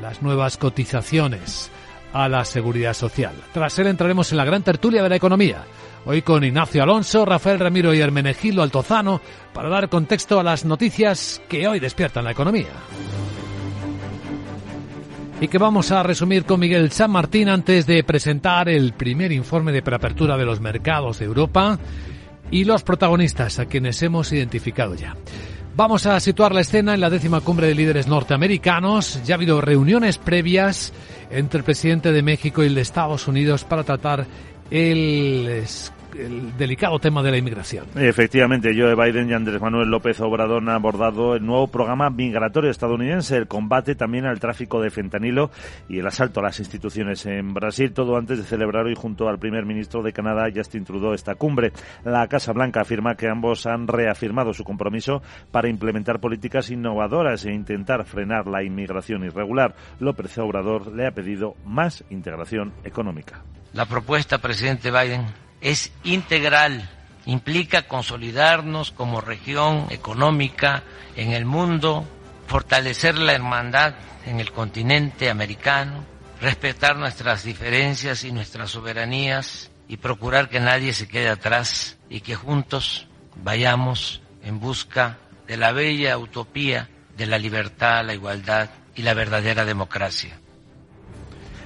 las 0.01 0.21
nuevas 0.21 0.57
cotizaciones 0.57 1.71
a 2.13 2.27
la 2.27 2.45
seguridad 2.45 2.93
social. 2.93 3.33
Tras 3.53 3.77
él 3.79 3.87
entraremos 3.87 4.31
en 4.31 4.37
la 4.37 4.45
gran 4.45 4.63
tertulia 4.63 5.03
de 5.03 5.09
la 5.09 5.15
economía. 5.15 5.63
Hoy 6.05 6.23
con 6.23 6.43
Ignacio 6.43 6.81
Alonso, 6.81 7.25
Rafael 7.25 7.59
Ramiro 7.59 7.93
y 7.93 7.99
Hermenegildo 7.99 8.63
Altozano 8.63 9.21
para 9.53 9.69
dar 9.69 9.87
contexto 9.87 10.39
a 10.39 10.43
las 10.43 10.65
noticias 10.65 11.41
que 11.47 11.67
hoy 11.67 11.79
despiertan 11.79 12.25
la 12.25 12.31
economía. 12.31 12.71
Y 15.39 15.47
que 15.47 15.57
vamos 15.57 15.91
a 15.91 16.03
resumir 16.03 16.45
con 16.45 16.59
Miguel 16.59 16.91
San 16.91 17.11
Martín 17.11 17.49
antes 17.49 17.87
de 17.87 18.03
presentar 18.03 18.69
el 18.69 18.93
primer 18.93 19.31
informe 19.31 19.71
de 19.71 19.81
preapertura 19.81 20.37
de 20.37 20.45
los 20.45 20.59
mercados 20.59 21.19
de 21.19 21.25
Europa 21.25 21.79
y 22.51 22.65
los 22.65 22.83
protagonistas 22.83 23.57
a 23.57 23.65
quienes 23.65 24.01
hemos 24.03 24.31
identificado 24.31 24.93
ya. 24.93 25.15
Vamos 25.73 26.05
a 26.05 26.19
situar 26.19 26.53
la 26.53 26.61
escena 26.61 26.93
en 26.93 26.99
la 26.99 27.09
décima 27.09 27.39
cumbre 27.39 27.67
de 27.67 27.75
líderes 27.75 28.07
norteamericanos. 28.07 29.23
Ya 29.23 29.35
ha 29.35 29.37
habido 29.37 29.61
reuniones 29.61 30.17
previas 30.17 30.91
entre 31.29 31.59
el 31.59 31.63
presidente 31.63 32.11
de 32.11 32.21
México 32.21 32.61
y 32.61 32.67
el 32.67 32.75
de 32.75 32.81
Estados 32.81 33.27
Unidos 33.27 33.63
para 33.63 33.85
tratar 33.85 34.27
el 34.69 35.63
el 36.17 36.57
delicado 36.57 36.99
tema 36.99 37.23
de 37.23 37.31
la 37.31 37.37
inmigración. 37.37 37.85
Efectivamente, 37.95 38.73
Joe 38.75 38.95
Biden 38.95 39.29
y 39.29 39.33
Andrés 39.33 39.61
Manuel 39.61 39.89
López 39.89 40.19
Obrador 40.21 40.61
han 40.61 40.69
abordado 40.69 41.35
el 41.35 41.45
nuevo 41.45 41.67
programa 41.67 42.09
migratorio 42.09 42.69
estadounidense, 42.69 43.37
el 43.37 43.47
combate 43.47 43.95
también 43.95 44.25
al 44.25 44.39
tráfico 44.39 44.81
de 44.81 44.89
fentanilo 44.89 45.51
y 45.89 45.99
el 45.99 46.07
asalto 46.07 46.39
a 46.39 46.43
las 46.43 46.59
instituciones 46.59 47.25
en 47.25 47.53
Brasil, 47.53 47.93
todo 47.93 48.17
antes 48.17 48.37
de 48.37 48.43
celebrar 48.43 48.85
hoy 48.85 48.95
junto 48.95 49.27
al 49.27 49.39
primer 49.39 49.65
ministro 49.65 50.03
de 50.03 50.13
Canadá, 50.13 50.49
Justin 50.53 50.85
Trudeau, 50.85 51.13
esta 51.13 51.35
cumbre. 51.35 51.71
La 52.03 52.27
Casa 52.27 52.53
Blanca 52.53 52.81
afirma 52.81 53.15
que 53.15 53.27
ambos 53.27 53.65
han 53.65 53.87
reafirmado 53.87 54.53
su 54.53 54.63
compromiso 54.63 55.21
para 55.51 55.69
implementar 55.69 56.19
políticas 56.19 56.69
innovadoras 56.71 57.45
e 57.45 57.53
intentar 57.53 58.05
frenar 58.05 58.47
la 58.47 58.63
inmigración 58.63 59.23
irregular. 59.23 59.75
López 59.99 60.37
Obrador 60.37 60.93
le 60.93 61.07
ha 61.07 61.11
pedido 61.11 61.55
más 61.65 62.03
integración 62.09 62.73
económica. 62.83 63.43
La 63.73 63.85
propuesta, 63.85 64.39
presidente 64.39 64.91
Biden, 64.91 65.25
es 65.61 65.91
integral, 66.03 66.89
implica 67.25 67.87
consolidarnos 67.87 68.91
como 68.91 69.21
región 69.21 69.87
económica 69.91 70.83
en 71.15 71.31
el 71.31 71.45
mundo, 71.45 72.05
fortalecer 72.47 73.17
la 73.17 73.33
hermandad 73.33 73.93
en 74.25 74.39
el 74.39 74.51
continente 74.51 75.29
americano, 75.29 76.03
respetar 76.41 76.97
nuestras 76.97 77.43
diferencias 77.43 78.23
y 78.23 78.31
nuestras 78.31 78.71
soberanías 78.71 79.69
y 79.87 79.97
procurar 79.97 80.49
que 80.49 80.59
nadie 80.59 80.93
se 80.93 81.07
quede 81.07 81.29
atrás 81.29 81.97
y 82.09 82.21
que 82.21 82.35
juntos 82.35 83.07
vayamos 83.35 84.21
en 84.43 84.59
busca 84.59 85.19
de 85.47 85.57
la 85.57 85.71
bella 85.71 86.17
utopía 86.17 86.89
de 87.15 87.27
la 87.27 87.37
libertad, 87.37 88.03
la 88.03 88.13
igualdad 88.13 88.69
y 88.95 89.03
la 89.03 89.13
verdadera 89.13 89.63
democracia 89.65 90.40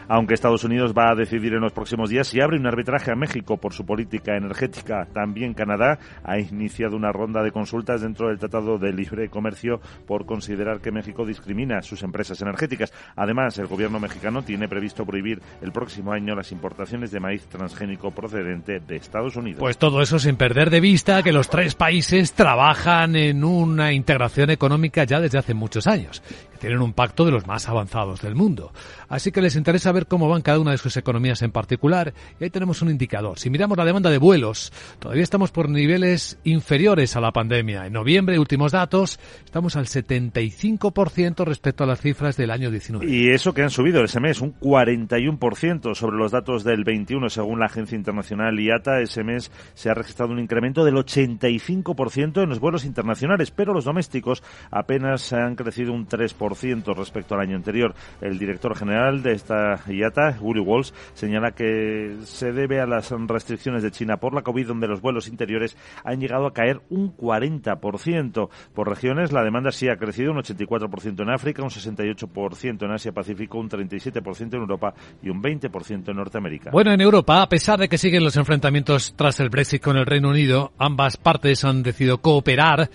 aunque 0.08 0.34
Estados 0.34 0.64
Unidos 0.64 0.93
va 0.97 1.12
a 1.12 1.16
decidir 1.16 1.53
en 1.53 1.62
los 1.62 1.74
próximos 1.74 2.10
días 2.10 2.28
si 2.28 2.41
abre 2.41 2.58
un 2.58 2.68
arbitraje 2.68 3.12
a 3.12 3.16
México 3.16 3.58
por 3.58 3.74
su 3.74 3.86
política 3.86 4.36
energética. 4.36 5.08
También 5.14 5.53
Canadá 5.53 5.99
ha 6.24 6.39
iniciado 6.39 6.95
una 6.95 7.12
ronda 7.12 7.43
de 7.43 7.51
consultas 7.51 8.01
dentro 8.01 8.30
del 8.30 8.39
Tratado 8.39 8.78
de 8.78 8.93
Libre 8.93 9.30
Comercio 9.30 9.80
por 10.08 10.26
considerar 10.26 10.80
que 10.82 10.91
México 10.91 11.26
discrimina 11.26 11.78
a 11.78 11.82
sus 11.82 12.03
empresas 12.03 12.41
energéticas. 12.41 12.93
Además, 13.16 13.58
el 13.58 13.68
gobierno 13.68 13.99
mexicano 13.99 14.43
tiene 14.43 14.68
previsto 14.68 15.06
prohibir 15.06 15.41
el 15.62 15.72
próximo 15.72 16.12
año 16.12 16.36
las 16.36 16.51
importaciones 16.51 17.12
de 17.12 17.20
maíz 17.20 17.47
transgénico 17.47 18.12
procedente 18.12 18.80
de 18.80 18.95
Estados 18.95 19.36
Unidos. 19.36 19.60
Pues 19.60 19.78
todo 19.78 20.01
eso 20.01 20.20
sin 20.20 20.36
perder 20.36 20.70
de 20.70 20.80
vista 20.80 21.24
que 21.24 21.32
los 21.32 21.49
tres 21.49 21.76
países 21.76 22.34
trabajan 22.34 23.16
en 23.16 23.43
una 23.43 23.93
integración 23.93 24.49
económica 24.49 25.03
ya 25.03 25.20
desde 25.20 25.38
hace 25.38 25.53
muchos 25.53 25.88
años, 25.88 26.22
tienen 26.60 26.82
un 26.82 26.93
pacto 26.93 27.26
de 27.26 27.32
los 27.32 27.47
más 27.47 27.68
avanzados 27.70 28.22
del 28.22 28.36
mundo. 28.36 28.72
Así 29.08 29.32
que 29.32 29.41
les 29.41 29.56
interesa 29.56 29.91
ver 29.91 30.08
cómo 30.08 30.30
van 30.30 30.41
cada 30.41 30.60
una 30.60 30.72
de 30.72 30.78
sus 30.78 30.97
economías 30.97 31.41
en 31.41 31.51
particular. 31.51 32.14
Y 32.39 32.43
ahí 32.43 32.49
tenemos 32.49 32.82
un 32.82 32.89
indicador. 32.89 33.39
Si 33.39 33.49
miramos 33.49 33.78
la 33.78 33.86
demanda 33.86 34.10
de 34.10 34.18
vuelos, 34.18 34.72
todavía 34.99 35.24
estamos 35.24 35.51
por 35.51 35.70
niveles 35.70 36.39
inferiores 36.43 37.16
a 37.16 37.22
la 37.22 37.32
pandemia. 37.32 37.86
En 37.86 37.93
noviembre, 37.93 38.39
últimos 38.39 38.72
datos, 38.72 39.20
estamos 39.43 39.76
al 39.76 39.86
75% 39.86 41.45
respecto 41.45 41.84
a 41.84 41.88
las 41.88 42.01
cifras 42.01 42.38
del 42.38 42.51
año 42.51 42.72
19. 42.72 43.06
Y 43.10 43.30
eso 43.30 43.53
que 43.53 43.62
han 43.62 43.70
subido 43.70 44.03
ese 44.03 44.20
mes, 44.20 44.41
un 44.41 44.60
41% 44.60 45.95
sobre 45.95 46.18
los 46.18 46.32
datos 46.32 46.64
del 46.64 46.84
21, 46.84 47.30
según 47.30 47.60
la 47.60 47.68
agencia 47.68 47.95
internacional 47.95 48.60
IATA. 48.60 49.01
Ese 49.01 49.24
mes 49.24 49.51
se 49.74 49.89
ha 49.89 49.93
registrado 49.93 50.32
un 50.32 50.39
incremento 50.39 50.84
del 50.84 50.95
85% 50.95 52.43
en 52.43 52.49
los 52.49 52.60
vuelos 52.60 52.86
internacionales, 52.86 53.51
pero 53.51 53.74
los 53.74 53.86
domésticos 53.86 54.43
apenas 54.72 55.34
han 55.34 55.56
crecido 55.56 55.93
un 55.93 56.08
3% 56.08 56.45
respecto 56.50 57.36
al 57.36 57.41
año 57.41 57.56
anterior. 57.56 57.93
El 58.22 58.38
director 58.38 58.76
general 58.76 59.22
de 59.24 59.34
esta 59.34 59.80
IATA, 59.88 60.38
Willy 60.39 60.62
Walsh, 60.62 60.91
señala 61.14 61.52
que 61.52 62.18
se 62.24 62.52
debe 62.52 62.82
a 62.82 62.86
las 62.86 63.12
restricciones 63.12 63.84
de 63.84 63.91
China 63.91 64.18
por 64.18 64.34
la 64.34 64.41
COVID, 64.41 64.68
donde 64.68 64.88
los 64.88 65.02
vuelos 65.02 65.28
interiores 65.28 65.78
han 66.04 66.20
llegado 66.20 66.48
a 66.48 66.54
caer 66.54 66.82
un 66.89 67.16
40%. 67.16 68.50
Por 68.74 68.89
regiones, 68.89 69.32
la 69.32 69.43
demanda 69.43 69.72
sí 69.72 69.89
ha 69.89 69.98
crecido 69.98 70.32
un 70.32 70.38
84% 70.38 71.22
en 71.22 71.30
África, 71.30 71.64
un 71.64 71.70
68% 71.70 72.84
en 72.86 72.91
Asia-Pacífico, 72.91 73.58
un 73.58 73.70
37% 73.70 74.54
en 74.54 74.62
Europa 74.62 74.93
y 75.22 75.30
un 75.30 75.41
20% 75.41 76.10
en 76.10 76.16
Norteamérica. 76.16 76.72
Bueno, 76.72 76.91
en 76.91 77.02
Europa, 77.02 77.41
a 77.41 77.50
pesar 77.50 77.80
de 77.80 77.88
que 77.88 77.98
siguen 77.98 78.24
los 78.24 78.38
enfrentamientos 78.38 79.14
tras 79.16 79.39
el 79.39 79.50
Brexit 79.50 79.82
con 79.82 79.98
el 79.98 80.06
Reino 80.06 80.30
Unido, 80.30 80.74
ambas 80.78 81.18
partes 81.18 81.64
han 81.64 81.84
decidido 81.84 82.20
cooperar 82.20 82.89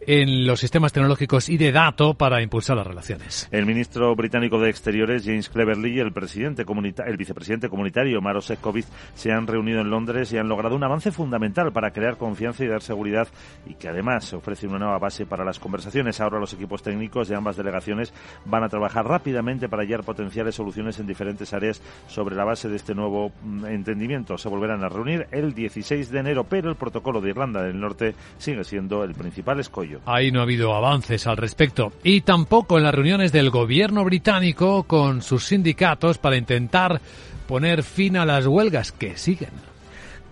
en 0.00 0.46
los 0.46 0.60
sistemas 0.60 0.92
tecnológicos 0.92 1.48
y 1.48 1.56
de 1.58 1.72
datos 1.72 2.16
para 2.16 2.42
impulsar 2.42 2.76
las 2.76 2.86
relaciones. 2.86 3.48
El 3.50 3.66
ministro 3.66 4.14
británico 4.14 4.60
de 4.60 4.70
Exteriores, 4.70 5.24
James 5.24 5.48
Cleverly, 5.48 5.96
y 5.96 6.00
el, 6.00 6.12
presidente 6.12 6.64
el 7.06 7.16
vicepresidente 7.16 7.68
comunitario, 7.68 8.20
Maro 8.20 8.40
Sefcovic, 8.40 8.86
se 9.14 9.32
han 9.32 9.46
reunido 9.46 9.80
en 9.80 9.90
Londres 9.90 10.32
y 10.32 10.38
han 10.38 10.48
logrado 10.48 10.76
un 10.76 10.84
avance 10.84 11.10
fundamental 11.10 11.72
para 11.72 11.92
crear 11.92 12.16
confianza 12.16 12.64
y 12.64 12.68
dar 12.68 12.82
seguridad 12.82 13.28
y 13.66 13.74
que 13.74 13.88
además 13.88 14.32
ofrece 14.32 14.66
una 14.66 14.78
nueva 14.78 14.98
base 14.98 15.26
para 15.26 15.44
las 15.44 15.58
conversaciones. 15.58 16.20
Ahora 16.20 16.38
los 16.38 16.52
equipos 16.52 16.82
técnicos 16.82 17.28
de 17.28 17.36
ambas 17.36 17.56
delegaciones 17.56 18.12
van 18.44 18.64
a 18.64 18.68
trabajar 18.68 19.06
rápidamente 19.06 19.68
para 19.68 19.82
hallar 19.82 20.04
potenciales 20.04 20.54
soluciones 20.54 20.98
en 20.98 21.06
diferentes 21.06 21.52
áreas 21.52 21.80
sobre 22.06 22.36
la 22.36 22.44
base 22.44 22.68
de 22.68 22.76
este 22.76 22.94
nuevo 22.94 23.32
mm, 23.42 23.66
entendimiento. 23.66 24.38
Se 24.38 24.48
volverán 24.48 24.84
a 24.84 24.88
reunir 24.88 25.26
el 25.30 25.54
16 25.54 26.10
de 26.10 26.18
enero, 26.18 26.44
pero 26.44 26.70
el 26.70 26.76
protocolo 26.76 27.20
de 27.20 27.30
Irlanda 27.30 27.62
del 27.62 27.80
Norte 27.80 28.14
sigue 28.38 28.64
siendo 28.64 29.04
el 29.04 29.14
principal 29.14 29.60
escollo. 29.60 29.85
Ahí 30.04 30.30
no 30.30 30.40
ha 30.40 30.44
habido 30.44 30.74
avances 30.74 31.26
al 31.26 31.36
respecto. 31.36 31.92
Y 32.02 32.22
tampoco 32.22 32.78
en 32.78 32.84
las 32.84 32.94
reuniones 32.94 33.32
del 33.32 33.50
gobierno 33.50 34.04
británico 34.04 34.84
con 34.84 35.22
sus 35.22 35.44
sindicatos 35.44 36.18
para 36.18 36.36
intentar 36.36 37.00
poner 37.46 37.82
fin 37.82 38.16
a 38.16 38.26
las 38.26 38.46
huelgas 38.46 38.92
que 38.92 39.16
siguen. 39.16 39.75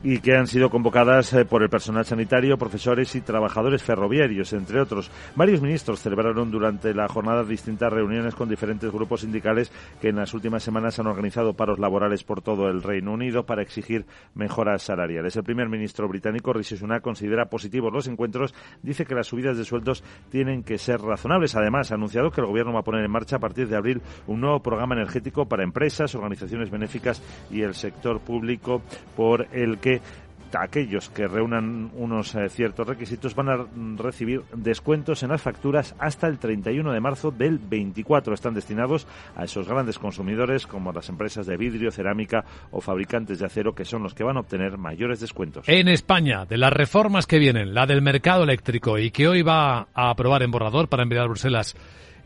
Y 0.04 0.18
que 0.18 0.36
han 0.36 0.46
sido 0.46 0.68
convocadas 0.68 1.32
eh, 1.32 1.46
por 1.46 1.62
el 1.62 1.70
personal 1.70 2.04
sanitario, 2.04 2.58
profesores 2.58 3.14
y 3.14 3.22
trabajadores 3.22 3.82
ferroviarios, 3.82 4.52
entre 4.52 4.78
otros. 4.78 5.10
Varios 5.34 5.62
ministros 5.62 6.00
celebraron 6.00 6.50
durante 6.50 6.92
la 6.92 7.08
jornada 7.08 7.42
distintas 7.42 7.90
reuniones 7.90 8.34
con 8.34 8.50
diferentes 8.50 8.92
grupos 8.92 9.22
sindicales 9.22 9.72
que 10.02 10.10
en 10.10 10.16
las 10.16 10.34
últimas 10.34 10.62
semanas 10.62 10.98
han 10.98 11.06
organizado 11.06 11.54
paros 11.54 11.78
laborales 11.78 12.22
por 12.22 12.42
todo 12.42 12.68
el 12.68 12.82
Reino 12.82 13.12
Unido 13.12 13.46
para 13.46 13.62
exigir 13.62 14.04
mejoras 14.34 14.82
salariales. 14.82 15.36
El 15.36 15.42
primer 15.42 15.70
ministro 15.70 16.06
británico, 16.06 16.52
Rishi 16.52 16.76
Sunak, 16.76 17.02
considera 17.02 17.46
positivos 17.46 17.90
los 17.90 18.06
encuentros, 18.06 18.54
dice 18.82 19.06
que 19.06 19.14
las 19.14 19.28
subidas 19.28 19.56
de 19.56 19.64
sueldos 19.64 20.04
tienen 20.30 20.64
que 20.64 20.76
ser 20.76 21.00
razonables. 21.00 21.56
Además, 21.56 21.90
ha 21.90 21.94
anunciado 21.94 22.30
que 22.30 22.42
el 22.42 22.46
gobierno 22.46 22.74
va 22.74 22.80
a 22.80 22.84
poner 22.84 23.02
en 23.02 23.10
marcha 23.10 23.36
a 23.36 23.40
partir 23.40 23.68
de 23.68 23.76
abril 23.76 24.02
un 24.26 24.42
nuevo 24.42 24.60
programa 24.60 24.94
energético 24.94 25.46
para 25.46 25.64
empresas, 25.64 26.14
organizaciones 26.14 26.70
benéficas 26.70 27.22
y 27.50 27.62
el 27.62 27.74
sector 27.74 28.20
público 28.20 28.82
por 29.16 29.46
el 29.52 29.78
que 29.98 30.24
aquellos 30.58 31.10
que 31.10 31.26
reúnan 31.26 31.90
unos 31.94 32.34
eh, 32.34 32.48
ciertos 32.48 32.86
requisitos 32.86 33.34
van 33.34 33.48
a 33.48 33.66
recibir 33.96 34.42
descuentos 34.54 35.22
en 35.22 35.30
las 35.30 35.42
facturas 35.42 35.94
hasta 35.98 36.28
el 36.28 36.38
31 36.38 36.92
de 36.92 37.00
marzo 37.00 37.30
del 37.30 37.58
24. 37.58 38.34
Están 38.34 38.54
destinados 38.54 39.06
a 39.36 39.44
esos 39.44 39.66
grandes 39.68 39.98
consumidores 39.98 40.66
como 40.66 40.92
las 40.92 41.08
empresas 41.08 41.46
de 41.46 41.56
vidrio, 41.56 41.90
cerámica 41.90 42.44
o 42.70 42.80
fabricantes 42.80 43.38
de 43.38 43.46
acero 43.46 43.74
que 43.74 43.84
son 43.84 44.02
los 44.02 44.14
que 44.14 44.24
van 44.24 44.36
a 44.36 44.40
obtener 44.40 44.78
mayores 44.78 45.20
descuentos. 45.20 45.68
En 45.68 45.88
España, 45.88 46.44
de 46.44 46.58
las 46.58 46.72
reformas 46.72 47.26
que 47.26 47.38
vienen, 47.38 47.74
la 47.74 47.86
del 47.86 48.02
mercado 48.02 48.44
eléctrico 48.44 48.98
y 48.98 49.10
que 49.10 49.28
hoy 49.28 49.42
va 49.42 49.88
a 49.94 50.10
aprobar 50.10 50.42
en 50.42 50.50
borrador 50.50 50.88
para 50.88 51.02
enviar 51.02 51.24
a 51.24 51.28
Bruselas 51.28 51.74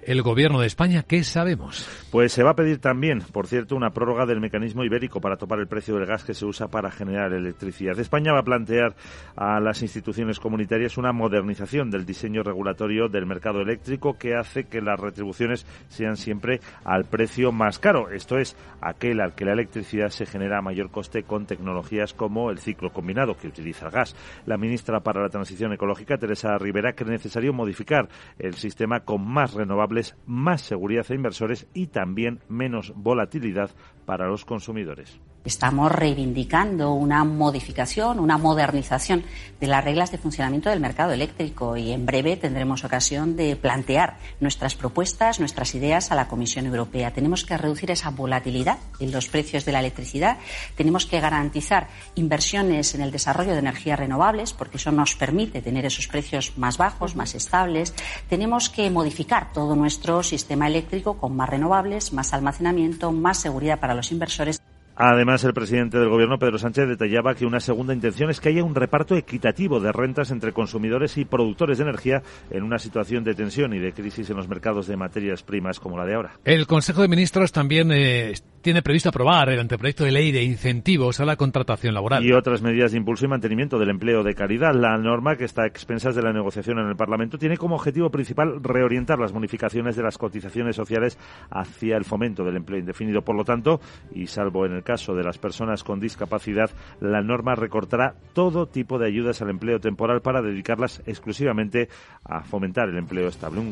el 0.09 0.22
Gobierno 0.22 0.61
de 0.61 0.66
España, 0.66 1.02
¿qué 1.02 1.22
sabemos? 1.22 1.86
Pues 2.11 2.32
se 2.32 2.42
va 2.42 2.52
a 2.52 2.56
pedir 2.56 2.78
también, 2.78 3.20
por 3.20 3.46
cierto, 3.46 3.76
una 3.76 3.90
prórroga 3.90 4.24
del 4.24 4.40
mecanismo 4.40 4.82
ibérico 4.82 5.20
para 5.20 5.36
topar 5.36 5.59
el 5.59 5.68
precio 5.68 5.96
del 5.96 6.06
gas 6.06 6.24
que 6.24 6.32
se 6.32 6.46
usa 6.46 6.68
para 6.68 6.90
generar 6.90 7.34
electricidad. 7.34 8.00
España 8.00 8.32
va 8.32 8.38
a 8.38 8.42
plantear 8.42 8.96
a 9.36 9.61
las 9.61 9.82
instituciones 9.82 10.40
comunitarias 10.40 10.96
una 10.96 11.12
modernización 11.12 11.90
del 11.90 12.06
diseño 12.06 12.42
regulatorio 12.42 13.11
del 13.11 13.26
mercado 13.26 13.61
eléctrico 13.61 14.16
que 14.16 14.34
hace 14.34 14.64
que 14.64 14.80
las 14.80 14.98
retribuciones 14.98 15.66
sean 15.88 16.16
siempre 16.16 16.61
al 16.84 17.04
precio 17.04 17.52
más 17.52 17.78
caro. 17.78 18.09
Esto 18.09 18.38
es 18.38 18.56
aquel 18.80 19.20
al 19.20 19.34
que 19.34 19.44
la 19.44 19.52
electricidad 19.52 20.09
se 20.09 20.24
genera 20.24 20.56
a 20.56 20.62
mayor 20.62 20.90
coste 20.90 21.24
con 21.24 21.44
tecnologías 21.44 22.14
como 22.14 22.50
el 22.50 22.61
ciclo 22.61 22.94
combinado 22.94 23.36
que 23.36 23.48
utiliza 23.48 23.84
el 23.84 23.92
gas. 23.92 24.16
La 24.46 24.56
ministra 24.56 25.00
para 25.00 25.20
la 25.20 25.28
Transición 25.28 25.74
Ecológica, 25.74 26.16
Teresa 26.16 26.56
Rivera, 26.56 26.94
cree 26.94 27.11
necesario 27.11 27.52
modificar 27.52 28.09
el 28.38 28.54
sistema 28.54 29.00
con 29.00 29.22
más 29.22 29.52
renovables 29.52 29.97
más 30.26 30.62
seguridad 30.62 31.07
a 31.09 31.14
inversores 31.14 31.66
y 31.74 31.88
también 31.88 32.40
menos 32.49 32.92
volatilidad 32.96 33.70
para 34.07 34.28
los 34.28 34.44
consumidores. 34.44 35.20
Estamos 35.45 35.91
reivindicando 35.91 36.93
una 36.93 37.24
modificación, 37.24 38.18
una 38.18 38.39
modernización 38.39 39.24
de 39.61 39.66
las 39.66 39.82
reglas 39.82 40.11
de 40.11 40.18
funcionamiento 40.18 40.68
del 40.68 40.80
mercado 40.80 41.12
eléctrico 41.12 41.76
y 41.76 41.93
en 41.93 42.05
breve 42.07 42.36
tendremos 42.36 42.84
ocasión 42.84 43.36
de 43.36 43.57
plantear 43.57 44.18
nuestras 44.41 44.74
propuestas, 44.74 45.41
nuestras 45.41 45.74
ideas 45.74 46.11
a 46.11 46.16
la 46.16 46.28
Comisión 46.28 46.66
Europea. 46.66 47.12
Tenemos 47.12 47.45
que 47.45 47.57
reducir 47.57 47.91
esa 47.91 48.11
volatilidad 48.11 48.78
en 49.01 49.12
los 49.12 49.28
precios 49.28 49.64
de 49.64 49.72
la 49.72 49.80
electricidad, 49.80 50.39
tenemos 50.76 51.07
que 51.07 51.20
garantizar 51.20 51.89
inversiones 52.14 52.95
en 52.95 53.01
el 53.01 53.11
desarrollo 53.11 53.53
de 53.53 53.59
energías 53.59 53.99
renovables 53.99 54.53
porque 54.53 54.76
eso 54.76 54.93
nos 54.93 55.14
permite 55.14 55.62
tener 55.62 55.86
esos 55.86 56.09
precios 56.09 56.59
más 56.59 56.78
bajos, 56.78 57.16
más 57.16 57.34
estables. 57.34 57.95
Tenemos 58.28 58.68
que 58.68 58.91
modificar 58.91 59.53
todo 59.53 59.76
nuestro 59.76 60.22
sistema 60.22 60.66
eléctrico 60.66 61.16
con 61.16 61.36
más 61.36 61.49
renovables, 61.49 62.12
más 62.12 62.32
almacenamiento, 62.32 63.12
más 63.12 63.39
seguridad 63.39 63.80
para 63.80 63.95
los 63.95 64.12
inversores. 64.12 64.61
Además, 65.01 65.44
el 65.44 65.55
presidente 65.55 65.96
del 65.96 66.09
Gobierno, 66.09 66.40
Pedro 66.40 66.59
Sánchez, 66.59 66.88
detallaba 66.88 67.36
que 67.36 67.46
una 67.46 67.61
segunda 67.61 67.94
intención 67.94 68.30
es 68.30 68.40
que 68.40 68.49
haya 68.49 68.64
un 68.64 68.74
reparto 68.74 69.14
equitativo 69.14 69.78
de 69.78 69.92
rentas 69.92 70.32
entre 70.32 70.53
consumidores 70.53 71.16
y 71.18 71.24
productores 71.24 71.78
de 71.78 71.84
energía 71.84 72.22
en 72.51 72.64
una 72.64 72.80
situación 72.80 73.22
de 73.22 73.36
tensión 73.36 73.72
y 73.74 73.78
de 73.78 73.92
crisis 73.92 74.28
en 74.28 74.36
los 74.36 74.49
mercados 74.49 74.88
de 74.88 74.96
materias 74.96 75.44
primas 75.44 75.78
como 75.78 75.96
la 75.96 76.05
de 76.05 76.14
ahora. 76.16 76.32
El 76.44 76.66
Consejo 76.66 77.03
de 77.03 77.09
Ministros 77.09 77.53
también 77.53 77.92
eh, 77.92 78.34
tiene 78.61 78.82
previsto 78.82 79.09
aprobar 79.09 79.48
el 79.50 79.61
anteproyecto 79.61 80.04
de 80.04 80.12
ley 80.12 80.32
de 80.32 80.42
incentivos 80.42 81.20
a 81.20 81.24
la 81.24 81.36
contratación 81.36 81.94
laboral. 81.94 82.24
Y 82.24 82.32
otras 82.32 82.62
medidas 82.62 82.92
de 82.92 82.98
impulso 82.98 83.24
y 83.24 83.28
mantenimiento 83.28 83.78
del 83.78 83.90
empleo 83.90 84.22
de 84.22 84.34
calidad. 84.34 84.74
La 84.74 84.96
norma, 84.96 85.36
que 85.36 85.44
está 85.44 85.62
a 85.62 85.66
expensas 85.66 86.14
de 86.14 86.22
la 86.22 86.32
negociación 86.32 86.78
en 86.78 86.88
el 86.88 86.96
Parlamento, 86.96 87.38
tiene 87.38 87.56
como 87.56 87.76
objetivo 87.76 88.11
principal 88.11 88.62
reorientar 88.62 89.18
las 89.18 89.32
bonificaciones 89.32 89.96
de 89.96 90.02
las 90.02 90.18
cotizaciones 90.18 90.76
sociales 90.76 91.18
hacia 91.50 91.96
el 91.96 92.04
fomento 92.04 92.44
del 92.44 92.56
empleo 92.56 92.78
indefinido. 92.78 93.22
Por 93.22 93.36
lo 93.36 93.44
tanto, 93.44 93.80
y 94.12 94.26
salvo 94.26 94.66
en 94.66 94.72
el 94.72 94.82
caso 94.82 95.14
de 95.14 95.24
las 95.24 95.38
personas 95.38 95.84
con 95.84 96.00
discapacidad, 96.00 96.70
la 97.00 97.22
norma 97.22 97.54
recortará 97.54 98.14
todo 98.32 98.66
tipo 98.66 98.98
de 98.98 99.06
ayudas 99.06 99.40
al 99.42 99.50
empleo 99.50 99.80
temporal 99.80 100.20
para 100.20 100.42
dedicarlas 100.42 101.02
exclusivamente 101.06 101.88
a 102.24 102.42
fomentar 102.42 102.88
el 102.88 102.98
empleo 102.98 103.28
estable. 103.28 103.62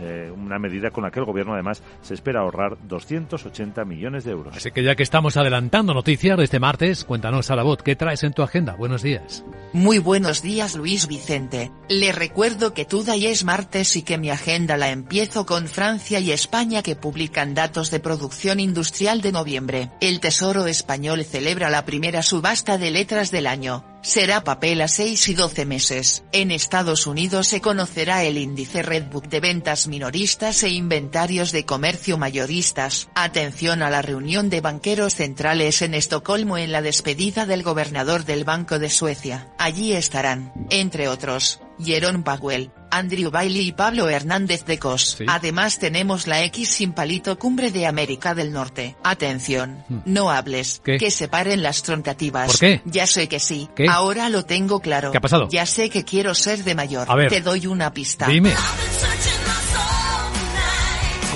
Eh, 0.00 0.32
una 0.34 0.58
medida 0.58 0.90
con 0.90 1.04
la 1.04 1.10
que 1.10 1.20
el 1.20 1.26
Gobierno, 1.26 1.54
además, 1.54 1.82
se 2.02 2.14
espera 2.14 2.40
ahorrar 2.40 2.76
280 2.86 3.84
millones 3.84 4.24
de 4.24 4.31
euros. 4.32 4.56
Así 4.56 4.72
que 4.72 4.82
ya 4.82 4.96
que 4.96 5.04
estamos 5.04 5.36
adelantando 5.36 5.94
noticias 5.94 6.36
de 6.36 6.44
este 6.44 6.58
martes, 6.58 7.04
cuéntanos 7.04 7.50
a 7.50 7.56
la 7.56 7.62
voz, 7.62 7.82
¿qué 7.82 7.94
traes 7.94 8.24
en 8.24 8.32
tu 8.32 8.42
agenda? 8.42 8.74
Buenos 8.74 9.02
días. 9.02 9.44
Muy 9.72 9.98
buenos 9.98 10.42
días, 10.42 10.74
Luis 10.74 11.06
Vicente. 11.06 11.70
Le 11.88 12.10
recuerdo 12.10 12.74
que 12.74 12.84
today 12.84 13.26
es 13.26 13.44
martes 13.44 13.96
y 13.96 14.02
que 14.02 14.18
mi 14.18 14.30
agenda 14.30 14.76
la 14.76 14.90
empiezo 14.90 15.46
con 15.46 15.68
Francia 15.68 16.18
y 16.18 16.32
España 16.32 16.82
que 16.82 16.96
publican 16.96 17.54
datos 17.54 17.90
de 17.90 18.00
producción 18.00 18.58
industrial 18.60 19.20
de 19.20 19.32
noviembre. 19.32 19.90
El 20.00 20.20
Tesoro 20.20 20.66
español 20.66 21.24
celebra 21.24 21.70
la 21.70 21.84
primera 21.84 22.22
subasta 22.22 22.78
de 22.78 22.90
letras 22.90 23.30
del 23.30 23.46
año. 23.46 23.91
Será 24.02 24.42
papel 24.42 24.80
a 24.80 24.88
6 24.88 25.28
y 25.28 25.34
12 25.34 25.64
meses. 25.64 26.24
En 26.32 26.50
Estados 26.50 27.06
Unidos 27.06 27.46
se 27.46 27.60
conocerá 27.60 28.24
el 28.24 28.36
índice 28.36 28.82
Redbook 28.82 29.28
de 29.28 29.38
ventas 29.38 29.86
minoristas 29.86 30.64
e 30.64 30.70
inventarios 30.70 31.52
de 31.52 31.64
comercio 31.64 32.18
mayoristas. 32.18 33.08
Atención 33.14 33.80
a 33.80 33.90
la 33.90 34.02
reunión 34.02 34.50
de 34.50 34.60
banqueros 34.60 35.14
centrales 35.14 35.82
en 35.82 35.94
Estocolmo 35.94 36.58
en 36.58 36.72
la 36.72 36.82
despedida 36.82 37.46
del 37.46 37.62
gobernador 37.62 38.24
del 38.24 38.42
Banco 38.42 38.80
de 38.80 38.90
Suecia. 38.90 39.52
Allí 39.56 39.92
estarán, 39.92 40.52
entre 40.70 41.06
otros, 41.06 41.60
Jerome 41.78 42.24
Powell, 42.24 42.72
Andrew 42.92 43.30
Bailey 43.30 43.68
y 43.68 43.72
Pablo 43.72 44.08
Hernández 44.08 44.64
de 44.66 44.78
Cos. 44.78 45.18
Además 45.26 45.78
tenemos 45.78 46.26
la 46.26 46.42
X 46.44 46.68
sin 46.68 46.92
palito 46.92 47.38
cumbre 47.38 47.72
de 47.72 47.86
América 47.86 48.34
del 48.34 48.52
Norte. 48.52 48.96
Atención, 49.02 49.82
hmm. 49.88 49.98
no 50.04 50.30
hables, 50.30 50.80
que 50.84 51.10
se 51.10 51.26
paren 51.26 51.62
las 51.62 51.82
troncativas. 51.82 52.48
¿Por 52.48 52.60
qué? 52.60 52.82
Ya 52.84 53.06
sé 53.06 53.28
que 53.28 53.40
sí. 53.40 53.68
Ahora 53.88 54.28
lo 54.28 54.44
tengo 54.44 54.80
claro. 54.80 55.10
¿Qué 55.10 55.18
ha 55.18 55.22
pasado? 55.22 55.48
Ya 55.50 55.66
sé 55.66 55.88
que 55.88 56.04
quiero 56.04 56.34
ser 56.34 56.64
de 56.64 56.74
mayor. 56.74 57.10
A 57.10 57.14
ver. 57.14 57.30
Te 57.30 57.40
doy 57.40 57.66
una 57.66 57.92
pista. 57.92 58.26
Dime. 58.26 58.52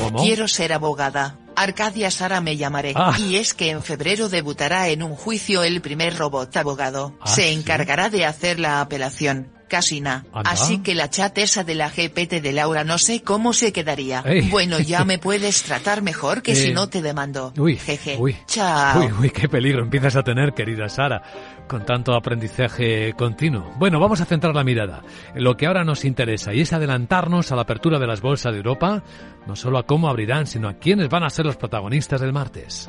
¿Cómo? 0.03 0.23
Quiero 0.23 0.47
ser 0.47 0.73
abogada. 0.75 1.39
Arcadia 1.57 2.11
Sara 2.11 2.43
me 2.43 2.59
llamaré. 2.59 2.93
Ah. 2.95 3.17
Y 3.19 3.37
es 3.37 3.55
que 3.55 3.71
en 3.71 3.83
febrero 3.83 4.29
debutará 4.29 4.89
en 4.89 5.03
un 5.03 5.17
juicio 5.17 5.65
el 5.65 5.81
primer 5.81 6.17
robot 6.17 6.55
abogado. 6.57 7.17
Ah, 7.21 7.29
Se 7.29 7.49
¿sí? 7.49 7.55
encargará 7.55 8.11
de 8.11 8.27
hacer 8.27 8.61
la 8.61 8.83
apelación. 8.83 9.56
Casi 9.69 10.01
nada. 10.01 10.25
Anda. 10.33 10.51
Así 10.51 10.79
que 10.79 10.95
la 10.95 11.11
chat 11.11 11.37
esa 11.39 11.65
de 11.65 11.75
la 11.75 11.89
GPT 11.91 12.41
de 12.41 12.53
Laura 12.53 12.85
no 12.85 12.99
sé 12.99 13.23
cómo 13.23 13.53
se 13.53 13.73
quedaría. 13.73 14.23
Ey. 14.25 14.49
Bueno, 14.51 14.79
ya 14.79 15.05
me 15.05 15.19
puedes 15.21 15.63
tratar 15.65 16.03
mejor 16.03 16.43
que 16.43 16.53
Eh. 16.53 16.57
si 16.57 16.73
no 16.73 16.89
te 16.89 17.03
demando. 17.03 17.53
Uy, 17.57 17.77
Jeje. 17.77 18.17
uy. 18.19 18.37
Chao. 18.47 19.01
Uy, 19.01 19.13
uy, 19.21 19.31
qué 19.31 19.49
peligro 19.49 19.83
empiezas 19.83 20.15
a 20.17 20.23
tener, 20.23 20.55
querida 20.55 20.89
Sara, 20.89 21.23
con 21.67 21.85
tanto 21.85 22.15
aprendizaje 22.15 23.13
continuo. 23.15 23.73
Bueno, 23.77 23.99
vamos 23.99 24.21
a 24.21 24.25
centrar 24.25 24.55
la 24.55 24.63
mirada 24.65 25.03
en 25.35 25.43
lo 25.43 25.57
que 25.57 25.67
ahora 25.67 25.85
nos 25.85 26.05
interesa 26.05 26.55
y 26.55 26.61
es 26.61 26.73
adelantarnos 26.73 27.51
a 27.51 27.57
la 27.57 27.63
apertura 27.63 27.99
de 27.99 28.07
las 28.07 28.21
bolsas 28.21 28.53
de 28.53 28.59
Europa, 28.59 29.03
no 29.47 29.57
solo 29.57 29.79
a 29.79 29.83
cómo 29.87 30.09
abrirán, 30.09 30.47
sino 30.47 30.69
a 30.69 30.75
quiénes 30.75 31.09
van 31.09 31.25
a 31.25 31.31
ser 31.31 31.45
los 31.47 31.57
protagonistas 31.57 32.21
del 32.21 32.33
martes. 32.33 32.89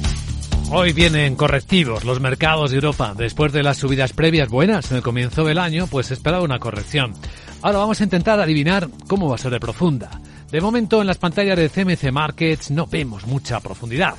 Hoy 0.73 0.93
vienen 0.93 1.35
correctivos 1.35 2.05
los 2.05 2.21
mercados 2.21 2.71
de 2.71 2.77
Europa. 2.77 3.13
Después 3.13 3.51
de 3.51 3.61
las 3.61 3.75
subidas 3.75 4.13
previas 4.13 4.47
buenas 4.47 4.89
en 4.89 4.97
el 4.97 5.03
comienzo 5.03 5.43
del 5.43 5.57
año, 5.57 5.85
pues 5.85 6.11
esperaba 6.11 6.45
una 6.45 6.59
corrección. 6.59 7.13
Ahora 7.61 7.79
vamos 7.79 7.99
a 7.99 8.05
intentar 8.05 8.39
adivinar 8.39 8.87
cómo 9.05 9.27
va 9.27 9.35
a 9.35 9.37
ser 9.37 9.51
de 9.51 9.59
profunda. 9.59 10.21
De 10.49 10.61
momento 10.61 11.01
en 11.01 11.07
las 11.07 11.17
pantallas 11.17 11.57
de 11.57 11.67
CMC 11.67 12.13
Markets 12.13 12.71
no 12.71 12.87
vemos 12.87 13.27
mucha 13.27 13.59
profundidad. 13.59 14.15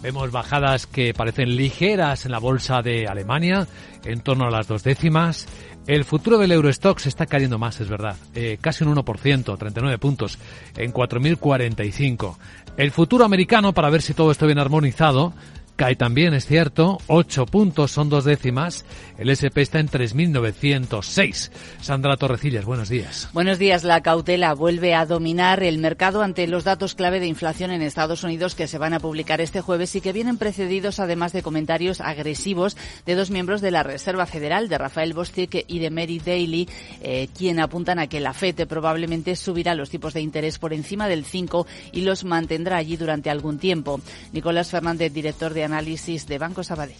Vemos 0.00 0.30
bajadas 0.30 0.86
que 0.86 1.12
parecen 1.14 1.56
ligeras 1.56 2.24
en 2.24 2.30
la 2.30 2.38
bolsa 2.38 2.80
de 2.80 3.08
Alemania, 3.08 3.66
en 4.04 4.20
torno 4.20 4.46
a 4.46 4.52
las 4.52 4.68
dos 4.68 4.84
décimas. 4.84 5.48
El 5.88 6.04
futuro 6.04 6.38
del 6.38 6.52
Eurostock 6.52 7.00
se 7.00 7.08
está 7.08 7.26
cayendo 7.26 7.58
más, 7.58 7.80
es 7.80 7.88
verdad. 7.88 8.14
Eh, 8.36 8.58
casi 8.60 8.84
un 8.84 8.94
1%, 8.94 9.58
39 9.58 9.98
puntos, 9.98 10.38
en 10.76 10.92
4.045. 10.92 12.36
El 12.76 12.92
futuro 12.92 13.24
americano, 13.24 13.74
para 13.74 13.90
ver 13.90 14.02
si 14.02 14.14
todo 14.14 14.30
está 14.30 14.46
bien 14.46 14.60
armonizado, 14.60 15.32
cae 15.78 15.94
también, 15.94 16.34
es 16.34 16.44
cierto, 16.44 16.98
8 17.06 17.46
puntos, 17.46 17.92
son 17.92 18.08
dos 18.08 18.24
décimas. 18.24 18.84
El 19.16 19.30
SP 19.30 19.62
está 19.62 19.78
en 19.78 19.88
3.906. 19.88 21.52
Sandra 21.80 22.16
Torrecillas, 22.16 22.64
buenos 22.64 22.88
días. 22.88 23.28
Buenos 23.32 23.60
días. 23.60 23.84
La 23.84 24.00
cautela 24.00 24.54
vuelve 24.54 24.96
a 24.96 25.06
dominar 25.06 25.62
el 25.62 25.78
mercado 25.78 26.22
ante 26.22 26.48
los 26.48 26.64
datos 26.64 26.96
clave 26.96 27.20
de 27.20 27.28
inflación 27.28 27.70
en 27.70 27.82
Estados 27.82 28.24
Unidos 28.24 28.56
que 28.56 28.66
se 28.66 28.76
van 28.76 28.92
a 28.92 28.98
publicar 28.98 29.40
este 29.40 29.60
jueves 29.60 29.94
y 29.94 30.00
que 30.00 30.12
vienen 30.12 30.36
precedidos 30.36 30.98
además 30.98 31.32
de 31.32 31.44
comentarios 31.44 32.00
agresivos 32.00 32.76
de 33.06 33.14
dos 33.14 33.30
miembros 33.30 33.60
de 33.60 33.70
la 33.70 33.84
Reserva 33.84 34.26
Federal, 34.26 34.68
de 34.68 34.78
Rafael 34.78 35.14
Bostic 35.14 35.64
y 35.68 35.78
de 35.78 35.90
Mary 35.90 36.18
Daly, 36.18 36.68
eh, 37.02 37.28
quien 37.38 37.60
apuntan 37.60 38.00
a 38.00 38.08
que 38.08 38.18
la 38.18 38.34
FED 38.34 38.66
probablemente 38.66 39.36
subirá 39.36 39.76
los 39.76 39.90
tipos 39.90 40.12
de 40.12 40.22
interés 40.22 40.58
por 40.58 40.72
encima 40.72 41.06
del 41.06 41.24
5 41.24 41.68
y 41.92 42.00
los 42.00 42.24
mantendrá 42.24 42.78
allí 42.78 42.96
durante 42.96 43.30
algún 43.30 43.60
tiempo. 43.60 44.00
Nicolás 44.32 44.72
Fernández, 44.72 45.12
director 45.12 45.54
de 45.54 45.67
análisis 45.68 46.26
de 46.26 46.38
Banco 46.38 46.64
Sabadell 46.64 46.96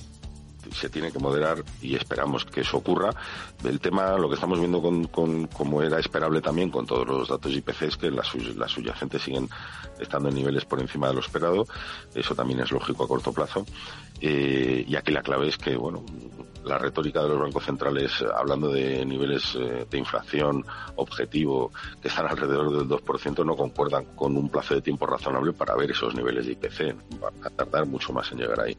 se 0.73 0.89
tiene 0.89 1.11
que 1.11 1.19
moderar 1.19 1.65
y 1.81 1.95
esperamos 1.95 2.45
que 2.45 2.61
eso 2.61 2.77
ocurra. 2.77 3.11
El 3.65 3.81
tema, 3.81 4.17
lo 4.17 4.29
que 4.29 4.35
estamos 4.35 4.59
viendo 4.59 4.83
con, 4.83 5.05
con 5.05 5.47
como 5.47 5.83
era 5.83 5.99
esperable 5.99 6.41
también 6.41 6.71
con 6.71 6.87
todos 6.87 7.07
los 7.07 7.29
datos 7.29 7.53
IPC 7.53 7.83
es 7.83 7.97
que 7.97 8.11
las, 8.11 8.35
las 8.35 8.71
subyacentes 8.71 9.23
siguen 9.23 9.49
estando 9.99 10.29
en 10.29 10.35
niveles 10.35 10.65
por 10.65 10.81
encima 10.81 11.09
de 11.09 11.15
lo 11.15 11.21
esperado. 11.21 11.67
Eso 12.15 12.35
también 12.35 12.61
es 12.61 12.71
lógico 12.71 13.05
a 13.05 13.09
corto 13.09 13.33
plazo. 13.33 13.65
Eh, 14.21 14.85
y 14.87 14.97
aquí 14.97 15.13
la 15.13 15.23
clave 15.23 15.49
es 15.49 15.59
que, 15.59 15.77
bueno, 15.77 16.05
la 16.65 16.79
retórica 16.79 17.23
de 17.23 17.29
los 17.29 17.41
bancos 17.41 17.65
centrales 17.65 18.13
hablando 18.35 18.71
de 18.71 19.05
niveles 19.05 19.55
eh, 19.55 19.87
de 19.91 19.99
inflación 19.99 20.65
objetivo 20.97 21.73
que 22.01 22.09
están 22.09 22.27
alrededor 22.27 22.71
del 22.77 22.89
2% 22.89 23.45
no 23.45 23.57
concuerdan 23.57 24.05
con 24.15 24.37
un 24.37 24.49
plazo 24.49 24.75
de 24.75 24.83
tiempo 24.83 25.07
razonable 25.07 25.53
para 25.53 25.75
ver 25.75 25.91
esos 25.91 26.15
niveles 26.15 26.47
de 26.47 26.53
IPC. 26.53 27.21
Van 27.21 27.35
a 27.43 27.51
tardar 27.51 27.87
mucho 27.87 28.13
más 28.13 28.31
en 28.33 28.39
llegar 28.39 28.61
ahí. 28.61 28.77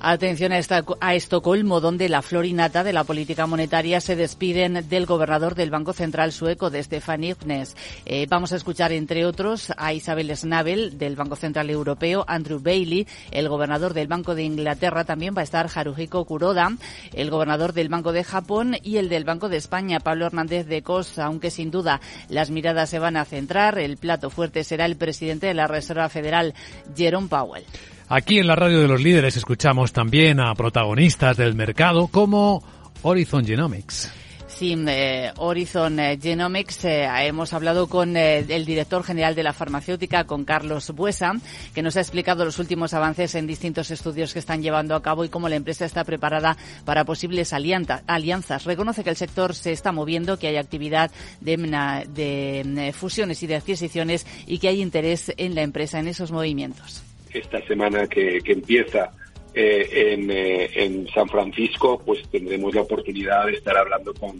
Atención 0.00 0.52
a, 0.52 0.58
esta, 0.58 0.84
a 1.00 1.14
Estocolmo, 1.14 1.80
donde 1.80 2.08
la 2.08 2.22
florinata 2.22 2.84
de 2.84 2.92
la 2.92 3.04
política 3.04 3.46
monetaria 3.46 4.00
se 4.00 4.14
despiden 4.14 4.88
del 4.88 5.06
gobernador 5.06 5.56
del 5.56 5.70
Banco 5.70 5.92
Central 5.92 6.32
sueco, 6.32 6.70
de 6.70 6.82
Stefan 6.82 7.24
Ifnes. 7.24 7.76
Eh, 8.06 8.26
vamos 8.28 8.52
a 8.52 8.56
escuchar, 8.56 8.92
entre 8.92 9.26
otros, 9.26 9.72
a 9.76 9.92
Isabel 9.92 10.34
Schnabel, 10.36 10.98
del 10.98 11.16
Banco 11.16 11.34
Central 11.34 11.68
Europeo, 11.68 12.24
Andrew 12.28 12.60
Bailey, 12.60 13.08
el 13.32 13.48
gobernador 13.48 13.92
del 13.92 14.06
Banco 14.06 14.36
de 14.36 14.44
Inglaterra, 14.44 14.77
también 14.78 15.34
va 15.36 15.40
a 15.40 15.44
estar 15.44 15.68
Haruhiko 15.74 16.24
Kuroda, 16.24 16.72
el 17.12 17.30
gobernador 17.30 17.72
del 17.72 17.88
Banco 17.88 18.12
de 18.12 18.24
Japón 18.24 18.76
y 18.82 18.96
el 18.96 19.08
del 19.08 19.24
Banco 19.24 19.48
de 19.48 19.56
España, 19.56 20.00
Pablo 20.00 20.26
Hernández 20.26 20.66
de 20.66 20.82
Cos, 20.82 21.18
aunque 21.18 21.50
sin 21.50 21.70
duda 21.70 22.00
las 22.28 22.50
miradas 22.50 22.90
se 22.90 22.98
van 22.98 23.16
a 23.16 23.24
centrar. 23.24 23.78
El 23.78 23.96
plato 23.96 24.30
fuerte 24.30 24.64
será 24.64 24.86
el 24.86 24.96
presidente 24.96 25.46
de 25.46 25.54
la 25.54 25.66
Reserva 25.66 26.08
Federal, 26.08 26.54
Jerome 26.96 27.28
Powell. 27.28 27.64
Aquí 28.08 28.38
en 28.38 28.46
la 28.46 28.56
radio 28.56 28.80
de 28.80 28.88
los 28.88 29.02
líderes 29.02 29.36
escuchamos 29.36 29.92
también 29.92 30.40
a 30.40 30.54
protagonistas 30.54 31.36
del 31.36 31.54
mercado 31.54 32.06
como 32.08 32.62
Horizon 33.02 33.44
Genomics. 33.44 34.10
Sí, 34.58 34.74
eh, 34.88 35.30
Horizon 35.36 36.00
eh, 36.00 36.18
Genomics, 36.20 36.84
eh, 36.84 37.06
hemos 37.20 37.52
hablado 37.52 37.86
con 37.86 38.16
el 38.16 38.64
director 38.64 39.04
general 39.04 39.36
de 39.36 39.44
la 39.44 39.52
farmacéutica, 39.52 40.24
con 40.24 40.44
Carlos 40.44 40.90
Buesa, 40.90 41.34
que 41.72 41.80
nos 41.80 41.96
ha 41.96 42.00
explicado 42.00 42.44
los 42.44 42.58
últimos 42.58 42.92
avances 42.92 43.36
en 43.36 43.46
distintos 43.46 43.92
estudios 43.92 44.32
que 44.32 44.40
están 44.40 44.60
llevando 44.60 44.96
a 44.96 45.00
cabo 45.00 45.24
y 45.24 45.28
cómo 45.28 45.48
la 45.48 45.54
empresa 45.54 45.84
está 45.84 46.02
preparada 46.02 46.56
para 46.84 47.04
posibles 47.04 47.52
alianzas. 47.52 48.64
Reconoce 48.64 49.04
que 49.04 49.10
el 49.10 49.16
sector 49.16 49.54
se 49.54 49.70
está 49.70 49.92
moviendo, 49.92 50.40
que 50.40 50.48
hay 50.48 50.56
actividad 50.56 51.12
de, 51.40 52.04
de 52.08 52.92
fusiones 52.92 53.40
y 53.44 53.46
de 53.46 53.54
adquisiciones 53.54 54.26
y 54.48 54.58
que 54.58 54.66
hay 54.66 54.82
interés 54.82 55.32
en 55.36 55.54
la 55.54 55.62
empresa 55.62 56.00
en 56.00 56.08
esos 56.08 56.32
movimientos 56.32 57.04
esta 57.32 57.60
semana 57.66 58.06
que, 58.06 58.38
empieza 58.46 59.10
eh, 59.54 60.12
en, 60.14 60.30
eh, 60.30 60.70
en, 60.74 61.08
San 61.08 61.28
Francisco, 61.28 62.00
pues 62.04 62.22
tendremos 62.30 62.74
la 62.74 62.82
oportunidad 62.82 63.46
de 63.46 63.52
estar 63.52 63.76
hablando 63.76 64.14
con, 64.14 64.36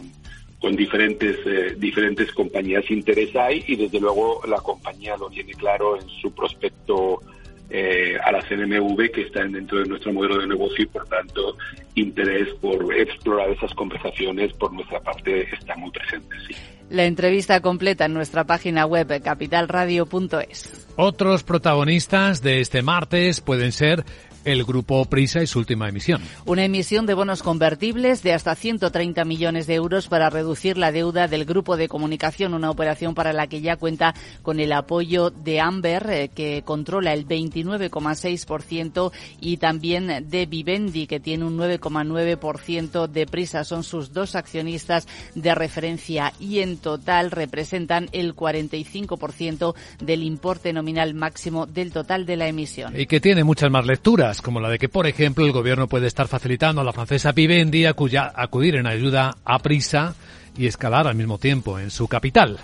con 0.59 0.75
diferentes, 0.75 1.37
eh, 1.45 1.75
diferentes 1.77 2.31
compañías 2.31 2.89
interesadas 2.89 3.55
y 3.67 3.75
desde 3.75 3.99
luego 3.99 4.41
la 4.47 4.57
compañía 4.57 5.17
lo 5.17 5.29
tiene 5.29 5.53
claro 5.53 5.99
en 5.99 6.07
su 6.21 6.31
prospecto 6.31 7.21
a 7.71 8.31
la 8.31 8.41
CNMV 8.41 9.11
que 9.11 9.21
está 9.21 9.43
dentro 9.43 9.77
de 9.77 9.85
nuestro 9.85 10.11
modelo 10.11 10.39
de 10.39 10.47
negocio 10.47 10.85
y 10.85 10.87
por 10.87 11.07
tanto 11.07 11.55
interés 11.93 12.47
por 12.55 12.91
explorar 12.95 13.51
esas 13.51 13.71
conversaciones 13.75 14.51
por 14.53 14.73
nuestra 14.73 14.99
parte 15.01 15.47
está 15.53 15.75
muy 15.75 15.91
presente. 15.91 16.35
Sí. 16.47 16.55
La 16.89 17.05
entrevista 17.05 17.61
completa 17.61 18.05
en 18.05 18.15
nuestra 18.15 18.45
página 18.45 18.87
web 18.87 19.21
capitalradio.es. 19.21 20.87
Otros 20.95 21.43
protagonistas 21.43 22.41
de 22.41 22.61
este 22.61 22.81
martes 22.81 23.41
pueden 23.41 23.71
ser 23.71 24.03
el 24.49 24.63
grupo 24.63 25.05
Prisa 25.05 25.41
y 25.41 25.47
su 25.47 25.59
última 25.59 25.87
emisión. 25.89 26.21
Una 26.45 26.65
emisión 26.65 27.05
de 27.05 27.13
bonos 27.13 27.43
convertibles 27.43 28.23
de 28.23 28.33
hasta 28.33 28.55
130 28.55 29.23
millones 29.25 29.67
de 29.67 29.75
euros 29.75 30.07
para 30.07 30.29
reducir 30.29 30.77
la 30.77 30.91
deuda 30.91 31.27
del 31.27 31.45
grupo 31.45 31.77
de 31.77 31.87
comunicación, 31.87 32.53
una 32.53 32.71
operación 32.71 33.15
para 33.15 33.33
la 33.33 33.47
que 33.47 33.61
ya 33.61 33.77
cuenta 33.77 34.15
con 34.41 34.59
el 34.59 34.73
apoyo 34.73 35.29
de 35.29 35.59
Amber, 35.59 36.09
eh, 36.09 36.29
que 36.29 36.63
controla 36.63 37.13
el 37.13 37.27
29,6%, 37.27 39.11
y 39.39 39.57
también 39.57 40.29
de 40.29 40.45
Vivendi, 40.45 41.07
que 41.07 41.19
tiene 41.19 41.45
un 41.45 41.57
9,9% 41.57 43.07
de 43.07 43.25
Prisa. 43.25 43.63
Son 43.63 43.83
sus 43.83 44.13
dos 44.13 44.35
accionistas 44.35 45.07
de 45.35 45.55
referencia 45.55 46.33
y 46.39 46.59
en 46.59 46.77
total 46.77 47.31
representan 47.31 48.09
el 48.11 48.35
45% 48.35 49.75
del 50.01 50.23
importe 50.23 50.73
nominal 50.73 51.13
máximo 51.13 51.65
del 51.65 51.91
total 51.91 52.25
de 52.25 52.37
la 52.37 52.47
emisión. 52.47 52.99
Y 52.99 53.05
que 53.05 53.19
tiene 53.19 53.43
muchas 53.43 53.71
más 53.71 53.85
lecturas 53.85 54.38
como 54.41 54.59
la 54.59 54.69
de 54.69 54.79
que, 54.79 54.89
por 54.89 55.07
ejemplo, 55.07 55.45
el 55.45 55.51
gobierno 55.51 55.87
puede 55.87 56.07
estar 56.07 56.27
facilitando 56.27 56.81
a 56.81 56.83
la 56.83 56.93
francesa 56.93 57.31
Vivendi 57.31 57.85
acudir 57.85 58.75
en 58.75 58.87
ayuda 58.87 59.37
a 59.45 59.59
prisa 59.59 60.15
y 60.57 60.67
escalar 60.67 61.07
al 61.07 61.15
mismo 61.15 61.37
tiempo 61.37 61.79
en 61.79 61.91
su 61.91 62.07
capital 62.07 62.59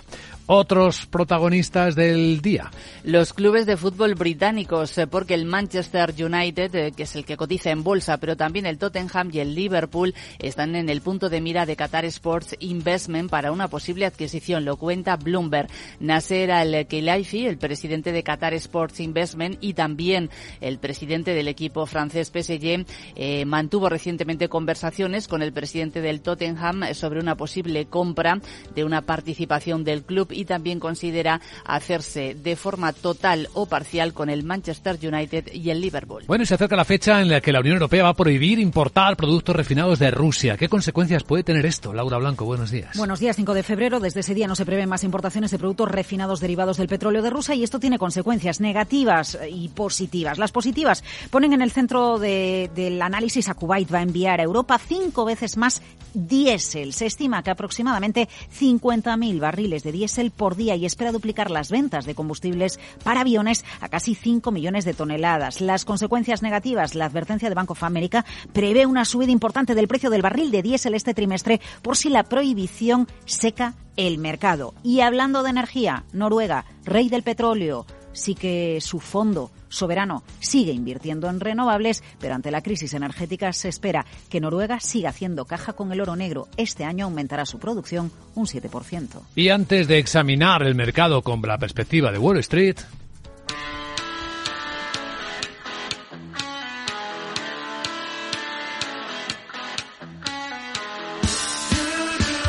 otros 0.46 1.06
protagonistas 1.06 1.94
del 1.94 2.40
día. 2.40 2.70
Los 3.02 3.32
clubes 3.32 3.66
de 3.66 3.76
fútbol 3.76 4.14
británicos, 4.14 4.96
eh, 4.98 5.06
porque 5.06 5.34
el 5.34 5.44
Manchester 5.44 6.14
United, 6.18 6.74
eh, 6.74 6.92
que 6.92 7.02
es 7.02 7.16
el 7.16 7.24
que 7.24 7.36
cotiza 7.36 7.70
en 7.70 7.82
bolsa, 7.82 8.18
pero 8.18 8.36
también 8.36 8.66
el 8.66 8.78
Tottenham 8.78 9.30
y 9.32 9.40
el 9.40 9.54
Liverpool 9.54 10.14
están 10.38 10.76
en 10.76 10.88
el 10.88 11.00
punto 11.00 11.28
de 11.28 11.40
mira 11.40 11.66
de 11.66 11.76
Qatar 11.76 12.04
Sports 12.04 12.56
Investment 12.60 13.30
para 13.30 13.52
una 13.52 13.68
posible 13.68 14.06
adquisición, 14.06 14.64
lo 14.64 14.76
cuenta 14.76 15.16
Bloomberg. 15.16 15.68
Nasser 16.00 16.50
Al-Khelaifi, 16.52 17.46
el 17.46 17.58
presidente 17.58 18.12
de 18.12 18.22
Qatar 18.22 18.54
Sports 18.54 19.00
Investment 19.00 19.58
y 19.60 19.74
también 19.74 20.30
el 20.60 20.78
presidente 20.78 21.34
del 21.34 21.48
equipo 21.48 21.86
francés 21.86 22.30
PSG, 22.30 22.86
eh, 23.16 23.44
mantuvo 23.44 23.88
recientemente 23.88 24.48
conversaciones 24.48 25.28
con 25.28 25.42
el 25.42 25.52
presidente 25.52 26.00
del 26.00 26.20
Tottenham 26.20 26.94
sobre 26.94 27.20
una 27.20 27.36
posible 27.36 27.86
compra 27.86 28.40
de 28.74 28.84
una 28.84 29.02
participación 29.02 29.84
del 29.84 30.04
club 30.04 30.35
y 30.36 30.44
también 30.44 30.80
considera 30.80 31.40
hacerse 31.64 32.34
de 32.34 32.56
forma 32.56 32.92
total 32.92 33.48
o 33.54 33.66
parcial 33.66 34.12
con 34.12 34.30
el 34.30 34.44
Manchester 34.44 34.98
United 35.02 35.52
y 35.52 35.70
el 35.70 35.80
Liverpool. 35.80 36.24
Bueno, 36.26 36.44
y 36.44 36.46
se 36.46 36.54
acerca 36.54 36.76
la 36.76 36.84
fecha 36.84 37.20
en 37.20 37.28
la 37.28 37.40
que 37.40 37.52
la 37.52 37.60
Unión 37.60 37.74
Europea 37.74 38.04
va 38.04 38.10
a 38.10 38.14
prohibir 38.14 38.58
importar 38.58 39.16
productos 39.16 39.56
refinados 39.56 39.98
de 39.98 40.10
Rusia. 40.10 40.56
¿Qué 40.56 40.68
consecuencias 40.68 41.24
puede 41.24 41.42
tener 41.42 41.66
esto? 41.66 41.92
Laura 41.92 42.18
Blanco, 42.18 42.44
buenos 42.44 42.70
días. 42.70 42.96
Buenos 42.96 43.20
días, 43.20 43.36
5 43.36 43.54
de 43.54 43.62
febrero. 43.62 44.00
Desde 44.00 44.20
ese 44.20 44.34
día 44.34 44.46
no 44.46 44.54
se 44.54 44.66
prevén 44.66 44.88
más 44.88 45.04
importaciones 45.04 45.50
de 45.50 45.58
productos 45.58 45.90
refinados 45.90 46.40
derivados 46.40 46.76
del 46.76 46.88
petróleo 46.88 47.22
de 47.22 47.30
Rusia 47.30 47.54
y 47.54 47.64
esto 47.64 47.80
tiene 47.80 47.98
consecuencias 47.98 48.60
negativas 48.60 49.38
y 49.50 49.68
positivas. 49.68 50.38
Las 50.38 50.52
positivas 50.52 51.02
ponen 51.30 51.52
en 51.52 51.62
el 51.62 51.70
centro 51.70 52.18
del 52.18 53.02
análisis 53.02 53.48
a 53.48 53.54
Kuwait. 53.54 53.92
Va 53.92 53.98
a 53.98 54.02
enviar 54.02 54.40
a 54.40 54.44
Europa 54.44 54.78
cinco 54.78 55.24
veces 55.24 55.56
más 55.56 55.82
diésel. 56.14 56.92
Se 56.92 57.06
estima 57.06 57.42
que 57.42 57.50
aproximadamente 57.50 58.28
50.000 58.58 59.38
barriles 59.38 59.82
de 59.82 59.92
diésel 59.92 60.25
por 60.30 60.56
día 60.56 60.76
y 60.76 60.86
espera 60.86 61.12
duplicar 61.12 61.50
las 61.50 61.70
ventas 61.70 62.06
de 62.06 62.14
combustibles 62.14 62.78
para 63.04 63.20
aviones 63.20 63.64
a 63.80 63.88
casi 63.88 64.14
5 64.14 64.50
millones 64.50 64.84
de 64.84 64.94
toneladas. 64.94 65.60
Las 65.60 65.84
consecuencias 65.84 66.42
negativas, 66.42 66.94
la 66.94 67.06
advertencia 67.06 67.48
de 67.48 67.54
Bank 67.54 67.70
of 67.70 67.82
America 67.82 68.24
prevé 68.52 68.86
una 68.86 69.04
subida 69.04 69.32
importante 69.32 69.74
del 69.74 69.88
precio 69.88 70.10
del 70.10 70.22
barril 70.22 70.50
de 70.50 70.62
diésel 70.62 70.94
este 70.94 71.14
trimestre 71.14 71.60
por 71.82 71.96
si 71.96 72.08
la 72.08 72.24
prohibición 72.24 73.08
seca 73.24 73.74
el 73.96 74.18
mercado. 74.18 74.74
Y 74.82 75.00
hablando 75.00 75.42
de 75.42 75.50
energía, 75.50 76.04
Noruega, 76.12 76.64
rey 76.84 77.08
del 77.08 77.22
petróleo, 77.22 77.86
sí 78.16 78.34
que 78.34 78.78
su 78.80 78.98
fondo 78.98 79.50
soberano 79.68 80.22
sigue 80.40 80.72
invirtiendo 80.72 81.28
en 81.28 81.40
renovables, 81.40 82.02
pero 82.20 82.34
ante 82.34 82.50
la 82.50 82.62
crisis 82.62 82.94
energética 82.94 83.52
se 83.52 83.68
espera 83.68 84.06
que 84.28 84.40
Noruega 84.40 84.80
siga 84.80 85.10
haciendo 85.10 85.44
caja 85.44 85.74
con 85.74 85.92
el 85.92 86.00
oro 86.00 86.16
negro. 86.16 86.48
Este 86.56 86.84
año 86.84 87.04
aumentará 87.04 87.46
su 87.46 87.58
producción 87.58 88.10
un 88.34 88.46
7%. 88.46 89.20
Y 89.34 89.48
antes 89.50 89.88
de 89.88 89.98
examinar 89.98 90.62
el 90.62 90.74
mercado 90.74 91.22
con 91.22 91.42
la 91.42 91.58
perspectiva 91.58 92.10
de 92.10 92.18
Wall 92.18 92.38
Street, 92.38 92.76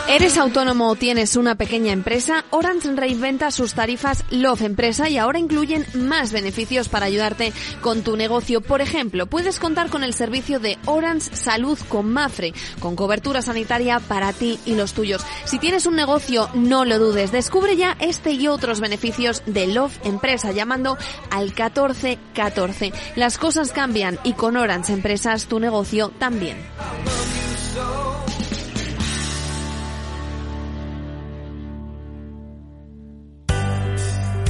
¿Eres 0.09 0.37
autónomo 0.37 0.87
o 0.87 0.95
tienes 0.95 1.35
una 1.35 1.55
pequeña 1.55 1.91
empresa? 1.91 2.45
Orange 2.51 2.93
reinventa 2.95 3.51
sus 3.51 3.73
tarifas 3.73 4.23
Love 4.31 4.61
Empresa 4.61 5.09
y 5.09 5.17
ahora 5.17 5.37
incluyen 5.37 5.85
más 5.95 6.31
beneficios 6.31 6.87
para 6.87 7.07
ayudarte 7.07 7.51
con 7.81 8.03
tu 8.03 8.15
negocio. 8.15 8.61
Por 8.61 8.79
ejemplo, 8.79 9.27
puedes 9.27 9.59
contar 9.59 9.89
con 9.89 10.05
el 10.05 10.13
servicio 10.13 10.61
de 10.61 10.77
Orange 10.85 11.35
Salud 11.35 11.77
con 11.89 12.09
Mafre, 12.09 12.53
con 12.79 12.95
cobertura 12.95 13.41
sanitaria 13.41 13.99
para 13.99 14.31
ti 14.31 14.57
y 14.65 14.75
los 14.75 14.93
tuyos. 14.93 15.25
Si 15.43 15.59
tienes 15.59 15.85
un 15.85 15.97
negocio, 15.97 16.49
no 16.53 16.85
lo 16.85 16.99
dudes. 16.99 17.33
Descubre 17.33 17.75
ya 17.75 17.97
este 17.99 18.31
y 18.31 18.47
otros 18.47 18.79
beneficios 18.79 19.43
de 19.45 19.67
Love 19.67 19.99
Empresa 20.05 20.53
llamando 20.53 20.97
al 21.31 21.47
1414. 21.47 22.93
Las 23.17 23.37
cosas 23.37 23.73
cambian 23.73 24.19
y 24.23 24.33
con 24.33 24.55
Orange 24.55 24.93
Empresas 24.93 25.47
tu 25.47 25.59
negocio 25.59 26.13
también. 26.17 26.55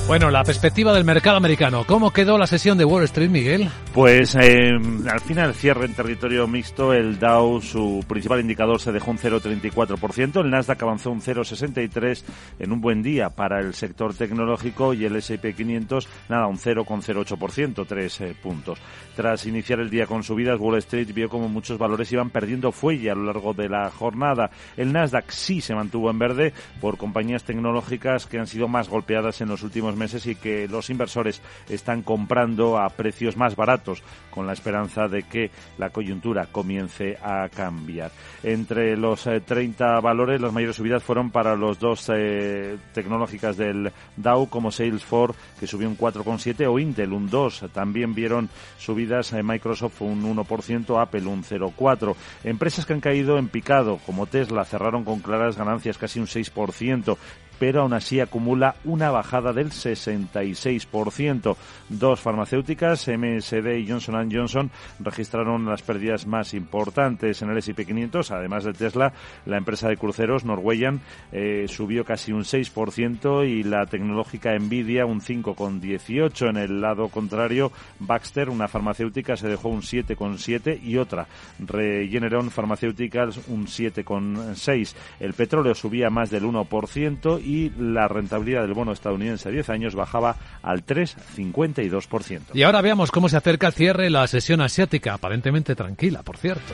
Bueno, 0.08 0.32
la 0.32 0.46
perspectiva 0.46 0.94
del 0.94 1.04
mercado 1.04 1.36
americano. 1.36 1.84
¿Cómo 1.86 2.12
quedó 2.12 2.38
la 2.38 2.48
sesión 2.48 2.78
de 2.78 2.86
Wall 2.86 3.04
Street, 3.04 3.30
Miguel? 3.30 3.70
Pues 3.94 4.36
eh, 4.36 4.72
al 5.12 5.20
final 5.20 5.54
cierre 5.54 5.86
en 5.86 5.94
territorio 5.94 6.48
mixto. 6.48 6.94
El 6.94 7.20
Dow, 7.20 7.60
su 7.62 8.06
principal 8.08 8.40
indicador, 8.40 8.80
se 8.80 8.94
dejó 8.94 9.12
un 9.12 9.18
0,34%. 9.18 10.40
El 10.40 10.50
Nasdaq 10.50 10.82
avanzó 10.82 11.12
un 11.12 11.20
0,63% 11.20 12.24
en 12.58 12.72
un 12.72 12.80
buen 12.80 13.04
día 13.04 13.30
para 13.32 13.60
el 13.60 13.74
sector 13.74 14.14
tecnológico 14.14 14.94
y 14.94 15.04
el 15.04 15.18
S&P 15.18 15.54
500, 15.54 16.08
nada, 16.30 16.48
un 16.48 16.58
0,08%, 16.58 17.86
3 17.86 18.22
eh, 18.22 18.36
puntos. 18.42 18.80
Tras 19.18 19.48
iniciar 19.48 19.80
el 19.80 19.90
día 19.90 20.06
con 20.06 20.22
subidas, 20.22 20.60
Wall 20.60 20.78
Street 20.78 21.12
vio 21.12 21.28
como 21.28 21.50
muchos 21.50 21.80
valores 21.80 22.12
iban 22.12 22.30
perdiendo 22.30 22.72
fuelle 22.72 23.10
a 23.10 23.16
lo 23.16 23.24
largo 23.24 23.52
de 23.56 23.68
la 23.68 23.90
jornada. 23.90 24.52
El 24.78 24.94
Nasdaq 24.94 25.32
sí 25.32 25.60
se 25.60 25.74
mantuvo 25.74 26.12
en 26.12 26.20
verde 26.20 26.54
por 26.80 27.00
compañías 27.00 27.44
tecnológicas 27.44 28.28
que 28.28 28.38
han 28.38 28.46
sido 28.46 28.68
más 28.68 28.90
golpeadas 28.90 29.42
en 29.42 29.50
los 29.50 29.64
últimos 29.64 29.96
meses 29.96 30.28
y 30.28 30.36
que 30.36 30.68
los 30.68 30.92
inversores 30.92 31.42
están 31.68 32.04
comprando 32.04 32.78
a 32.78 32.90
precios 32.90 33.38
más 33.38 33.56
baratos 33.56 34.04
con 34.30 34.46
la 34.46 34.54
esperanza 34.54 35.08
de 35.08 35.24
que 35.24 35.50
la 35.80 35.90
coyuntura 35.90 36.46
comience 36.52 37.18
a 37.20 37.50
cambiar. 37.50 38.12
Entre 38.44 38.96
los 38.96 39.24
30 39.24 39.98
eh, 39.98 40.00
valores, 40.00 40.40
las 40.40 40.54
mayores 40.54 40.76
subidas 40.76 41.02
fueron 41.02 41.32
para 41.32 41.56
los 41.56 41.80
dos 41.80 42.08
eh, 42.14 42.78
tecnológicas 42.94 43.58
del 43.58 43.92
Dow 44.16 44.48
como 44.48 44.70
Salesforce, 44.70 45.40
que 45.60 45.66
subió 45.66 45.90
un 45.90 45.98
4,7, 45.98 46.72
o 46.72 46.78
Intel 46.78 47.14
un 47.14 47.28
2. 47.28 47.66
También 47.74 48.14
vieron 48.14 48.48
subidas 48.78 49.07
en 49.08 49.40
eh, 49.40 49.44
Microsoft 49.44 50.02
un 50.02 50.24
1%, 50.24 51.02
Apple 51.02 51.28
un 51.28 51.44
0,4. 51.44 52.16
Empresas 52.44 52.86
que 52.86 52.94
han 52.94 53.02
caído 53.02 53.38
en 53.38 53.48
picado, 53.48 54.00
como 54.06 54.28
Tesla, 54.28 54.66
cerraron 54.66 55.04
con 55.04 55.20
claras 55.20 55.58
ganancias 55.58 55.98
casi 55.98 56.20
un 56.20 56.28
6% 56.28 57.18
pero 57.60 57.82
aún 57.82 57.94
así 57.94 58.20
acumula 58.20 58.76
una 58.84 59.12
bajada 59.12 59.54
del 59.54 59.72
66%. 59.72 61.56
Dos 61.90 62.20
farmacéuticas, 62.20 63.08
MSD 63.08 63.78
y 63.78 63.88
Johnson 63.88 64.30
Johnson, 64.32 64.72
registraron 65.00 65.66
las 65.66 65.82
pérdidas 65.82 66.28
más 66.28 66.54
importantes 66.54 67.42
en 67.42 67.50
el 67.50 67.58
S&P 67.58 67.86
500. 67.86 68.32
Además 68.32 68.64
de 68.64 68.74
Tesla, 68.74 69.14
la 69.46 69.58
empresa 69.58 69.90
de 69.90 69.98
cruceros 69.98 70.46
Norwegian 70.46 71.02
eh, 71.32 71.66
subió 71.68 72.06
casi 72.06 72.32
un 72.32 72.44
6% 72.44 73.48
y 73.48 73.64
la 73.64 73.86
tecnológica 73.86 74.58
Nvidia 74.58 75.06
un 75.06 75.22
5,18. 75.22 76.50
En 76.50 76.58
el 76.58 76.82
lado 76.82 77.10
contrario, 77.10 77.72
Baxter, 78.00 78.50
una 78.50 78.68
farmacéutica, 78.68 79.38
se 79.38 79.48
dejó 79.48 79.70
un 79.70 79.82
7,7 79.82 80.82
y 80.84 80.98
otra, 80.98 81.28
Regeneron 81.60 82.50
Pharmaceuticals, 82.50 83.48
un 83.48 83.66
7,6. 83.66 84.96
El 85.20 85.34
petróleo 85.34 85.76
subía 85.76 86.10
más 86.10 86.30
del 86.30 86.44
1% 86.44 87.42
y 87.48 87.72
la 87.80 88.10
rentabilidad 88.10 88.64
del 88.64 88.74
bono 88.74 88.92
estadounidense 88.92 89.48
a 89.48 89.52
10 89.54 89.70
años 89.70 89.96
bajaba 89.96 90.36
al 90.62 90.86
3,52%. 90.86 92.42
Y 92.54 92.64
ahora 92.64 92.82
veamos 92.82 93.10
cómo 93.10 93.30
se 93.30 93.38
acerca 93.38 93.68
el 93.68 93.74
cierre 93.74 94.10
la 94.10 94.28
sesión 94.28 94.60
asiática, 94.60 95.14
aparentemente 95.14 95.74
tranquila, 95.74 96.24
por 96.24 96.38
cierto. 96.38 96.74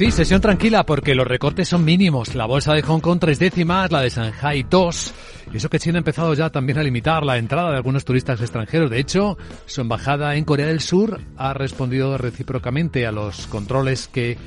Sí, 0.00 0.10
sesión 0.10 0.40
tranquila 0.40 0.86
porque 0.86 1.14
los 1.14 1.26
recortes 1.26 1.68
son 1.68 1.84
mínimos. 1.84 2.34
La 2.34 2.46
bolsa 2.46 2.72
de 2.72 2.80
Hong 2.80 3.00
Kong 3.00 3.18
tres 3.20 3.38
décimas, 3.38 3.92
la 3.92 4.00
de 4.00 4.08
Shanghai 4.08 4.62
dos. 4.62 5.12
Y 5.52 5.58
eso 5.58 5.68
que 5.68 5.78
China 5.78 5.98
ha 5.98 5.98
empezado 5.98 6.32
ya 6.32 6.48
también 6.48 6.78
a 6.78 6.82
limitar 6.82 7.22
la 7.22 7.36
entrada 7.36 7.72
de 7.72 7.76
algunos 7.76 8.06
turistas 8.06 8.40
extranjeros. 8.40 8.90
De 8.90 8.98
hecho, 8.98 9.36
su 9.66 9.82
embajada 9.82 10.36
en 10.36 10.46
Corea 10.46 10.68
del 10.68 10.80
Sur 10.80 11.20
ha 11.36 11.52
respondido 11.52 12.16
recíprocamente 12.16 13.06
a 13.06 13.12
los 13.12 13.46
controles 13.48 14.08
que 14.08 14.38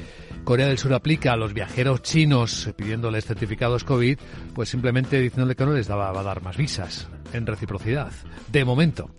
Corea 0.44 0.68
del 0.68 0.78
Sur 0.78 0.94
aplica 0.94 1.34
a 1.34 1.38
los 1.38 1.54
viajeros 1.54 2.02
chinos 2.02 2.70
pidiéndoles 2.76 3.26
certificados 3.26 3.84
COVID, 3.84 4.18
pues 4.54 4.70
simplemente 4.70 5.20
diciéndole 5.20 5.56
que 5.56 5.66
no 5.66 5.74
les 5.74 5.88
daba, 5.88 6.12
va 6.12 6.20
a 6.20 6.24
dar 6.24 6.42
más 6.42 6.58
visas 6.58 7.08
en 7.32 7.46
reciprocidad. 7.46 8.12
De 8.52 8.66
momento. 8.66 9.10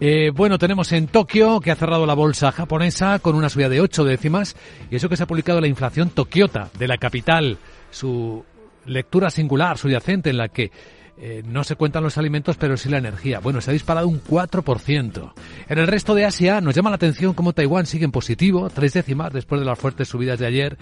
Eh, 0.00 0.30
bueno, 0.34 0.58
tenemos 0.58 0.92
en 0.92 1.06
Tokio 1.06 1.60
que 1.60 1.70
ha 1.70 1.76
cerrado 1.76 2.04
la 2.04 2.14
bolsa 2.14 2.52
japonesa 2.52 3.18
con 3.18 3.34
una 3.34 3.48
subida 3.48 3.68
de 3.68 3.80
ocho 3.80 4.04
décimas 4.04 4.56
y 4.90 4.96
eso 4.96 5.08
que 5.08 5.16
se 5.16 5.22
ha 5.22 5.26
publicado 5.26 5.60
la 5.60 5.66
inflación 5.66 6.10
tokiota 6.10 6.68
de 6.78 6.88
la 6.88 6.98
capital, 6.98 7.58
su 7.90 8.44
lectura 8.84 9.30
singular, 9.30 9.78
subyacente 9.78 10.30
en 10.30 10.36
la 10.36 10.48
que 10.48 10.70
eh, 11.18 11.42
no 11.46 11.64
se 11.64 11.76
cuentan 11.76 12.02
los 12.02 12.18
alimentos, 12.18 12.56
pero 12.56 12.76
sí 12.76 12.88
la 12.88 12.98
energía. 12.98 13.40
Bueno, 13.40 13.60
se 13.60 13.70
ha 13.70 13.72
disparado 13.72 14.08
un 14.08 14.22
4%. 14.22 15.32
En 15.68 15.78
el 15.78 15.86
resto 15.86 16.14
de 16.14 16.24
Asia 16.24 16.60
nos 16.60 16.74
llama 16.74 16.90
la 16.90 16.96
atención 16.96 17.34
cómo 17.34 17.52
Taiwán 17.52 17.86
sigue 17.86 18.04
en 18.04 18.12
positivo, 18.12 18.68
tres 18.70 18.92
décimas 18.92 19.32
después 19.32 19.60
de 19.60 19.66
las 19.66 19.78
fuertes 19.78 20.08
subidas 20.08 20.38
de 20.38 20.46
ayer, 20.46 20.76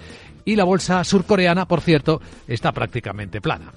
y 0.45 0.57
la 0.57 0.65
bolsa 0.65 1.03
surcoreana, 1.05 1.67
por 1.67 1.81
cierto, 1.81 2.21
está 2.49 2.73
prácticamente 2.73 3.41
plana. 3.41 3.73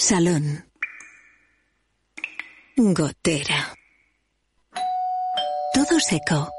Salón. 0.00 0.64
Gotera. 2.74 3.76
Todo 5.74 6.00
seco. 6.00 6.50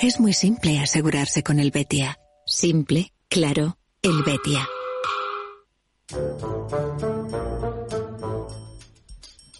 Es 0.00 0.20
muy 0.20 0.32
simple 0.32 0.78
asegurarse 0.78 1.42
con 1.42 1.58
el 1.58 1.72
Betia. 1.72 2.20
Simple, 2.46 3.12
claro, 3.28 3.78
el 4.00 4.22
Betia. 4.22 4.68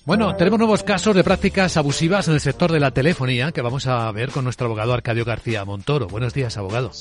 Bueno, 0.05 0.37
tenemos 0.37 0.61
nuevos 0.61 0.85
casos 0.85 1.17
de 1.17 1.25
prácticas 1.25 1.77
abusivas 1.77 2.29
en 2.29 2.35
el 2.35 2.41
sector 2.41 2.71
de 2.71 2.79
la 2.79 2.93
telefonía 2.93 3.51
que 3.51 3.63
vamos 3.63 3.89
a 3.89 4.13
ver 4.13 4.31
con 4.31 4.45
nuestro 4.45 4.67
abogado 4.67 4.93
Arcadio 4.93 5.25
García 5.25 5.65
Montoro. 5.65 6.07
Buenos 6.07 6.35
días, 6.35 6.57
abogado. 6.57 6.93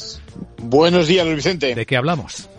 Buenos 0.57 1.07
días, 1.07 1.25
Luis 1.25 1.37
Vicente. 1.37 1.75
¿De 1.75 1.85
qué 1.85 1.95
hablamos? 1.95 2.49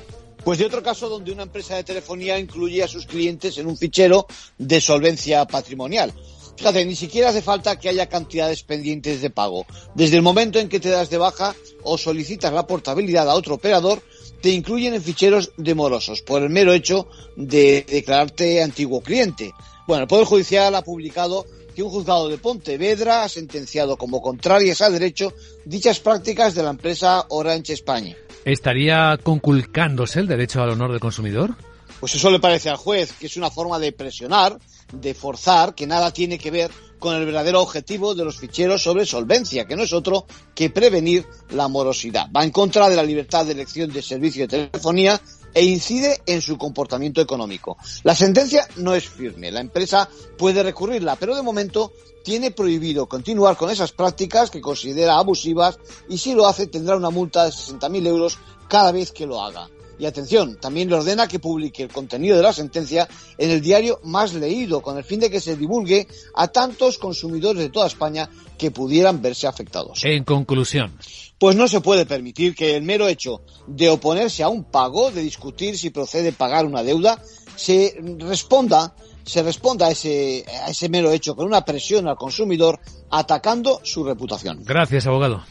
Pues 0.44 0.58
de 0.58 0.66
otro 0.66 0.82
caso 0.82 1.08
donde 1.08 1.32
una 1.32 1.44
empresa 1.44 1.76
de 1.76 1.84
telefonía 1.84 2.38
incluye 2.38 2.82
a 2.82 2.88
sus 2.88 3.06
clientes 3.06 3.56
en 3.56 3.66
un 3.66 3.78
fichero 3.78 4.26
de 4.58 4.78
solvencia 4.78 5.46
patrimonial. 5.46 6.12
Fíjate, 6.56 6.84
ni 6.84 6.94
siquiera 6.94 7.30
hace 7.30 7.40
falta 7.40 7.78
que 7.78 7.88
haya 7.88 8.10
cantidades 8.10 8.62
pendientes 8.62 9.22
de 9.22 9.30
pago. 9.30 9.64
Desde 9.94 10.16
el 10.16 10.22
momento 10.22 10.58
en 10.58 10.68
que 10.68 10.80
te 10.80 10.90
das 10.90 11.08
de 11.08 11.16
baja 11.16 11.54
o 11.82 11.96
solicitas 11.96 12.52
la 12.52 12.66
portabilidad 12.66 13.28
a 13.28 13.34
otro 13.34 13.54
operador, 13.54 14.02
te 14.42 14.50
incluyen 14.50 14.92
en 14.92 15.02
ficheros 15.02 15.52
demorosos 15.56 16.20
por 16.20 16.42
el 16.42 16.50
mero 16.50 16.74
hecho 16.74 17.08
de 17.36 17.86
declararte 17.88 18.62
antiguo 18.62 19.00
cliente. 19.00 19.52
Bueno, 19.86 20.02
el 20.02 20.08
Poder 20.08 20.26
Judicial 20.26 20.74
ha 20.74 20.82
publicado 20.82 21.46
que 21.74 21.82
un 21.82 21.90
juzgado 21.90 22.28
de 22.28 22.38
Pontevedra 22.38 23.24
ha 23.24 23.28
sentenciado 23.30 23.96
como 23.96 24.20
contrarias 24.20 24.82
al 24.82 24.92
derecho 24.92 25.32
dichas 25.64 26.00
prácticas 26.00 26.54
de 26.54 26.62
la 26.62 26.70
empresa 26.70 27.24
Orange 27.30 27.72
España. 27.72 28.16
¿Estaría 28.44 29.18
conculcándose 29.22 30.20
el 30.20 30.26
derecho 30.26 30.62
al 30.62 30.70
honor 30.70 30.90
del 30.90 31.00
consumidor? 31.00 31.56
Pues 32.00 32.14
eso 32.14 32.30
le 32.30 32.40
parece 32.40 32.68
al 32.68 32.76
juez, 32.76 33.12
que 33.12 33.26
es 33.26 33.36
una 33.36 33.50
forma 33.50 33.78
de 33.78 33.92
presionar, 33.92 34.58
de 34.92 35.14
forzar, 35.14 35.74
que 35.74 35.86
nada 35.86 36.10
tiene 36.10 36.38
que 36.38 36.50
ver 36.50 36.70
con 36.98 37.14
el 37.14 37.24
verdadero 37.24 37.62
objetivo 37.62 38.14
de 38.14 38.24
los 38.24 38.38
ficheros 38.38 38.82
sobre 38.82 39.06
solvencia, 39.06 39.66
que 39.66 39.76
no 39.76 39.82
es 39.82 39.92
otro 39.92 40.26
que 40.54 40.70
prevenir 40.70 41.26
la 41.50 41.68
morosidad. 41.68 42.28
Va 42.34 42.44
en 42.44 42.50
contra 42.50 42.88
de 42.88 42.96
la 42.96 43.02
libertad 43.02 43.46
de 43.46 43.52
elección 43.52 43.92
de 43.92 44.02
servicio 44.02 44.46
de 44.46 44.68
telefonía 44.68 45.20
e 45.54 45.64
incide 45.64 46.20
en 46.26 46.42
su 46.42 46.58
comportamiento 46.58 47.20
económico. 47.20 47.76
La 48.02 48.14
sentencia 48.14 48.66
no 48.76 48.94
es 48.94 49.08
firme, 49.08 49.50
la 49.50 49.60
empresa 49.60 50.08
puede 50.36 50.62
recurrirla, 50.62 51.16
pero 51.16 51.34
de 51.36 51.42
momento 51.42 51.92
tiene 52.24 52.50
prohibido 52.50 53.06
continuar 53.06 53.56
con 53.56 53.70
esas 53.70 53.92
prácticas 53.92 54.50
que 54.50 54.60
considera 54.60 55.18
abusivas 55.18 55.78
y 56.08 56.18
si 56.18 56.34
lo 56.34 56.46
hace 56.46 56.66
tendrá 56.66 56.96
una 56.96 57.10
multa 57.10 57.44
de 57.44 57.50
60.000 57.50 58.06
euros 58.06 58.38
cada 58.68 58.92
vez 58.92 59.12
que 59.12 59.26
lo 59.26 59.40
haga. 59.40 59.68
Y 59.98 60.06
atención, 60.06 60.58
también 60.58 60.88
le 60.88 60.96
ordena 60.96 61.28
que 61.28 61.38
publique 61.38 61.84
el 61.84 61.92
contenido 61.92 62.36
de 62.36 62.42
la 62.42 62.52
sentencia 62.52 63.08
en 63.38 63.50
el 63.50 63.60
diario 63.60 64.00
más 64.02 64.34
leído, 64.34 64.82
con 64.82 64.96
el 64.96 65.04
fin 65.04 65.20
de 65.20 65.30
que 65.30 65.40
se 65.40 65.56
divulgue 65.56 66.08
a 66.34 66.48
tantos 66.48 66.98
consumidores 66.98 67.62
de 67.62 67.68
toda 67.68 67.86
España 67.86 68.28
que 68.58 68.70
pudieran 68.70 69.20
verse 69.22 69.46
afectados. 69.46 70.04
En 70.04 70.24
conclusión. 70.24 70.98
Pues 71.38 71.56
no 71.56 71.68
se 71.68 71.80
puede 71.80 72.06
permitir 72.06 72.54
que 72.54 72.76
el 72.76 72.82
mero 72.82 73.08
hecho 73.08 73.42
de 73.66 73.88
oponerse 73.88 74.42
a 74.42 74.48
un 74.48 74.64
pago, 74.64 75.10
de 75.10 75.22
discutir 75.22 75.76
si 75.76 75.90
procede 75.90 76.32
pagar 76.32 76.64
una 76.64 76.82
deuda, 76.82 77.20
se 77.56 77.96
responda 78.18 78.94
se 79.24 79.42
responda 79.42 79.86
a 79.86 79.90
ese, 79.90 80.44
a 80.64 80.70
ese 80.70 80.88
mero 80.88 81.10
hecho 81.10 81.34
con 81.34 81.46
una 81.46 81.64
presión 81.64 82.06
al 82.08 82.16
consumidor 82.16 82.78
atacando 83.10 83.80
su 83.82 84.04
reputación. 84.04 84.62
Gracias, 84.64 85.06
abogado. 85.06 85.42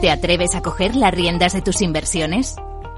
¿Te 0.00 0.10
atreves 0.10 0.54
a 0.54 0.62
coger 0.62 0.96
las 0.96 1.14
riendas 1.14 1.52
de 1.52 1.62
tus 1.62 1.80
inversiones? 1.80 2.56